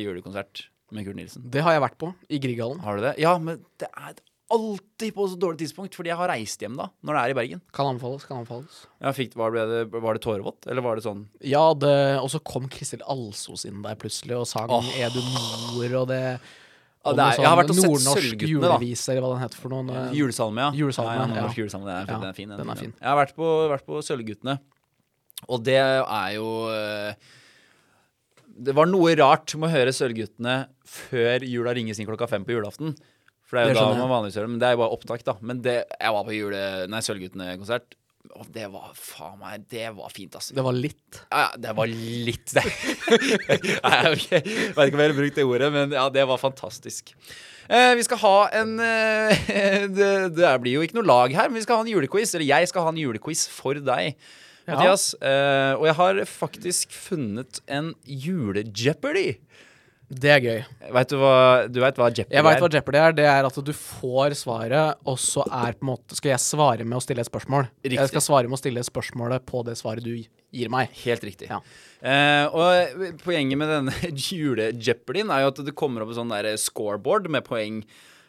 julekonsert 0.00 0.66
med 0.96 1.06
Kurt 1.08 1.18
Nilsen. 1.18 1.48
Det 1.50 1.62
har 1.64 1.76
jeg 1.76 1.82
vært 1.84 1.98
på, 2.00 2.12
i 2.30 2.40
Grieghallen. 2.42 2.80
Har 2.84 2.96
du 2.98 3.04
det? 3.06 3.16
Ja, 3.22 3.34
men 3.42 3.60
det 3.82 3.90
er 3.90 4.14
alltid 4.54 5.14
på 5.16 5.26
så 5.28 5.38
dårlig 5.40 5.62
tidspunkt, 5.62 5.94
fordi 5.96 6.10
jeg 6.12 6.18
har 6.20 6.30
reist 6.30 6.60
hjem 6.62 6.76
da, 6.78 6.88
når 7.04 7.16
det 7.16 7.20
er 7.22 7.32
i 7.32 7.36
Bergen. 7.38 7.62
Kan 7.74 7.88
anbefales, 7.90 8.26
kan 8.28 8.42
anbefales. 8.42 8.82
Ja, 9.02 9.12
fikk, 9.16 9.36
var, 9.40 9.56
det, 9.56 9.86
var 9.92 10.16
det 10.18 10.22
tårevått, 10.24 10.68
eller 10.70 10.84
var 10.84 10.98
det 11.00 11.06
sånn 11.06 11.24
Ja, 11.44 11.62
det, 11.74 11.94
og 12.20 12.28
så 12.32 12.40
kom 12.44 12.68
Kristel 12.72 13.02
Alsos 13.10 13.64
inn 13.68 13.80
der 13.84 13.96
plutselig 14.00 14.36
og 14.38 14.46
sang 14.50 14.70
oh. 14.72 14.84
'Er 14.98 15.10
du 15.14 15.20
mor' 15.24 15.96
og 16.02 16.08
det 16.12 16.20
Ja, 17.04 17.12
det 17.12 17.20
er- 17.20 17.40
jeg 17.42 17.48
har 17.48 17.58
vært 17.60 17.70
og 17.72 17.76
sett 17.76 18.00
Sølvguttene, 18.00 18.60
da. 18.64 18.76
eller 19.12 19.20
hva 19.20 19.32
den 19.34 19.42
heter 19.42 19.58
for 19.60 19.68
noen. 19.68 19.90
Julesalme, 20.16 20.60
ja. 20.60 20.70
Julesalme, 20.72 21.12
ja, 21.12 21.18
ja, 21.18 21.26
ja. 21.26 21.34
nordnorsk 21.34 21.58
julesalme. 21.58 21.84
Den 21.84 21.96
er, 21.96 22.06
Ja, 22.08 22.18
den 22.20 22.28
er 22.28 22.32
fin. 22.32 22.48
den 22.48 22.70
er 22.70 22.74
fin. 22.80 22.94
Jeg 23.00 23.08
har 23.08 23.16
vært 23.16 23.34
på, 23.36 23.48
vært 23.68 23.84
på 23.84 24.00
Sølvguttene, 24.00 24.58
og 25.48 25.64
det 25.64 25.76
er 25.76 26.30
jo 26.36 26.68
eh, 26.72 27.14
Det 28.54 28.74
var 28.76 28.86
noe 28.86 29.16
rart 29.18 29.56
med 29.58 29.68
å 29.68 29.74
høre 29.74 29.94
Sølvguttene 29.94 30.56
før 30.86 31.44
jula 31.48 31.74
ringes 31.74 31.98
inn 31.98 32.08
klokka 32.08 32.28
fem 32.30 32.46
på 32.46 32.54
julaften. 32.54 32.94
For 33.44 33.58
det 33.58 33.64
er 33.64 33.74
jo 33.74 33.80
da 33.82 33.98
man 33.98 34.12
vanligvis 34.12 34.38
gjør 34.38 34.46
det, 34.46 34.52
men 34.54 34.62
det 34.62 34.68
er 34.68 34.76
jo 34.76 34.80
bare 34.84 34.96
opptak, 34.96 35.24
da. 35.26 35.34
Men 35.44 35.60
det, 35.64 35.76
jeg 35.98 36.16
var 36.16 36.26
på 36.26 36.36
jule, 36.36 36.62
nei, 36.90 37.00
Sølvguttene-konsert, 37.04 37.96
og 38.32 38.46
det 38.54 38.64
var 38.72 38.92
faen 38.96 39.36
meg 39.36 39.66
Det 39.68 39.90
var 39.92 40.12
fint, 40.14 40.32
altså. 40.38 40.54
Det 40.56 40.62
var 40.64 40.76
litt. 40.76 41.18
Ja, 41.28 41.42
ja, 41.42 41.48
det 41.60 41.74
var 41.76 41.90
litt 41.90 42.54
det. 42.56 42.62
Nei, 43.84 43.98
okay. 44.14 44.40
Jeg 44.40 44.72
vet 44.72 44.88
ikke 44.88 44.96
om 44.96 45.02
jeg 45.02 45.10
har 45.10 45.18
brukt 45.18 45.36
det 45.36 45.44
ordet, 45.44 45.68
men 45.74 45.92
ja, 45.92 46.06
det 46.12 46.24
var 46.30 46.40
fantastisk. 46.40 47.12
Eh, 47.68 47.92
vi 47.98 48.06
skal 48.06 48.20
ha 48.24 48.38
en 48.60 48.72
eh, 48.80 49.44
det, 49.98 50.08
det 50.38 50.54
blir 50.64 50.78
jo 50.78 50.86
ikke 50.86 50.98
noe 50.98 51.08
lag 51.08 51.36
her, 51.36 51.52
men 51.52 51.60
vi 51.60 51.66
skal 51.66 51.82
ha 51.82 51.84
en 51.84 51.92
julequiz. 51.92 52.32
Eller 52.32 52.48
jeg 52.48 52.72
skal 52.72 52.88
ha 52.88 52.94
en 52.94 53.02
julequiz 53.04 53.44
for 53.52 53.76
deg, 53.92 54.16
Ja. 54.64 54.76
Mathias. 54.78 55.10
Uh, 55.20 55.76
og 55.76 55.88
jeg 55.90 55.96
har 56.00 56.20
faktisk 56.28 56.94
funnet 56.96 57.60
en 57.68 57.92
jule-Jeopardy. 58.08 59.34
Det 60.14 60.30
er 60.30 60.42
gøy. 60.44 60.58
Vet 60.94 61.10
du 61.10 61.16
hva, 61.18 61.36
du 61.70 61.78
vet 61.80 61.96
hva 61.98 62.10
Jeopardy 62.10 62.36
Jeg 62.36 62.44
vet 62.44 62.60
hva? 62.60 62.68
Jeopardy 62.76 63.00
er. 63.00 63.16
Det 63.16 63.26
er 63.28 63.48
at 63.48 63.58
du 63.66 63.72
får 63.76 64.36
svaret, 64.38 65.00
og 65.08 65.16
så 65.20 65.44
er 65.48 65.78
på 65.78 65.86
en 65.86 65.90
måte 65.94 66.18
Skal 66.18 66.34
jeg 66.34 66.44
svare 66.44 66.84
med 66.84 66.98
å 66.98 67.02
stille 67.04 67.24
et 67.24 67.30
spørsmål? 67.30 67.68
Riktig. 67.82 67.98
Jeg 67.98 68.12
skal 68.12 68.24
svare 68.24 68.50
med 68.50 68.58
å 68.58 68.60
stille 68.60 68.84
spørsmålet 68.84 69.46
på 69.48 69.64
det 69.66 69.78
svaret 69.80 70.04
du 70.04 70.12
gir 70.14 70.72
meg. 70.72 70.92
Helt 71.04 71.24
riktig. 71.26 71.48
Ja. 71.50 71.62
Uh, 72.04 72.46
og 72.52 73.16
poenget 73.24 73.60
med 73.60 73.72
denne 73.72 74.12
jule-jeopardyen 74.28 75.32
er 75.32 75.46
jo 75.46 75.54
at 75.54 75.64
det 75.66 75.76
kommer 75.78 76.04
opp 76.04 76.12
en 76.12 76.20
sånn 76.20 76.36
der 76.36 76.52
scoreboard 76.60 77.30
med 77.32 77.48
poeng. 77.48 77.82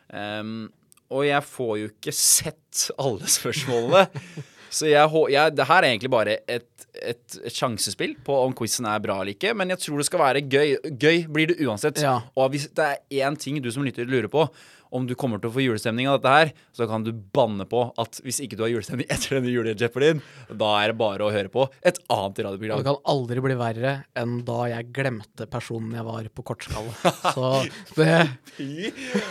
Um, 0.10 0.71
og 1.13 1.28
jeg 1.28 1.43
får 1.45 1.78
jo 1.84 1.91
ikke 1.91 2.15
sett 2.15 2.88
alle 2.98 3.30
spørsmålene. 3.30 4.08
Så 4.75 4.89
jeg, 4.89 5.23
jeg, 5.31 5.55
det 5.55 5.67
her 5.69 5.81
er 5.81 5.93
egentlig 5.93 6.11
bare 6.11 6.38
et, 6.51 6.67
et, 6.99 7.38
et 7.41 7.55
sjansespill 7.55 8.17
på 8.25 8.38
om 8.43 8.55
quizen 8.57 8.88
er 8.89 9.03
bra 9.03 9.21
eller 9.21 9.35
ikke. 9.35 9.53
Men 9.55 9.71
jeg 9.71 9.83
tror 9.85 10.01
det 10.01 10.07
skal 10.09 10.23
være 10.23 10.43
gøy. 10.43 10.75
Gøy 10.99 11.25
blir 11.31 11.53
det 11.53 11.59
uansett. 11.63 12.01
Ja. 12.03 12.17
Og 12.35 12.51
hvis 12.53 12.67
det 12.75 12.89
er 12.91 13.27
én 13.29 13.39
ting 13.39 13.61
du 13.63 13.71
som 13.71 13.85
lytter 13.88 14.09
lurer 14.09 14.31
på, 14.31 14.47
om 14.95 15.08
du 15.08 15.13
kommer 15.19 15.41
til 15.41 15.51
å 15.51 15.55
få 15.55 15.63
julestemning 15.63 16.08
av 16.10 16.19
dette 16.19 16.34
her, 16.34 16.51
så 16.75 16.88
kan 16.89 17.03
du 17.05 17.12
banne 17.12 17.67
på 17.69 17.81
at 18.01 18.19
hvis 18.25 18.39
ikke 18.45 18.58
du 18.58 18.63
har 18.65 18.71
julestemning 18.71 19.10
etter 19.13 19.38
denne 19.38 19.51
jule-jeopardyen, 19.51 20.21
da 20.49 20.71
er 20.81 20.93
det 20.93 20.97
bare 21.01 21.27
å 21.27 21.34
høre 21.34 21.51
på 21.51 21.67
et 21.86 21.99
annet 22.13 22.41
Og 22.45 22.60
det 22.63 22.88
kan 22.88 23.01
aldri 23.12 23.43
bli 23.43 23.58
verre 23.60 23.95
enn 24.17 24.39
da 24.47 24.60
jeg 24.71 24.89
glemte 24.95 25.49
personen 25.51 25.95
jeg 25.97 26.08
var 26.08 26.29
på 26.31 26.45
kortskalle. 26.47 26.95
Så 27.36 27.51
det 27.99 28.10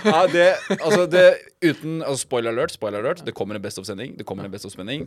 Ja, 0.05 0.25
det, 0.31 0.47
altså 0.79 1.05
det 1.11 1.27
uten 1.65 2.01
altså 2.03 2.25
Spoiler 2.25 2.55
alert, 2.55 2.73
spoiler 2.73 3.03
alert. 3.03 3.25
Det 3.27 3.35
kommer 3.37 3.59
en 3.59 3.65
Best 3.65 3.79
of-sending. 3.81 4.15
Det 4.19 4.25
kommer 4.29 4.47
en 4.47 4.53
Best 4.53 4.67
of-spenning. 4.69 5.07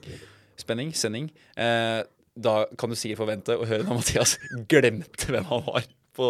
Spenning, 0.59 0.91
sending. 0.95 1.29
Eh, 1.57 2.01
da 2.37 2.57
kan 2.77 2.91
du 2.91 2.97
sikkert 2.97 3.23
forvente 3.23 3.55
å 3.57 3.65
høre 3.67 3.85
da 3.87 3.97
Mathias 3.97 4.35
glemte 4.69 5.31
hvem 5.33 5.47
han 5.49 5.63
var 5.65 5.87
på, 6.17 6.27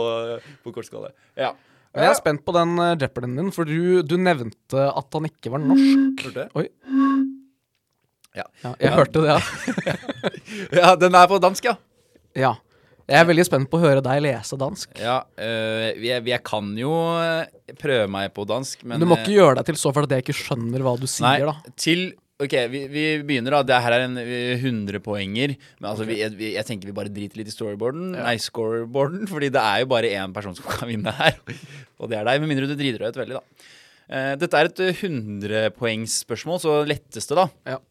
på 0.63 0.73
kortskalle. 0.75 1.11
Ja. 1.39 1.53
Men 1.97 2.05
jeg 2.05 2.13
er 2.13 2.19
spent 2.19 2.43
på 2.45 2.53
den 2.53 2.77
uh, 2.77 2.93
Jeopardyen 2.93 3.39
din, 3.39 3.49
for 3.55 3.65
du, 3.65 4.03
du 4.05 4.15
nevnte 4.21 4.85
at 4.85 5.17
han 5.17 5.27
ikke 5.31 5.51
var 5.53 5.63
norsk. 5.63 6.27
Hørte 6.27 6.45
jeg? 6.45 6.51
Oi. 6.61 6.67
Ja. 8.37 8.45
Ja, 8.61 8.71
jeg 8.83 8.93
hørte 8.93 9.23
det, 9.23 9.33
ja. 9.33 9.41
ja, 10.79 10.93
den 11.01 11.17
er 11.17 11.29
på 11.29 11.39
dansk, 11.41 11.65
ja. 11.65 11.73
ja. 12.37 12.53
Jeg 13.07 13.21
er 13.23 13.27
veldig 13.29 13.45
spent 13.47 13.69
på 13.71 13.79
å 13.79 13.81
høre 13.85 14.03
deg 14.03 14.19
lese 14.25 14.57
dansk. 14.59 14.91
Ja, 14.99 15.21
øh, 15.39 15.87
jeg, 16.03 16.25
jeg 16.27 16.41
kan 16.45 16.69
jo 16.77 16.91
øh, 17.15 17.73
prøve 17.79 18.05
meg 18.11 18.33
på 18.35 18.43
dansk, 18.49 18.83
men 18.85 19.01
du 19.01 19.07
må 19.07 19.15
øh, 19.15 19.23
ikke 19.23 19.37
gjøre 19.37 19.57
deg 19.61 19.69
til 19.71 19.79
så 19.79 19.93
for 19.95 20.05
at 20.05 20.13
jeg 20.13 20.25
ikke 20.25 20.35
skjønner 20.35 20.83
hva 20.85 20.93
du 20.99 21.07
sier, 21.07 21.25
Nei, 21.25 21.47
da. 21.47 21.73
til 21.79 22.09
Ok, 22.37 22.53
vi, 22.69 22.83
vi 22.91 23.03
begynner 23.25 23.55
da. 23.55 23.63
Det 23.65 23.79
her 23.81 23.95
er 23.95 24.03
en 24.05 24.19
øh, 24.21 24.61
100-poenger. 24.61 25.55
Men 25.79 25.89
altså, 25.89 26.05
vi, 26.05 26.19
jeg, 26.21 26.65
tenker 26.67 26.89
vi 26.89 26.93
bare 26.99 27.09
driter 27.09 27.39
litt 27.39 27.49
i 27.49 27.55
storyboarden. 27.55 28.11
Nei, 28.13 28.35
scoreboarden. 28.41 29.25
Fordi 29.31 29.49
det 29.53 29.63
er 29.63 29.81
jo 29.81 29.89
bare 29.95 30.13
én 30.13 30.35
person 30.35 30.53
som 30.57 30.67
kan 30.69 30.91
vinne 30.91 31.13
her. 31.17 31.39
Og 31.97 32.11
det 32.11 32.19
er 32.19 32.29
deg, 32.29 32.43
med 32.43 32.53
mindre 32.53 32.69
du 32.69 32.75
driter 32.77 33.01
deg 33.01 33.15
ut 33.15 33.21
veldig, 33.23 33.41
da. 33.41 33.73
Uh, 34.07 34.33
dette 34.39 34.59
er 34.61 34.69
et 34.69 34.83
øh, 34.85 35.01
100-poengsspørsmål, 35.09 36.61
så 36.63 36.77
letteste, 36.87 37.35
da. 37.35 37.49
Ja. 37.73 37.81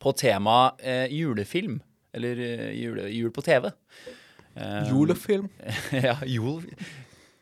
På 0.00 0.12
tema 0.12 0.60
uh, 0.76 1.06
julefilm. 1.08 1.80
Eller 2.14 2.36
uh, 2.36 2.68
jule, 2.76 3.08
jul 3.16 3.32
på 3.32 3.48
TV. 3.48 3.70
Eh, 4.54 4.88
Julefilm. 4.90 5.48
ja, 6.06 6.16
jul 6.26 6.66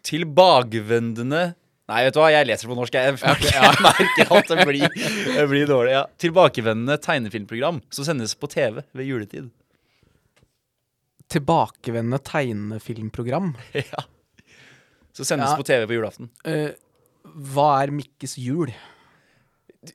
Tilbakevendende 0.04 1.54
Nei, 1.88 2.02
vet 2.04 2.12
du 2.12 2.18
hva, 2.20 2.28
jeg 2.34 2.44
leser 2.50 2.68
på 2.68 2.76
norsk. 2.76 2.96
Jeg, 2.98 3.16
jeg 3.48 3.78
merker 3.80 4.32
at 4.36 4.50
det 4.52 4.66
blir, 4.68 4.90
det 5.32 5.46
blir 5.48 5.70
dårlig. 5.70 5.94
Ja. 5.94 6.02
Tilbakevendende 6.20 6.98
tegnefilmprogram 7.00 7.80
som 7.94 8.04
sendes 8.04 8.34
på 8.36 8.50
TV 8.52 8.82
ved 8.92 9.08
juletid. 9.08 9.48
Tilbakevendende 11.32 12.20
tegnefilmprogram. 12.24 13.54
Ja. 13.88 14.04
Som 15.16 15.26
sendes 15.26 15.50
Ja. 15.50 15.56
på 15.58 15.64
TV 15.66 15.86
på 15.90 15.96
julaften. 15.96 16.28
Uh, 16.46 16.70
hva 17.50 17.70
er 17.82 17.90
Mikkes 17.90 18.36
jul? 18.38 18.70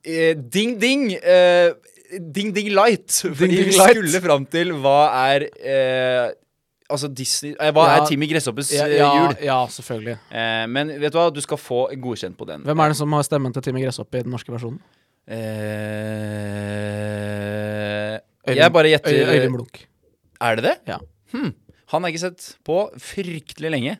Eh, 0.04 0.34
ding, 0.36 0.74
ding! 0.82 1.06
Uh, 1.24 1.72
ding, 2.20 2.52
ding 2.58 2.74
light. 2.74 3.08
Fordi 3.22 3.38
Ding, 3.40 3.54
Ding 3.56 3.70
vi 3.72 3.78
skulle 3.78 4.22
fram 4.26 4.44
til 4.52 4.74
hva 4.84 4.98
er 5.30 5.46
Altså 6.94 7.10
Disney 7.10 7.56
eh, 7.58 7.72
Hva 7.74 7.84
Ja. 7.90 7.94
er 7.98 8.06
Timmy 8.08 8.28
Gresshoppes 8.30 8.70
Ja, 8.76 8.86
eh, 8.86 8.98
ja, 9.00 9.08
jul? 9.18 9.34
ja, 9.42 9.60
selvfølgelig. 9.74 10.18
Eh, 10.30 10.66
men 10.70 10.92
vet 11.02 11.12
du 11.12 11.18
hva, 11.18 11.28
du 11.34 11.42
skal 11.42 11.58
få 11.58 11.80
godkjent 11.98 12.38
på 12.38 12.46
den. 12.48 12.62
Hvem 12.68 12.84
er 12.86 12.94
det 12.94 12.98
som 13.00 13.12
har 13.18 13.24
stemmen 13.26 13.52
til 13.56 13.66
Timmy 13.66 13.82
Gresshoppe 13.84 14.20
i 14.22 14.24
den 14.28 14.32
norske 14.36 14.54
versjonen? 14.54 14.78
Eh, 16.84 18.20
Øyvind- 18.48 18.58
jeg 18.60 18.72
bare 18.74 18.90
gjetter 18.92 19.12
Øy- 19.12 19.34
Øyvind 19.34 19.54
Blunk. 19.56 19.86
Er 20.42 20.56
det 20.56 20.64
det? 20.64 20.76
Ja. 20.88 20.98
Hmm. 21.32 21.54
Han 21.88 22.04
har 22.04 22.10
jeg 22.10 22.16
ikke 22.16 22.26
sett 22.30 22.58
på 22.66 22.78
fryktelig 23.00 23.70
lenge. 23.72 23.98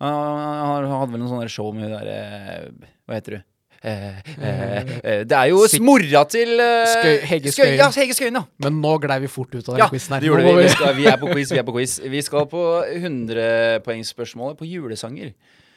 Han, 0.00 0.86
hadde 0.88 1.12
vel 1.12 1.20
noen 1.20 1.28
sånne 1.30 1.48
show 1.52 1.72
med 1.74 1.82
hun 1.84 1.92
derre 1.92 2.72
Hva 3.06 3.14
heter 3.18 3.30
du? 3.36 3.42
Eh, 3.82 4.18
eh, 4.40 4.90
eh, 5.04 5.24
Det 5.24 5.32
er 5.32 5.46
jo 5.50 5.62
Sik- 5.68 5.80
mora 5.82 6.24
til 6.28 6.48
Skøy- 6.58 7.20
Hege 7.24 7.48
Skøy- 7.48 7.56
Skøyen. 7.56 7.76
Ja, 7.78 7.88
Hege 7.90 8.14
Skøyen, 8.14 8.34
ja. 8.40 8.42
Men 8.58 8.80
nå 8.82 8.98
glei 9.00 9.18
vi 9.20 9.26
fort 9.32 9.54
ut 9.54 9.68
av 9.68 9.74
den 9.74 9.78
Ja, 9.84 9.88
quizen 9.88 10.14
her. 10.14 10.20
vi. 10.20 10.28
Vi, 10.62 10.68
skal, 10.68 10.94
vi 10.96 11.06
er 11.06 11.16
på 11.16 11.32
quiz. 11.32 11.50
Vi 11.52 11.58
er 11.58 11.62
på 11.64 11.72
quiz 11.76 11.98
Vi 12.10 12.22
skal 12.22 12.46
på 12.46 12.64
100-poengsspørsmålet 12.96 14.58
på 14.58 14.68
julesanger. 14.68 15.32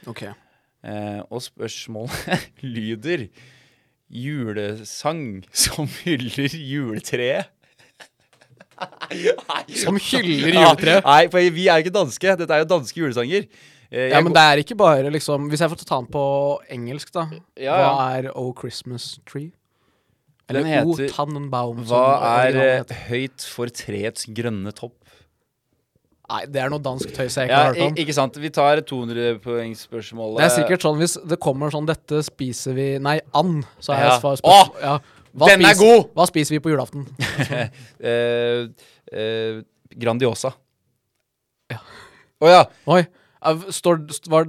Ok. 0.08 0.24
Eh, 0.24 1.22
og 1.32 1.42
spørsmålet 1.42 2.50
lyder 2.62 3.28
Julesang 4.14 5.44
som 5.52 5.88
hyller 6.04 6.52
juletreet. 6.54 7.48
Som 9.80 9.96
hyller 9.98 10.54
juletreet? 10.54 11.06
Nei, 11.06 11.28
for 11.32 11.40
vi 11.56 11.68
er 11.70 11.80
jo 11.80 11.86
ikke 11.86 11.94
danske. 11.96 12.36
Dette 12.38 12.54
er 12.54 12.64
jo 12.64 12.70
danske 12.76 13.00
julesanger. 13.00 13.48
Eh, 13.94 14.10
Ja, 14.10 14.22
men 14.26 14.34
det 14.34 14.42
er 14.42 14.58
ikke 14.64 14.76
bare 14.80 15.12
liksom 15.14 15.50
Hvis 15.52 15.62
jeg 15.62 15.70
får 15.70 15.84
ta 15.86 16.00
den 16.02 16.08
på 16.10 16.24
engelsk, 16.74 17.12
da. 17.14 17.28
Ja, 17.62 17.76
Hva 17.78 18.08
er 18.18 18.32
O 18.36 18.48
Christmas 18.58 19.20
Tree? 19.30 19.52
Den 20.50 20.58
Eller 20.66 20.84
O 20.86 20.96
heter- 20.96 21.14
Tannenbaum. 21.14 21.86
Hva 21.88 22.02
er 22.48 22.56
eh, 22.58 22.78
heter. 22.82 22.96
høyt 23.08 23.46
for 23.48 23.68
treets 23.72 24.26
grønne 24.28 24.74
topp? 24.76 24.96
Nei, 26.30 26.46
det 26.50 26.62
er 26.64 26.70
noe 26.72 26.80
dansk 26.82 27.12
tøys 27.14 27.36
jeg 27.38 27.48
ikke 27.50 27.54
Ja, 27.54 27.64
har 27.68 27.74
hørt 27.76 27.82
om. 27.92 27.96
ikke 28.02 28.14
sant. 28.16 28.36
Vi 28.42 28.50
tar 28.50 28.80
200-poengsspørsmålet. 28.82 30.38
Det 30.40 30.46
er 30.48 30.54
sikkert 30.56 30.82
sånn 30.86 30.98
hvis 30.98 31.18
det 31.30 31.38
kommer 31.40 31.70
sånn 31.70 31.86
'Dette 31.86 32.24
spiser 32.26 32.74
vi 32.74 32.98
Nei, 33.00 33.20
and', 33.34 33.66
så 33.80 33.94
er 33.94 34.00
Ja. 34.04 34.10
jeg 34.10 34.22
svar 34.22 34.42
Åh! 34.44 34.70
Ja. 34.82 35.00
Hva 35.36 35.48
Den 35.48 35.66
er 35.66 35.74
god! 35.76 36.14
Hva 36.16 36.26
spiser 36.28 36.56
vi 36.56 36.60
på 36.60 36.72
julaften? 36.74 37.06
Eh, 38.04 38.68
eh, 39.14 39.62
Grandiosa. 39.98 40.54
Ja. 41.72 41.78
Å 42.42 42.48
ja. 42.50 42.64
Oi. 42.88 43.06
Står 43.74 44.06
var, 44.32 44.48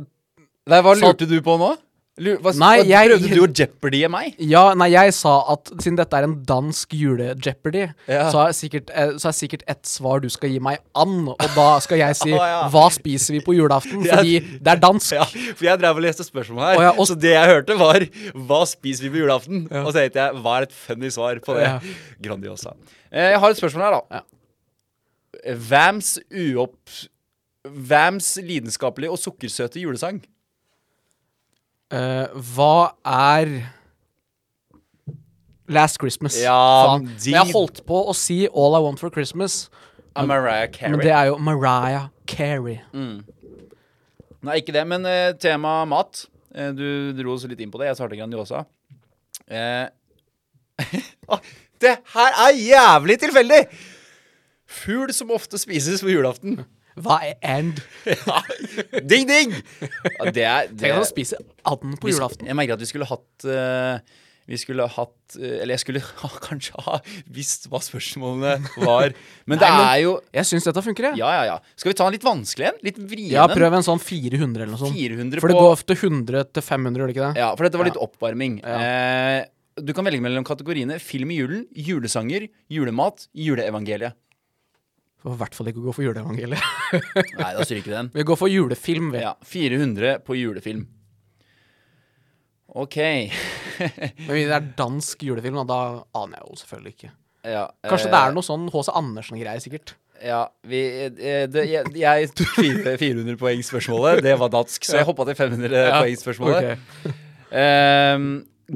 Nei, 0.67 0.81
hva 0.81 0.95
lurte 0.97 1.27
du 1.29 1.41
på 1.45 1.59
nå? 1.61 1.75
Lur, 2.23 2.37
hva, 2.39 2.53
Nei, 2.55 2.77
hva 2.79 2.87
jeg- 2.87 3.09
Prøvde 3.11 3.29
du 3.35 3.41
å 3.43 3.47
jeopardye 3.59 4.09
meg? 4.09 4.37
Ja, 4.39 4.61
nei, 4.79 4.87
jeg 4.93 5.13
sa 5.17 5.33
at 5.51 5.65
siden 5.83 5.97
dette 5.99 6.15
er 6.15 6.23
en 6.29 6.37
dansk 6.47 6.93
jule-jeopardy, 6.95 7.89
Ja. 8.07 8.31
så, 8.31 8.45
eh, 8.47 9.17
så 9.19 9.27
er 9.29 9.35
sikkert 9.35 9.65
et 9.67 9.83
svar 9.83 10.21
du 10.23 10.29
skal 10.31 10.49
gi 10.51 10.61
meg 10.61 10.79
an. 10.95 11.27
og 11.29 11.37
da 11.57 11.81
skal 11.81 11.99
jeg 11.99 12.15
si 12.15 12.31
Å, 12.31 12.39
ja. 12.53 12.69
'Hva 12.71 12.85
spiser 12.93 13.35
vi 13.35 13.41
på 13.41 13.57
julaften?' 13.59 14.07
Fordi 14.07 14.39
det 14.63 14.69
er 14.77 14.77
dansk. 14.79 15.11
Ja, 15.13 15.25
for 15.25 15.65
jeg 15.65 15.79
drev 15.81 15.97
og 15.97 16.03
leste 16.07 16.23
spørsmål 16.23 16.61
her, 16.69 16.77
Å, 16.79 16.83
ja, 16.83 16.91
og- 16.93 17.07
så 17.09 17.19
det 17.19 17.35
jeg 17.35 17.49
hørte 17.51 17.77
var 17.77 17.99
Hva 18.47 18.63
spiser 18.65 19.11
vi 19.11 19.11
på 19.19 19.27
julaften? 19.27 19.67
Og 19.85 19.91
så 19.93 19.99
tenkte 19.99 20.23
jeg, 20.23 20.35
hva 20.41 20.59
er 20.61 20.63
et 20.63 20.73
funny 20.73 21.11
svar 21.11 21.35
på 21.43 21.59
det? 21.59 21.83
Grandiosa. 22.23 22.77
Eh, 23.13 23.33
jeg 23.33 23.41
har 23.41 23.51
et 23.51 23.57
spørsmål 23.57 23.83
her, 23.91 24.01
da. 24.09 24.21
Vams 25.69 26.19
uopp... 26.31 26.79
Vams 27.65 28.37
lidenskapelige 28.45 29.11
og 29.15 29.19
sukkersøte 29.19 29.81
julesang. 29.81 30.19
Eh, 31.95 32.27
hva 32.55 32.93
er 33.07 33.55
Last 35.73 35.97
Christmas? 36.01 36.37
Ja, 36.43 36.53
Faen. 36.99 37.07
de- 37.23 37.31
Jeg 37.33 37.53
holdt 37.53 37.85
på 37.87 38.03
å 38.09 38.15
si 38.15 38.47
All 38.49 38.75
I 38.77 38.83
Want 38.85 39.01
for 39.01 39.11
Christmas, 39.11 39.71
Av 40.17 40.27
Mariah 40.27 40.69
Carey. 40.71 40.91
men 40.91 41.01
det 41.01 41.11
er 41.11 41.25
jo 41.27 41.39
Mariah 41.39 42.09
Carey. 42.27 42.81
Nei, 42.93 44.61
ikke 44.61 44.73
det, 44.73 44.87
men 44.87 45.07
eh, 45.07 45.33
tema 45.33 45.85
mat. 45.87 46.27
Eh, 46.55 46.71
du 46.73 47.13
dro 47.15 47.33
oss 47.33 47.45
litt 47.49 47.61
inn 47.61 47.71
på 47.73 47.79
det. 47.81 47.87
Jeg 47.89 47.97
svarte 47.97 48.17
Grandiosa. 48.19 48.67
Eh, 49.49 49.89
ah, 51.31 51.41
det 51.81 51.97
her 52.13 52.33
er 52.45 52.53
jævlig 52.61 53.19
tilfeldig! 53.21 53.63
Fugl 54.67 55.13
som 55.15 55.31
ofte 55.31 55.57
spises 55.59 56.03
på 56.03 56.11
julaften. 56.13 56.65
Hva 57.01 57.17
er 57.27 57.35
and? 57.43 57.81
Ja. 58.07 58.41
Ding, 59.11 59.27
ding! 59.27 59.55
Ja, 59.83 60.31
det 60.31 60.45
er 60.47 60.69
det, 60.69 60.79
Tenk 60.79 60.93
at 60.93 61.01
han 61.01 61.09
spiser 61.09 61.41
and 61.67 61.97
på 62.01 62.11
julaften. 62.13 62.47
Jeg 62.47 62.55
merker 62.59 62.77
at 62.77 62.85
vi 62.85 62.89
skulle 62.91 63.09
hatt 63.09 63.47
uh, 63.49 63.99
Vi 64.47 64.59
skulle 64.61 64.85
hatt 64.93 65.37
eh, 65.41 65.55
Eller 65.65 65.73
jeg 65.75 65.83
skulle 65.83 66.03
ha, 66.23 66.29
kanskje 66.45 66.77
ha 66.85 66.99
visst 67.33 67.67
hva 67.73 67.81
spørsmålene 67.83 68.59
var. 68.85 69.15
Men 69.49 69.59
det 69.63 69.67
Nei, 69.67 69.79
men- 69.79 69.89
er 69.89 70.01
jo 70.05 70.13
Jeg 70.37 70.49
syns 70.51 70.69
dette 70.69 70.85
funker, 70.85 71.09
jeg. 71.11 71.19
Ja, 71.23 71.31
ja, 71.39 71.45
ja. 71.55 71.57
Skal 71.81 71.91
vi 71.95 71.97
ta 71.99 72.07
en 72.11 72.15
litt 72.15 72.27
vanskelig 72.29 72.69
en? 72.71 72.79
Litt 72.85 73.01
vrien 73.01 73.33
Ja, 73.39 73.47
prøv 73.51 73.79
en 73.81 73.87
sånn 73.87 74.03
400 74.05 74.63
eller 74.67 74.75
noe 74.77 74.83
sånt. 74.85 74.95
400 74.95 75.41
For 75.43 75.51
det 75.51 75.59
går 75.59 75.73
ofte 75.79 75.97
100 75.99 76.45
til 76.55 76.67
500, 76.69 77.01
gjør 77.01 77.11
det 77.11 77.17
ikke 77.17 77.31
det? 77.33 77.43
Ja, 77.43 77.51
for 77.57 77.67
dette 77.67 77.81
var 77.81 77.89
litt 77.91 77.99
Ja. 77.99 78.07
oppvarming. 78.07 78.61
Ja. 78.63 78.79
Eh, 78.85 79.51
du 79.83 79.91
kan 79.97 80.07
velge 80.07 80.23
mellom 80.23 80.45
kategoriene 80.47 81.01
film 81.03 81.33
i 81.35 81.41
julen, 81.41 81.65
julesanger, 81.75 82.45
julemat, 82.71 83.25
juleevangeliet. 83.35 84.15
Får 85.25 85.33
i 85.33 85.41
hvert 85.41 85.55
fall 85.57 85.71
ikke 85.71 85.83
gå 85.87 85.93
for 85.97 86.05
juleevangeliet. 86.05 86.65
Nei, 87.41 87.51
da 87.57 87.65
stryker 87.65 87.95
den. 87.95 88.11
Vi 88.13 88.25
går 88.29 88.37
for 88.37 88.53
julefilm, 88.53 89.09
vi. 89.15 89.23
Ja, 89.25 89.33
400 89.49 90.19
på 90.27 90.37
julefilm. 90.37 90.83
OK. 92.75 92.99
Men 94.27 94.33
hvis 94.35 94.51
det 94.51 94.57
er 94.59 94.67
dansk 94.77 95.23
julefilm, 95.25 95.63
da, 95.71 95.79
aner 96.21 96.43
jeg 96.43 96.51
jo 96.51 96.59
selvfølgelig 96.61 96.93
ikke. 96.99 97.13
Ja, 97.45 97.63
Kanskje 97.89 98.11
eh, 98.11 98.13
det 98.13 98.21
er 98.21 98.35
noe 98.37 98.45
sånn 98.45 98.67
H.C. 98.73 98.93
Andersen-greie, 99.01 99.63
sikkert. 99.65 99.95
Ja, 100.25 100.43
vi 100.69 100.81
eh, 101.09 101.47
det, 101.51 101.65
Jeg, 101.69 101.95
jeg 101.99 102.29
tok 102.37 102.53
400 103.01 103.41
poeng-spørsmålet. 103.41 104.21
Det 104.29 104.37
var 104.41 104.53
dansk, 104.53 104.85
så 104.85 105.01
jeg 105.01 105.09
hoppa 105.09 105.25
til 105.31 105.39
500 105.41 105.89
poeng-spørsmålet. 106.03 106.69
okay. 106.75 107.17
um, 107.57 108.29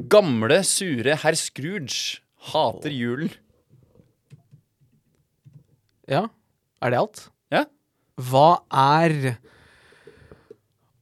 gamle, 0.09 0.63
sure 0.65 1.21
herr 1.21 1.37
Scrooge 1.37 2.23
hater 2.49 2.93
julen. 2.93 3.29
Ja. 6.09 6.25
Er 6.79 6.93
det 6.93 6.99
alt? 6.99 7.23
Ja. 7.53 7.65
Hva 8.29 8.49
er 8.71 9.37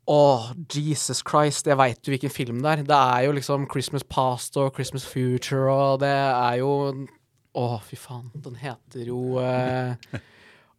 Åh, 0.08 0.54
Jesus 0.72 1.20
Christ, 1.28 1.68
jeg 1.68 1.76
veit 1.76 2.00
jo 2.08 2.14
hvilken 2.14 2.32
film 2.32 2.62
det 2.64 2.72
er. 2.72 2.84
Det 2.88 2.96
er 2.96 3.26
jo 3.26 3.34
liksom 3.36 3.66
Christmas 3.68 4.06
Past 4.08 4.56
og 4.56 4.72
Christmas 4.78 5.04
Future, 5.04 5.68
og 5.68 6.00
det 6.06 6.14
er 6.14 6.62
jo 6.62 6.72
Å, 7.58 7.68
fy 7.84 7.98
faen. 8.00 8.30
Den 8.46 8.56
heter 8.62 9.10
jo 9.10 9.40
eh... 9.42 9.98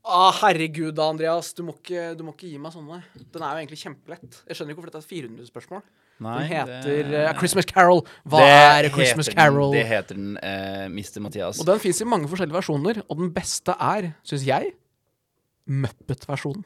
Å, 0.09 0.31
herregud, 0.41 0.95
da, 0.97 1.11
Andreas. 1.13 1.51
Du 1.53 1.65
må, 1.67 1.75
ikke, 1.77 2.15
du 2.17 2.23
må 2.25 2.33
ikke 2.33 2.49
gi 2.49 2.61
meg 2.63 2.73
sånne. 2.73 3.03
Den 3.19 3.43
er 3.45 3.51
jo 3.51 3.61
egentlig 3.61 3.81
kjempelett. 3.83 4.39
Jeg 4.47 4.57
skjønner 4.57 4.73
ikke 4.73 4.81
hvorfor 4.81 4.95
dette 4.95 5.03
er 5.03 5.05
et 5.05 5.27
400-spørsmål. 5.27 5.83
Den 6.19 6.47
heter 6.49 7.13
eh, 7.19 7.33
Christmas 7.37 7.69
Carol. 7.69 8.01
Hva 8.25 8.41
Det 8.41 8.55
er 8.55 8.89
Christmas 8.95 9.29
Carol? 9.29 9.75
Den, 9.75 9.77
det 9.77 9.85
heter 9.91 10.19
den, 10.19 10.31
uh, 10.41 10.87
Mr. 10.89 11.21
Mathias. 11.27 11.61
Og 11.61 11.69
den 11.69 11.83
fins 11.83 12.01
i 12.01 12.09
mange 12.09 12.31
forskjellige 12.31 12.57
versjoner, 12.57 13.03
og 13.05 13.21
den 13.21 13.35
beste 13.35 13.77
er, 13.77 14.13
syns 14.27 14.47
jeg, 14.49 14.73
Muppet-versjonen. 15.69 16.65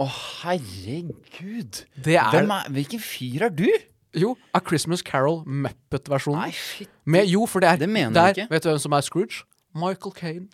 Å, 0.00 0.06
herregud. 0.42 1.84
Det 2.02 2.16
er 2.16 2.46
er, 2.48 2.62
hvilken 2.72 3.00
fyr 3.04 3.42
er 3.46 3.52
du? 3.54 3.68
Jo, 4.16 4.32
A 4.54 4.60
Christmas 4.60 5.02
Carol 5.06 5.42
Muppet-versjonen. 5.46 6.40
Nei, 6.40 6.50
shit. 6.56 6.88
Med- 7.06 7.28
Jo, 7.30 7.46
for 7.46 7.60
det 7.60 7.68
er 7.68 7.76
Det 7.76 7.88
mener 7.88 8.10
det 8.12 8.22
er- 8.22 8.34
ikke. 8.42 8.50
Vet 8.50 8.62
du 8.62 8.68
hvem 8.70 8.78
som 8.80 8.92
er 8.92 9.00
Scrooge? 9.02 9.44
Michael 9.74 10.12
Caine. 10.12 10.48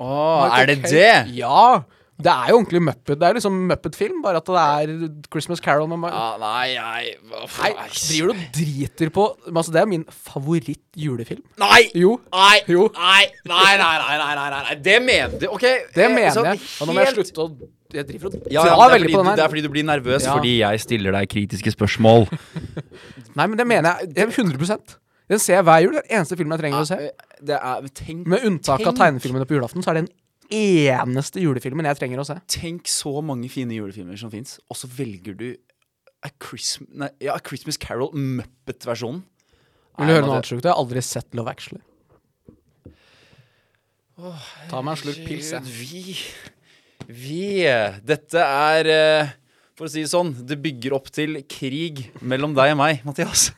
Å, 0.00 0.44
Michael 0.44 0.60
er 0.62 0.66
det 0.66 0.76
Kane. 0.82 0.90
det? 0.90 1.34
Ja! 1.36 1.82
Det 2.18 2.32
er 2.32 2.48
jo 2.50 2.56
ordentlig 2.58 2.80
Muppet. 2.82 3.14
Det 3.20 3.26
er 3.28 3.36
liksom 3.36 3.56
Muppet-film, 3.68 4.16
bare 4.24 4.40
at 4.40 4.48
det 4.50 4.62
er 4.62 5.10
Christmas 5.30 5.60
Carol 5.62 5.86
med 5.92 6.00
meg. 6.02 6.10
Ja, 6.10 6.32
nei, 6.42 6.74
nei, 6.74 7.12
Nei, 7.30 7.70
driver 7.94 8.32
du 8.32 8.32
og 8.32 8.40
driter 8.56 9.12
på 9.14 9.26
Altså, 9.52 9.70
det 9.76 9.80
er 9.84 9.86
min 9.86 10.02
favoritt-julefilm. 10.26 11.44
Nei! 11.62 11.80
Jo. 11.94 12.16
Nei, 12.34 12.58
Jo. 12.66 12.88
nei, 12.96 13.28
nei, 13.46 13.76
nei, 13.78 13.96
nei, 14.18 14.34
nei, 14.34 14.48
nei. 14.50 14.74
Det 14.82 14.96
mener 15.06 15.38
du. 15.38 15.46
OK. 15.54 15.66
Det 15.94 16.04
eh, 16.08 16.10
mener 16.14 16.34
sånn 16.34 16.50
jeg. 16.50 16.62
Og 16.82 16.90
nå 16.90 16.96
må 16.98 17.04
jeg 17.06 17.14
slutte 17.20 17.44
å 17.44 17.48
Jeg 17.94 18.04
driver 18.10 18.28
og 18.32 18.50
Ja, 18.52 18.66
ja, 18.66 18.74
det, 18.74 18.74
er 18.74 18.98
fordi 18.98 19.14
på 19.14 19.22
du, 19.22 19.30
det 19.38 19.44
er 19.46 19.52
fordi 19.54 19.62
du 19.64 19.72
blir 19.72 19.86
nervøs 19.88 20.26
Ja. 20.26 20.34
fordi 20.36 20.56
jeg 20.58 20.80
stiller 20.84 21.14
deg 21.20 21.30
kritiske 21.32 21.72
spørsmål. 21.78 22.26
Nei, 23.38 23.46
men 23.46 23.56
det 23.56 23.66
mener 23.66 23.94
jeg. 24.02 24.12
jeg 24.16 24.34
100 24.42 24.98
Den 25.30 25.38
ser 25.38 25.60
jeg 25.60 25.64
hver 25.70 25.82
jul. 25.86 25.92
Det 25.94 26.02
er 26.02 26.08
den 26.10 26.18
eneste 26.18 26.36
filmen 26.40 26.56
jeg 26.58 26.66
trenger 26.66 26.82
å 26.82 26.88
se. 26.90 26.98
Det 27.46 27.56
er, 27.62 27.88
tenk, 27.94 28.26
Med 28.26 28.44
unntak 28.48 28.80
av 28.82 28.90
tenk- 28.90 28.98
tegnefilmene 29.04 29.46
på 29.46 29.54
julaften, 29.54 29.84
så 29.86 29.92
er 29.94 30.00
det 30.00 30.08
den 30.08 30.14
eneste 30.54 31.42
julefilmen 31.42 31.88
jeg 31.88 31.98
trenger 32.00 32.22
å 32.22 32.26
se. 32.28 32.36
Tenk 32.50 32.88
så 32.90 33.18
mange 33.24 33.50
fine 33.52 33.76
julefilmer 33.76 34.18
som 34.20 34.32
fins, 34.32 34.58
og 34.68 34.78
så 34.80 34.90
velger 34.90 35.36
du 35.38 35.48
A 36.26 36.30
Christmas, 36.42 36.90
nei, 36.98 37.08
ja, 37.22 37.36
A 37.36 37.42
Christmas 37.44 37.78
Carol 37.78 38.10
Muppet-versjonen. 38.16 39.22
Vil 39.98 40.10
du 40.10 40.14
høre 40.14 40.26
noe 40.26 40.38
annet 40.38 40.50
sjukt? 40.50 40.64
Jeg 40.64 40.72
har 40.72 40.80
aldri 40.80 41.02
sett 41.02 41.34
Love 41.38 41.52
Actually. 41.52 41.82
Ta 44.70 44.80
meg 44.82 44.96
en 44.96 44.98
slurk 44.98 45.20
pils, 45.26 45.52
jeg. 45.54 45.62
Vi 45.78 46.16
Vi 47.06 47.42
Dette 48.02 48.42
er 48.42 48.88
uh, 48.90 49.30
For 49.78 49.86
å 49.86 49.92
si 49.92 50.02
det 50.02 50.10
sånn, 50.10 50.32
det 50.42 50.58
bygger 50.62 50.96
opp 50.96 51.06
til 51.14 51.38
krig 51.46 52.08
mellom 52.18 52.56
deg 52.58 52.74
og 52.74 52.80
meg, 52.80 53.04
Mathias. 53.06 53.52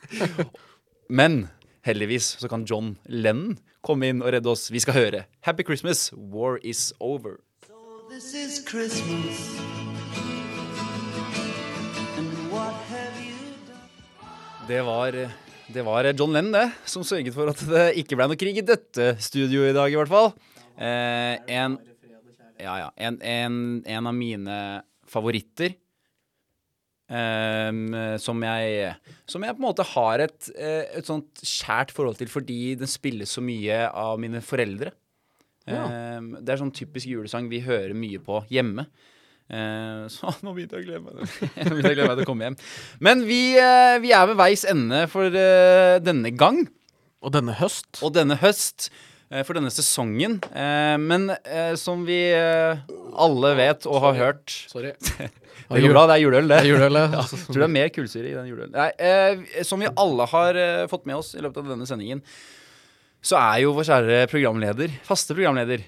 Men 1.21 1.47
heldigvis 1.85 2.35
så 2.41 2.49
kan 2.51 2.65
John 2.69 2.95
Lennon 3.09 3.57
komme 3.85 4.11
inn 4.11 4.21
og 4.21 4.31
redde 4.35 4.51
oss. 4.51 4.69
Vi 4.73 4.81
skal 4.83 4.97
høre 4.97 5.23
Happy 5.45 5.65
Christmas, 5.65 6.09
War 6.13 6.59
Is 6.63 6.91
Over. 6.99 7.39
This 8.11 8.33
is 8.35 8.59
Christmas. 8.67 9.41
And 12.17 12.31
what 12.51 12.75
have 12.91 13.15
you 13.23 13.55
done? 13.67 14.67
Det 14.67 14.81
var, 14.85 15.17
det 15.73 15.85
var 15.87 16.11
John 16.13 16.33
Lennon, 16.35 16.53
det, 16.53 16.67
som 16.85 17.05
sørget 17.07 17.33
for 17.33 17.49
at 17.51 17.63
det 17.71 17.85
ikke 18.03 18.19
ble 18.19 18.29
noe 18.29 18.39
krig 18.39 18.61
i 18.61 18.65
dette 18.65 19.15
studioet 19.23 19.71
i 19.73 19.77
dag, 19.77 19.93
i 19.93 19.97
hvert 19.99 20.11
fall. 20.11 20.33
Eh, 20.77 21.35
en, 21.57 21.79
ja, 22.61 22.75
ja, 22.85 22.89
en, 22.97 23.17
en, 23.21 23.61
en 23.85 24.11
av 24.11 24.17
mine 24.17 24.57
favoritter 25.11 25.75
eh, 27.11 28.17
som 28.23 28.41
jeg 28.47 28.95
Som 29.29 29.43
jeg 29.43 29.55
på 29.57 29.61
en 29.61 29.67
måte 29.67 29.85
har 29.93 30.25
et, 30.25 30.49
eh, 30.55 30.97
et 30.97 31.07
sånt 31.07 31.43
kjært 31.43 31.91
forhold 31.95 32.19
til 32.19 32.31
fordi 32.31 32.75
den 32.79 32.89
spilles 32.89 33.37
så 33.37 33.43
mye 33.43 33.85
av 33.89 34.19
mine 34.21 34.43
foreldre. 34.45 34.93
Eh, 35.69 36.19
det 36.41 36.49
er 36.49 36.61
sånn 36.61 36.73
typisk 36.73 37.09
julesang 37.11 37.49
vi 37.51 37.61
hører 37.65 37.93
mye 37.97 38.21
på 38.23 38.43
hjemme. 38.51 38.87
Uh, 39.51 40.07
så 40.07 40.31
nå 40.45 40.53
begynte 40.55 40.79
jeg 40.79 40.85
å 40.85 40.87
glede 40.87 41.01
meg 41.03 41.17
Nå 41.67 41.73
begynte 41.75 41.89
jeg 41.89 41.91
å 41.91 41.97
glede 41.97 42.05
meg 42.07 42.13
til 42.15 42.23
å 42.23 42.29
komme 42.29 42.45
hjem. 42.47 42.59
Men 43.03 43.23
vi, 43.27 43.39
uh, 43.59 43.97
vi 43.99 44.13
er 44.15 44.29
ved 44.29 44.37
veis 44.39 44.63
ende 44.69 45.01
for 45.11 45.27
uh, 45.27 45.97
denne 45.99 46.31
gang 46.31 46.61
Og 47.19 47.33
denne 47.35 47.57
høst 47.59 47.99
og 47.99 48.13
denne 48.15 48.37
høst. 48.39 48.87
Eh, 49.31 49.43
For 49.47 49.57
denne 49.57 49.71
sesongen. 49.73 50.37
Eh, 50.51 50.97
Men 51.01 51.29
eh, 51.31 51.73
som 51.79 52.03
vi 52.07 52.19
alle 52.31 53.53
vet 53.59 53.87
og 53.89 54.01
har 54.05 54.19
hørt 54.19 54.53
Sorry. 54.71 54.93
Det 55.71 55.79
går 55.85 55.93
bra, 55.93 56.01
det 56.09 56.15
er 56.17 56.21
juleøl, 56.25 56.47
det. 56.49 56.55
Det 56.57 56.63
er 56.65 56.67
juleøl, 56.67 56.97
Ja, 57.15 57.21
tror 57.23 57.59
det 57.61 57.63
er 57.63 57.71
mer 57.71 57.91
kullsyre 57.95 58.27
i 58.27 58.33
den 58.35 58.47
juleølen. 58.49 58.73
Nei, 58.75 58.89
eh, 58.99 59.63
som 59.63 59.79
vi 59.79 59.87
alle 59.87 60.25
har 60.27 60.57
fått 60.91 61.05
med 61.07 61.15
oss 61.15 61.29
i 61.37 61.43
løpet 61.43 61.61
av 61.63 61.69
denne 61.71 61.87
sendingen, 61.87 62.19
så 63.23 63.37
er 63.39 63.61
jo 63.63 63.71
vår 63.77 63.87
kjære 63.87 64.17
programleder, 64.27 64.91
faste 65.07 65.31
programleder, 65.37 65.85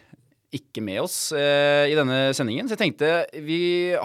ikke 0.55 0.83
med 0.85 1.01
oss 1.01 1.17
eh, 1.35 1.89
i 1.91 1.97
denne 1.97 2.21
sendingen. 2.37 2.69
Så 2.69 2.77
jeg 2.77 2.81
tenkte 2.83 3.09
vi, 3.43 3.57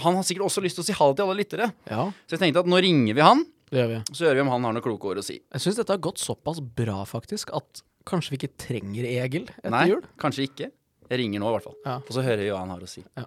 Han 0.02 0.16
har 0.18 0.24
sikkert 0.26 0.48
også 0.48 0.64
lyst 0.64 0.80
til 0.80 0.82
å 0.82 0.88
si 0.88 0.96
ha 0.98 1.08
det 1.12 1.18
til 1.20 1.28
alle 1.28 1.38
lyttere. 1.44 1.70
Ja, 1.92 2.08
Så 2.26 2.34
jeg 2.38 2.42
tenkte 2.46 2.64
at 2.64 2.70
nå 2.72 2.80
ringer 2.82 3.14
vi 3.20 3.26
han, 3.28 3.44
det 3.70 3.82
gjør 3.82 3.90
vi. 3.92 3.98
så 4.16 4.24
hører 4.26 4.40
vi 4.40 4.44
om 4.48 4.52
han 4.56 4.64
har 4.66 4.74
noen 4.78 4.86
kloke 4.88 5.10
ord 5.12 5.20
å 5.22 5.26
si. 5.28 5.36
Jeg 5.44 5.62
syns 5.66 5.78
dette 5.78 5.92
har 5.94 6.00
gått 6.08 6.18
såpass 6.24 6.58
bra, 6.64 7.02
faktisk, 7.06 7.52
at 7.54 7.84
kanskje 8.08 8.34
vi 8.34 8.40
ikke 8.40 8.54
trenger 8.64 9.08
Egil 9.08 9.46
etter 9.52 9.72
Nei, 9.74 9.86
jul. 9.90 10.02
kanskje 10.20 10.46
ikke. 10.48 10.70
Jeg 11.08 11.20
ringer 11.22 11.40
nå, 11.42 11.50
i 11.50 11.56
hvert 11.56 11.68
fall. 11.68 11.78
Ja. 11.86 11.96
Og 12.02 12.12
så 12.16 12.24
hører 12.24 12.42
vi 12.44 12.50
hva 12.52 12.62
han 12.64 12.72
har 12.74 12.84
å 12.84 12.90
si. 12.90 13.04
Ja. 13.16 13.24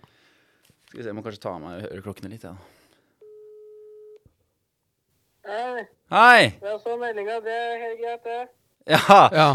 Skal 0.89 0.99
vi 0.99 1.03
se, 1.03 1.09
jeg 1.09 1.17
må 1.17 1.23
kanskje 1.25 1.41
ta 1.45 1.55
av 1.55 1.61
meg 1.63 1.85
øreklokkene 1.89 2.29
litt, 2.33 2.45
ja. 2.45 2.55
Hei, 5.47 5.85
Hei! 6.13 6.41
jeg 6.61 6.81
så 6.83 6.97
meldinga. 7.01 7.39
Det 7.41 7.55
er 7.55 7.79
helt 7.81 8.01
greit, 8.01 8.27
det. 8.27 8.41
Ja. 8.91 9.21
Ja. 9.33 9.47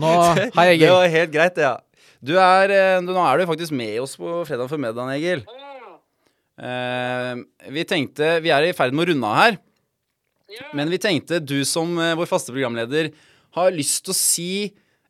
Nå 0.00 0.12
Hei, 0.58 0.70
Det 0.80 0.90
var 0.92 1.10
helt 1.12 1.34
greit, 1.34 1.56
det, 1.58 1.66
ja. 1.66 1.76
Du 2.26 2.32
er, 2.40 2.72
eh, 2.72 2.96
du, 3.04 3.12
nå 3.12 3.22
er 3.22 3.38
du 3.42 3.48
faktisk 3.50 3.74
med 3.76 3.98
oss 4.02 4.16
på 4.18 4.40
fredag 4.48 4.70
for 4.72 4.80
middagen, 4.80 5.12
Egil. 5.14 5.44
Uh, 6.56 7.44
vi 7.68 7.82
tenkte 7.84 8.38
Vi 8.40 8.48
er 8.48 8.64
i 8.64 8.72
ferd 8.72 8.94
med 8.96 9.04
å 9.04 9.10
runde 9.10 9.28
av 9.28 9.36
her. 9.42 9.58
Men 10.78 10.88
vi 10.88 10.98
tenkte 11.02 11.40
du 11.42 11.58
som 11.68 11.90
eh, 12.00 12.14
vår 12.16 12.28
faste 12.30 12.54
programleder 12.54 13.10
har 13.56 13.74
lyst 13.74 14.04
til 14.06 14.14
å 14.14 14.18
si 14.18 14.50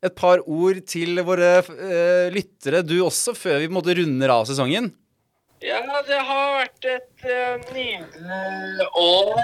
et 0.05 0.13
par 0.17 0.43
ord 0.45 0.79
til 0.87 1.19
våre 1.25 1.57
uh, 1.65 2.27
lyttere, 2.33 2.83
du 2.85 2.99
også, 3.05 3.35
før 3.37 3.59
vi 3.61 3.67
på 3.67 3.73
en 3.73 3.79
måte 3.79 3.97
runder 3.97 4.33
av 4.33 4.47
sesongen. 4.49 4.91
Ja, 5.65 5.79
det 6.05 6.19
har 6.21 6.51
vært 6.53 6.85
et 6.85 7.23
uh, 7.25 7.55
nydelig 7.73 8.85
år. 9.01 9.39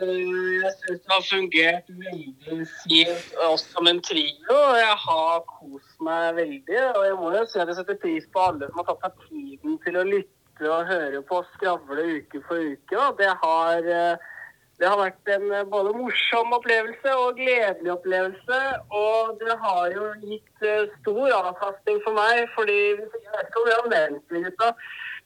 Jeg 0.00 0.70
syns 0.78 1.02
det 1.02 1.12
har 1.12 1.26
fungert 1.26 1.90
veldig 1.90 2.62
fint, 2.86 3.34
oss 3.44 3.66
som 3.74 3.90
en 3.90 4.00
trio. 4.00 4.46
og 4.48 4.78
Jeg 4.80 4.94
har 5.02 5.44
kost 5.50 6.00
meg 6.00 6.38
veldig. 6.38 6.80
Og 6.94 7.04
jeg 7.04 7.18
må 7.20 7.34
jo 7.34 7.44
si 7.50 7.60
at 7.60 7.68
jeg 7.68 7.78
setter 7.82 8.00
pris 8.00 8.30
på 8.32 8.46
alle 8.46 8.70
som 8.70 8.80
har 8.80 8.88
tatt 8.88 9.04
seg 9.04 9.28
tiden 9.28 9.76
til 9.84 10.00
å 10.00 10.06
lytte 10.08 10.72
og 10.72 10.88
høre 10.88 11.20
på 11.28 11.42
oss 11.42 11.52
skravle 11.58 12.08
uke 12.16 12.40
for 12.48 12.72
uke. 12.72 12.96
Og 12.96 13.20
det 13.20 13.28
har 13.44 13.92
eh, 13.92 14.32
det 14.76 14.88
har 14.90 14.98
vært 15.00 15.30
en 15.32 15.46
eh, 15.56 15.64
både 15.72 15.94
morsom 15.96 16.52
opplevelse 16.58 17.14
og 17.16 17.38
gledelig 17.40 17.92
opplevelse. 17.94 18.60
Og 18.92 19.36
det 19.40 19.56
har 19.62 19.94
jo 19.94 20.10
gitt 20.26 20.66
eh, 20.68 20.86
stor 21.00 21.32
avkastning 21.38 22.00
for 22.04 22.16
meg, 22.18 22.44
fordi 22.56 22.76
Jeg 22.76 22.98
vet 23.00 23.48
ikke 23.48 23.62
om 23.62 23.70
jeg 23.70 23.78
har 23.80 23.92
nevnt 23.94 24.34
det, 24.34 24.42
gutta, 24.50 24.72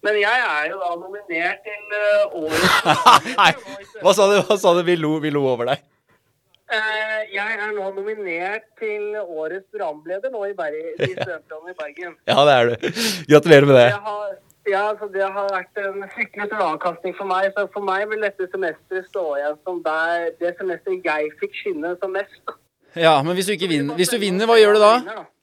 men 0.07 0.16
jeg 0.22 0.44
er 0.48 0.68
jo 0.70 0.78
da 0.80 0.90
nominert 0.96 1.64
til 1.66 1.90
uh, 1.92 2.36
årets 2.40 3.34
Nei, 3.40 3.51
hva 4.01 4.14
sa 4.16 4.28
du? 4.30 4.38
Hva 4.48 4.57
sa 4.62 4.72
du? 4.78 4.80
Vi 4.86 4.96
lo, 4.96 5.18
vi 5.20 5.32
lo 5.34 5.42
over 5.51 5.68
deg. 5.68 5.82
Eh, 6.70 7.18
Jeg 7.34 7.59
er 7.59 7.74
nå 7.74 7.88
nominert 7.96 8.68
til 8.78 9.18
årets 9.20 9.66
programleder 9.74 10.30
nå 10.32 10.44
i, 10.46 10.55
Berg 10.57 10.78
i 10.78 11.11
Studentradioen 11.18 11.74
i 11.74 11.76
Bergen. 11.82 12.14
Ja, 12.30 12.38
det 12.46 12.55
er 12.55 12.70
du. 12.70 12.88
Gratulerer 13.32 13.68
med 13.68 13.76
det. 13.80 13.88
Jeg 13.90 14.05
har, 14.07 14.32
ja, 14.68 14.82
altså 14.90 15.08
det 15.12 15.22
har 15.22 15.46
vært 15.52 15.78
en 15.80 16.04
fryktelig 16.14 16.46
stor 16.50 16.64
avkastning 16.66 17.14
for 17.18 17.30
meg. 17.30 17.50
Så 17.56 17.66
for 17.74 17.86
meg 17.86 18.06
vil 18.11 18.24
dette 18.24 18.48
semesteret 18.52 19.08
stå 19.08 19.24
igjen 19.38 19.56
som 19.64 19.80
der, 19.86 20.30
det 20.40 20.54
semesteret 20.58 21.08
jeg 21.11 21.30
fikk 21.40 21.56
skinne 21.62 21.94
som 22.02 22.12
mest. 22.16 22.54
Ja, 22.98 23.14
men 23.22 23.36
hvis 23.38 23.46
du 23.46 23.52
ikke 23.54 23.68
vinner 23.70 23.94
Hvis 23.94 24.11
du 24.11 24.16
vinner, 24.18 24.48
hva 24.50 24.56
gjør 24.58 24.74
du 24.74 24.80
da? 24.82 24.94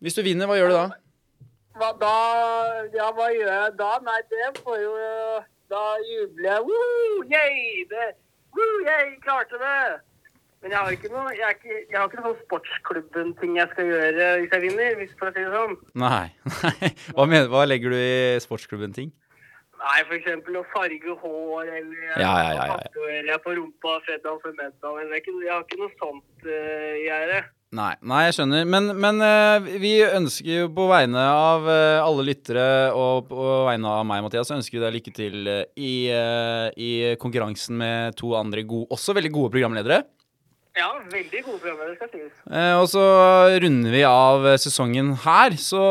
Hvis 0.03 0.17
du 0.17 0.21
vinner, 0.25 0.49
hva 0.49 0.57
gjør 0.59 0.73
du 0.73 0.75
da? 0.75 0.87
Hva, 1.77 1.91
da, 2.01 2.15
ja, 2.91 3.07
hva 3.15 3.27
gjør 3.31 3.51
jeg 3.53 3.75
da? 3.79 3.91
Nei, 4.03 4.17
det 4.33 4.49
får 4.65 4.81
jo 4.81 4.93
Da 5.71 5.83
jubler 6.09 6.49
jeg. 6.51 6.65
Woo, 6.67 7.23
yay! 7.31 7.85
Det, 7.91 8.09
woo, 8.57 8.75
yay, 8.83 9.15
klarte 9.23 9.59
det! 9.61 10.06
Men 10.67 10.73
jeg 10.75 10.83
har 10.83 10.95
ikke 10.97 11.09
noe 11.13 11.29
Jeg, 11.31 11.55
ikke, 11.55 11.75
jeg 11.87 11.95
har 11.95 12.09
ikke 12.09 12.17
noe 12.19 12.27
sånn 12.33 12.41
sportsklubben-ting 12.41 13.53
jeg 13.55 13.71
skal 13.71 13.87
gjøre 13.87 14.25
hvis 14.41 14.55
jeg 14.57 14.63
vinner, 14.65 14.97
hvis 14.99 15.13
for 15.15 15.29
å 15.29 15.31
si 15.31 15.45
det 15.45 15.53
sånn. 15.53 15.77
Nei. 16.03 16.25
nei. 16.57 16.89
Hva, 17.13 17.23
mener, 17.23 17.47
hva 17.53 17.61
legger 17.69 17.95
du 17.95 17.95
i 17.95 18.41
sportsklubben-ting? 18.43 19.13
Nei, 19.77 19.99
eksempel 20.17 20.57
å 20.59 20.65
farge 20.73 21.15
hår, 21.21 21.69
eller 21.69 22.01
Ja, 22.19 22.19
ja, 22.19 22.49
ja, 22.57 22.65
ja, 22.73 23.21
ja. 23.29 23.37
på 23.39 23.53
rumpa 23.55 23.93
fredag 24.03 24.41
for 24.41 24.57
middag. 24.57 24.97
eller 25.05 25.21
Jeg 25.21 25.53
har 25.53 25.63
ikke 25.63 25.79
noe 25.79 25.93
sånt 26.01 26.49
uh, 26.49 26.97
i 26.97 27.05
gjerdet. 27.05 27.53
Nei, 27.77 27.93
nei, 28.09 28.19
jeg 28.25 28.35
skjønner. 28.39 28.67
Men, 28.67 28.91
men 28.99 29.23
uh, 29.23 29.71
vi 29.79 29.93
ønsker 30.03 30.51
jo 30.51 30.67
på 30.75 30.89
vegne 30.91 31.23
av 31.29 31.69
uh, 31.69 32.01
alle 32.01 32.27
lyttere 32.33 32.67
og 32.97 33.29
på 33.31 33.47
vegne 33.69 33.95
av 34.01 34.03
meg, 34.09 34.25
Mathias, 34.25 34.49
så 34.51 34.57
ønsker 34.57 34.81
vi 34.81 34.83
deg 34.83 34.97
lykke 34.97 35.15
til 35.15 35.53
i, 35.77 35.95
i 36.75 36.91
konkurransen 37.21 37.79
med 37.79 38.19
to 38.19 38.35
andre 38.35 38.67
gode, 38.67 38.89
også 38.97 39.15
veldig 39.15 39.35
gode 39.39 39.55
programledere. 39.55 40.03
Ja, 40.77 40.91
veldig 41.09 41.39
gode 41.45 41.57
programmer, 41.63 41.87
det 41.89 41.95
skal 41.97 42.09
sies. 42.13 42.33
Eh, 42.53 42.73
og 42.77 42.85
så 42.91 43.03
runder 43.63 43.95
vi 43.95 44.03
av 44.05 44.45
sesongen 44.61 45.15
her, 45.23 45.55
så 45.57 45.81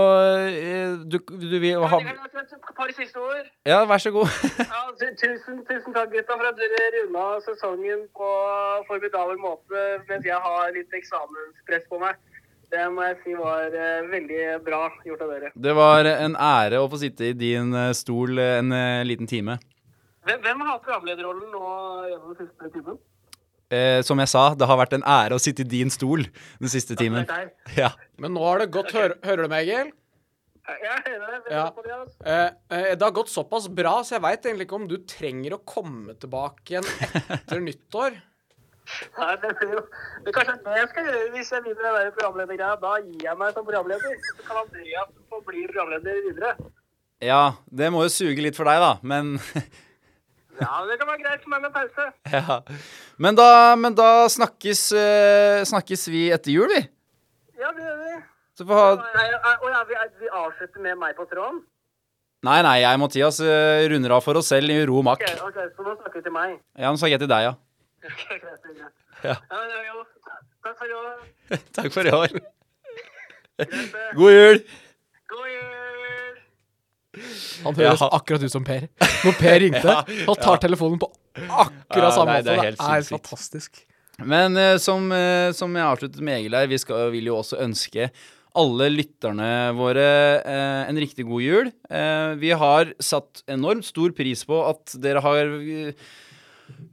eh, 0.46 0.94
du, 1.02 1.18
du 1.26 1.56
vil 1.62 1.82
ha 1.82 1.98
Ja, 2.04 2.14
Et 2.46 2.76
par 2.76 2.92
siste 2.94 3.18
ord. 3.18 3.48
Ja, 3.66 3.80
vær 3.88 3.98
så 4.04 4.12
god. 4.14 4.30
Ja, 4.62 4.82
tusen, 5.00 5.62
tusen 5.66 5.96
takk, 5.96 6.12
gutta, 6.12 6.36
for 6.36 6.46
at 6.52 6.60
dere 6.60 6.86
runda 7.00 7.26
sesongen 7.48 8.04
på 8.14 8.30
formidabel 8.86 9.40
måte 9.42 9.82
mens 10.08 10.28
jeg 10.28 10.38
har 10.46 10.70
litt 10.76 10.94
eksamenspress 11.00 11.88
på 11.90 11.98
meg. 12.04 12.20
Det 12.70 12.84
må 12.92 13.04
jeg 13.06 13.18
si 13.22 13.34
var 13.38 13.74
eh, 13.74 14.06
veldig 14.10 14.40
bra 14.66 14.84
gjort 15.06 15.20
av 15.26 15.34
dere. 15.34 15.50
Det 15.66 15.74
var 15.78 16.08
en 16.12 16.34
ære 16.34 16.80
å 16.82 16.88
få 16.90 16.98
sitte 17.02 17.30
i 17.30 17.34
din 17.38 17.74
eh, 17.74 17.92
stol 17.94 18.38
en 18.42 18.72
eh, 18.74 19.02
liten 19.06 19.28
time. 19.30 19.58
Hvem, 20.26 20.40
hvem 20.42 20.64
har 20.64 20.72
hatt 20.74 20.86
programlederrollen 20.86 21.52
nå 21.54 21.68
gjennom 22.10 22.32
den 22.34 22.48
siste 22.48 22.72
timen? 22.74 22.98
Eh, 23.66 23.98
som 24.06 24.20
jeg 24.22 24.30
sa, 24.30 24.52
det 24.54 24.66
har 24.70 24.78
vært 24.78 24.94
en 24.94 25.02
ære 25.10 25.34
å 25.34 25.42
sitte 25.42 25.64
i 25.64 25.70
din 25.70 25.90
stol 25.90 26.22
den 26.60 26.70
siste 26.70 26.94
timen. 26.98 27.26
Ja. 27.74 27.90
Men 28.22 28.36
nå 28.36 28.44
har 28.46 28.62
det 28.62 28.68
gått 28.74 28.92
Hører, 28.94 29.16
hører 29.26 29.48
du 29.48 29.50
meg, 29.50 29.66
Egil? 29.66 29.90
Jeg 30.66 31.02
hører 31.06 31.26
deg. 31.32 31.50
Ja. 31.50 31.64
det, 31.74 31.96
altså. 31.96 32.16
Eh, 32.26 32.46
eh, 32.76 32.92
det 32.94 33.02
har 33.02 33.14
gått 33.14 33.30
såpass 33.30 33.66
bra, 33.70 33.98
så 34.06 34.16
jeg 34.16 34.24
veit 34.24 34.46
egentlig 34.46 34.66
ikke 34.68 34.78
om 34.78 34.86
du 34.90 34.96
trenger 35.06 35.56
å 35.56 35.60
komme 35.66 36.14
tilbake 36.18 36.74
igjen 36.76 36.86
etter 37.36 37.62
nyttår. 37.68 38.16
Nei, 39.16 39.32
det 39.42 39.50
blir 39.58 39.72
jo 39.74 39.80
det 40.22 40.30
er 40.30 40.34
kanskje 40.36 40.52
det 40.62 40.74
jeg 40.78 40.88
skal 40.92 41.08
gjøre 41.10 41.30
hvis 41.34 41.48
jeg 41.50 41.62
vinner 41.64 41.86
den 41.88 41.96
der 41.96 42.12
programledergreia. 42.14 42.76
Da 42.82 42.92
gir 43.02 43.24
jeg 43.26 43.40
meg 43.40 43.56
som 43.56 43.66
programleder. 43.66 44.20
Så 44.28 44.46
kan 44.46 44.60
Andreas 44.62 45.10
få 45.32 45.40
bli 45.48 45.64
programleder 45.72 46.20
videre. 46.28 46.52
ja, 47.26 47.40
det 47.82 47.90
må 47.90 48.04
jo 48.06 48.14
suge 48.14 48.46
litt 48.46 48.58
for 48.58 48.70
deg, 48.70 48.78
da, 48.82 48.92
men 49.02 49.34
Ja, 50.60 50.80
det 50.88 50.96
kan 51.00 51.08
være 51.10 51.20
greit 51.22 51.42
for 51.44 51.52
meg 51.52 51.64
med 51.66 51.72
pause. 51.74 52.08
Ja. 52.36 52.58
Men 53.22 53.36
da, 53.38 53.48
men 53.80 53.96
da 53.96 54.08
snakkes, 54.32 54.82
eh, 54.96 55.62
snakkes 55.68 56.06
vi 56.12 56.26
etter 56.34 56.52
jul, 56.54 56.68
vi. 56.72 56.82
Ja, 57.60 57.72
det 57.76 57.84
gjør 57.84 57.98
vi. 58.02 58.16
Så 58.56 58.64
får 58.68 58.78
ha 58.80 58.90
Nei, 59.16 59.26
Og 59.60 59.66
ja, 59.72 59.82
vi, 59.88 59.98
vi 60.22 60.30
avslutter 60.32 60.84
med 60.84 60.98
meg 61.00 61.16
på 61.18 61.26
tråden? 61.28 61.62
Nei, 62.46 62.58
nei, 62.62 62.76
jeg 62.82 62.96
og 62.96 63.00
Mathias 63.02 63.38
eh, 63.42 63.84
runder 63.90 64.12
av 64.16 64.24
for 64.24 64.38
oss 64.38 64.50
selv 64.52 64.70
i 64.72 64.80
ro 64.88 65.00
og 65.00 65.06
mak. 65.08 65.22
Ok, 65.24 65.46
ok, 65.48 65.56
så 65.76 65.86
nå 65.86 65.94
snakker 66.00 66.20
vi 66.20 66.26
til 66.28 66.34
meg. 66.36 66.58
Ja, 66.78 66.90
nå 66.92 67.00
snakker 67.00 67.16
jeg 67.16 67.24
til 67.24 67.32
deg, 67.32 67.48
ja. 67.48 67.54
Ok, 68.06 68.26
greit, 68.28 68.60
greit. 68.66 68.92
Ja. 69.24 69.34
Ja, 69.34 69.56
men 69.56 69.72
det 69.72 69.80
er 69.80 69.88
jo 69.90 70.04
Takk 70.66 70.76
for 70.80 70.86
i 70.90 70.94
år. 70.98 71.16
Takk 71.78 71.92
for 71.94 72.08
i 72.08 72.12
år. 72.14 72.32
Greit, 72.36 73.70
det. 73.70 74.06
God 74.18 74.34
jul. 74.34 74.60
Han 77.64 77.76
høres 77.76 78.02
har... 78.02 78.14
akkurat 78.18 78.46
ut 78.46 78.52
som 78.52 78.64
Per. 78.66 78.88
Når 79.24 79.36
Per 79.40 79.60
ringte, 79.62 79.98
han 80.28 80.40
tar 80.42 80.62
telefonen 80.62 81.00
på 81.02 81.10
akkurat 81.36 82.16
samme 82.16 82.38
måte. 82.38 82.48
det 82.48 82.56
er 82.56 82.78
Det 82.78 82.88
er 82.96 83.06
fantastisk. 83.10 83.84
Men 84.24 84.56
uh, 84.56 84.76
som, 84.80 85.10
uh, 85.12 85.52
som 85.56 85.74
jeg 85.76 85.84
avsluttet 85.84 86.24
med 86.24 86.40
Egil 86.40 86.56
her, 86.56 86.70
vi 86.70 86.80
skal, 86.80 87.10
vil 87.12 87.28
jo 87.28 87.38
også 87.42 87.60
ønske 87.64 88.10
alle 88.56 88.86
lytterne 88.88 89.48
våre 89.76 90.04
eh, 90.40 90.86
en 90.88 90.96
riktig 90.96 91.26
god 91.28 91.42
jul. 91.44 91.66
Vi 92.40 92.52
har 92.56 92.88
satt 93.04 93.42
enormt 93.52 93.84
stor 93.84 94.14
pris 94.16 94.46
på 94.48 94.62
at 94.64 94.94
dere 94.96 95.20
har 95.20 95.50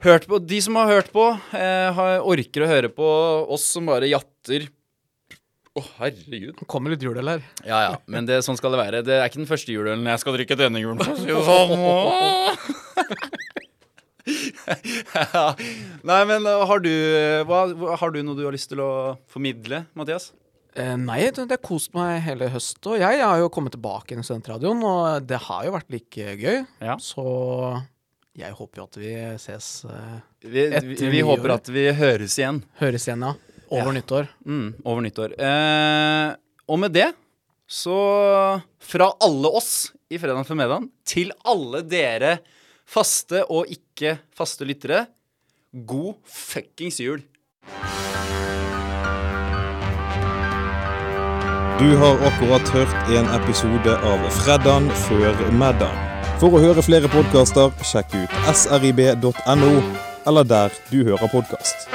hørt 0.04 0.28
på 0.28 0.42
De 0.44 0.60
som 0.66 0.76
har 0.76 0.92
hørt 0.92 1.14
på, 1.16 1.24
har, 1.56 2.18
orker 2.20 2.66
å 2.66 2.68
høre 2.68 2.92
på 2.92 3.08
oss 3.56 3.70
som 3.78 3.88
bare 3.88 4.12
jatter. 4.12 4.68
Å, 5.74 5.82
herregud. 5.98 6.60
Kommer 6.70 6.94
litt 6.94 7.02
juleøl 7.02 7.32
her. 7.32 7.46
Ja, 7.66 7.80
ja, 7.82 7.94
men 8.06 8.28
det, 8.30 8.44
sånn 8.46 8.60
skal 8.60 8.76
det 8.76 8.82
være. 8.84 9.00
Det 9.06 9.16
er 9.18 9.26
ikke 9.26 9.42
den 9.42 9.50
første 9.50 9.74
juleølen 9.74 10.06
jeg 10.06 10.22
skal 10.22 10.36
drikke 10.38 10.58
denne 10.60 10.84
julen. 10.84 11.02
for 11.02 11.16
å 11.16 11.18
si 11.18 11.26
det 11.32 11.34
sånn. 11.50 11.72
Ja. 14.24 15.48
Nei, 16.06 16.22
men 16.30 16.46
uh, 16.46 16.62
har 16.70 16.80
du, 16.84 16.94
hva, 17.50 17.66
har 18.00 18.14
du 18.14 18.22
noe 18.22 18.38
du 18.38 18.46
har 18.46 18.54
lyst 18.56 18.70
til 18.72 18.80
å 18.86 18.92
formidle, 19.34 19.84
Mathias? 19.98 20.30
Eh, 20.78 20.94
nei, 20.98 21.20
det 21.34 21.46
har 21.50 21.62
kost 21.62 21.94
meg 21.98 22.22
hele 22.26 22.48
høst. 22.54 22.80
Og 22.90 23.02
jeg 23.02 23.22
har 23.22 23.42
jo 23.42 23.50
kommet 23.54 23.76
tilbake 23.76 24.14
i 24.14 24.26
studentradioen, 24.26 24.82
og 24.86 25.26
det 25.30 25.42
har 25.48 25.66
jo 25.68 25.74
vært 25.76 25.90
like 25.94 26.38
gøy. 26.38 26.62
Ja. 26.82 26.96
Så 27.02 27.26
jeg 28.40 28.54
håper 28.58 28.82
jo 28.82 28.88
at 28.88 28.98
vi 28.98 29.14
ses 29.38 29.68
eh, 29.86 30.22
Vi, 30.42 30.64
Etter 30.66 30.88
vi, 30.90 31.10
vi 31.14 31.20
håper 31.22 31.54
at 31.54 31.68
vi 31.70 31.84
høres 31.94 32.34
igjen 32.40 32.64
Høres 32.80 33.06
igjen, 33.06 33.22
ja. 33.28 33.53
Over 33.74 33.90
Ja. 33.90 33.98
nyttår. 34.00 34.28
mm, 34.46 34.68
over 34.86 35.02
nyttår. 35.02 35.34
Eh, 35.40 36.36
og 36.70 36.80
med 36.80 36.94
det 36.94 37.10
så 37.68 38.62
Fra 38.84 39.08
alle 39.24 39.50
oss 39.50 39.92
i 40.12 40.18
Fredag 40.22 40.46
for 40.46 40.56
middagen 40.60 40.90
til 41.08 41.32
alle 41.48 41.82
dere 41.82 42.40
faste 42.86 43.44
og 43.50 43.66
ikke 43.72 44.18
faste 44.36 44.66
lyttere, 44.68 45.08
god 45.88 46.16
fuckings 46.28 47.00
jul. 47.00 47.24
Du 51.80 51.96
har 51.98 52.20
akkurat 52.28 52.70
hørt 52.76 53.10
en 53.10 53.26
episode 53.42 53.96
av 54.06 54.28
Fredan 54.38 54.90
før 55.08 55.40
middag. 55.52 55.96
For 56.40 56.54
å 56.54 56.62
høre 56.62 56.84
flere 56.86 57.10
podkaster, 57.12 57.74
sjekk 57.88 58.14
ut 58.22 58.38
srib.no, 58.54 59.72
eller 60.30 60.48
der 60.48 60.76
du 60.92 61.02
hører 61.08 61.32
podkast. 61.34 61.88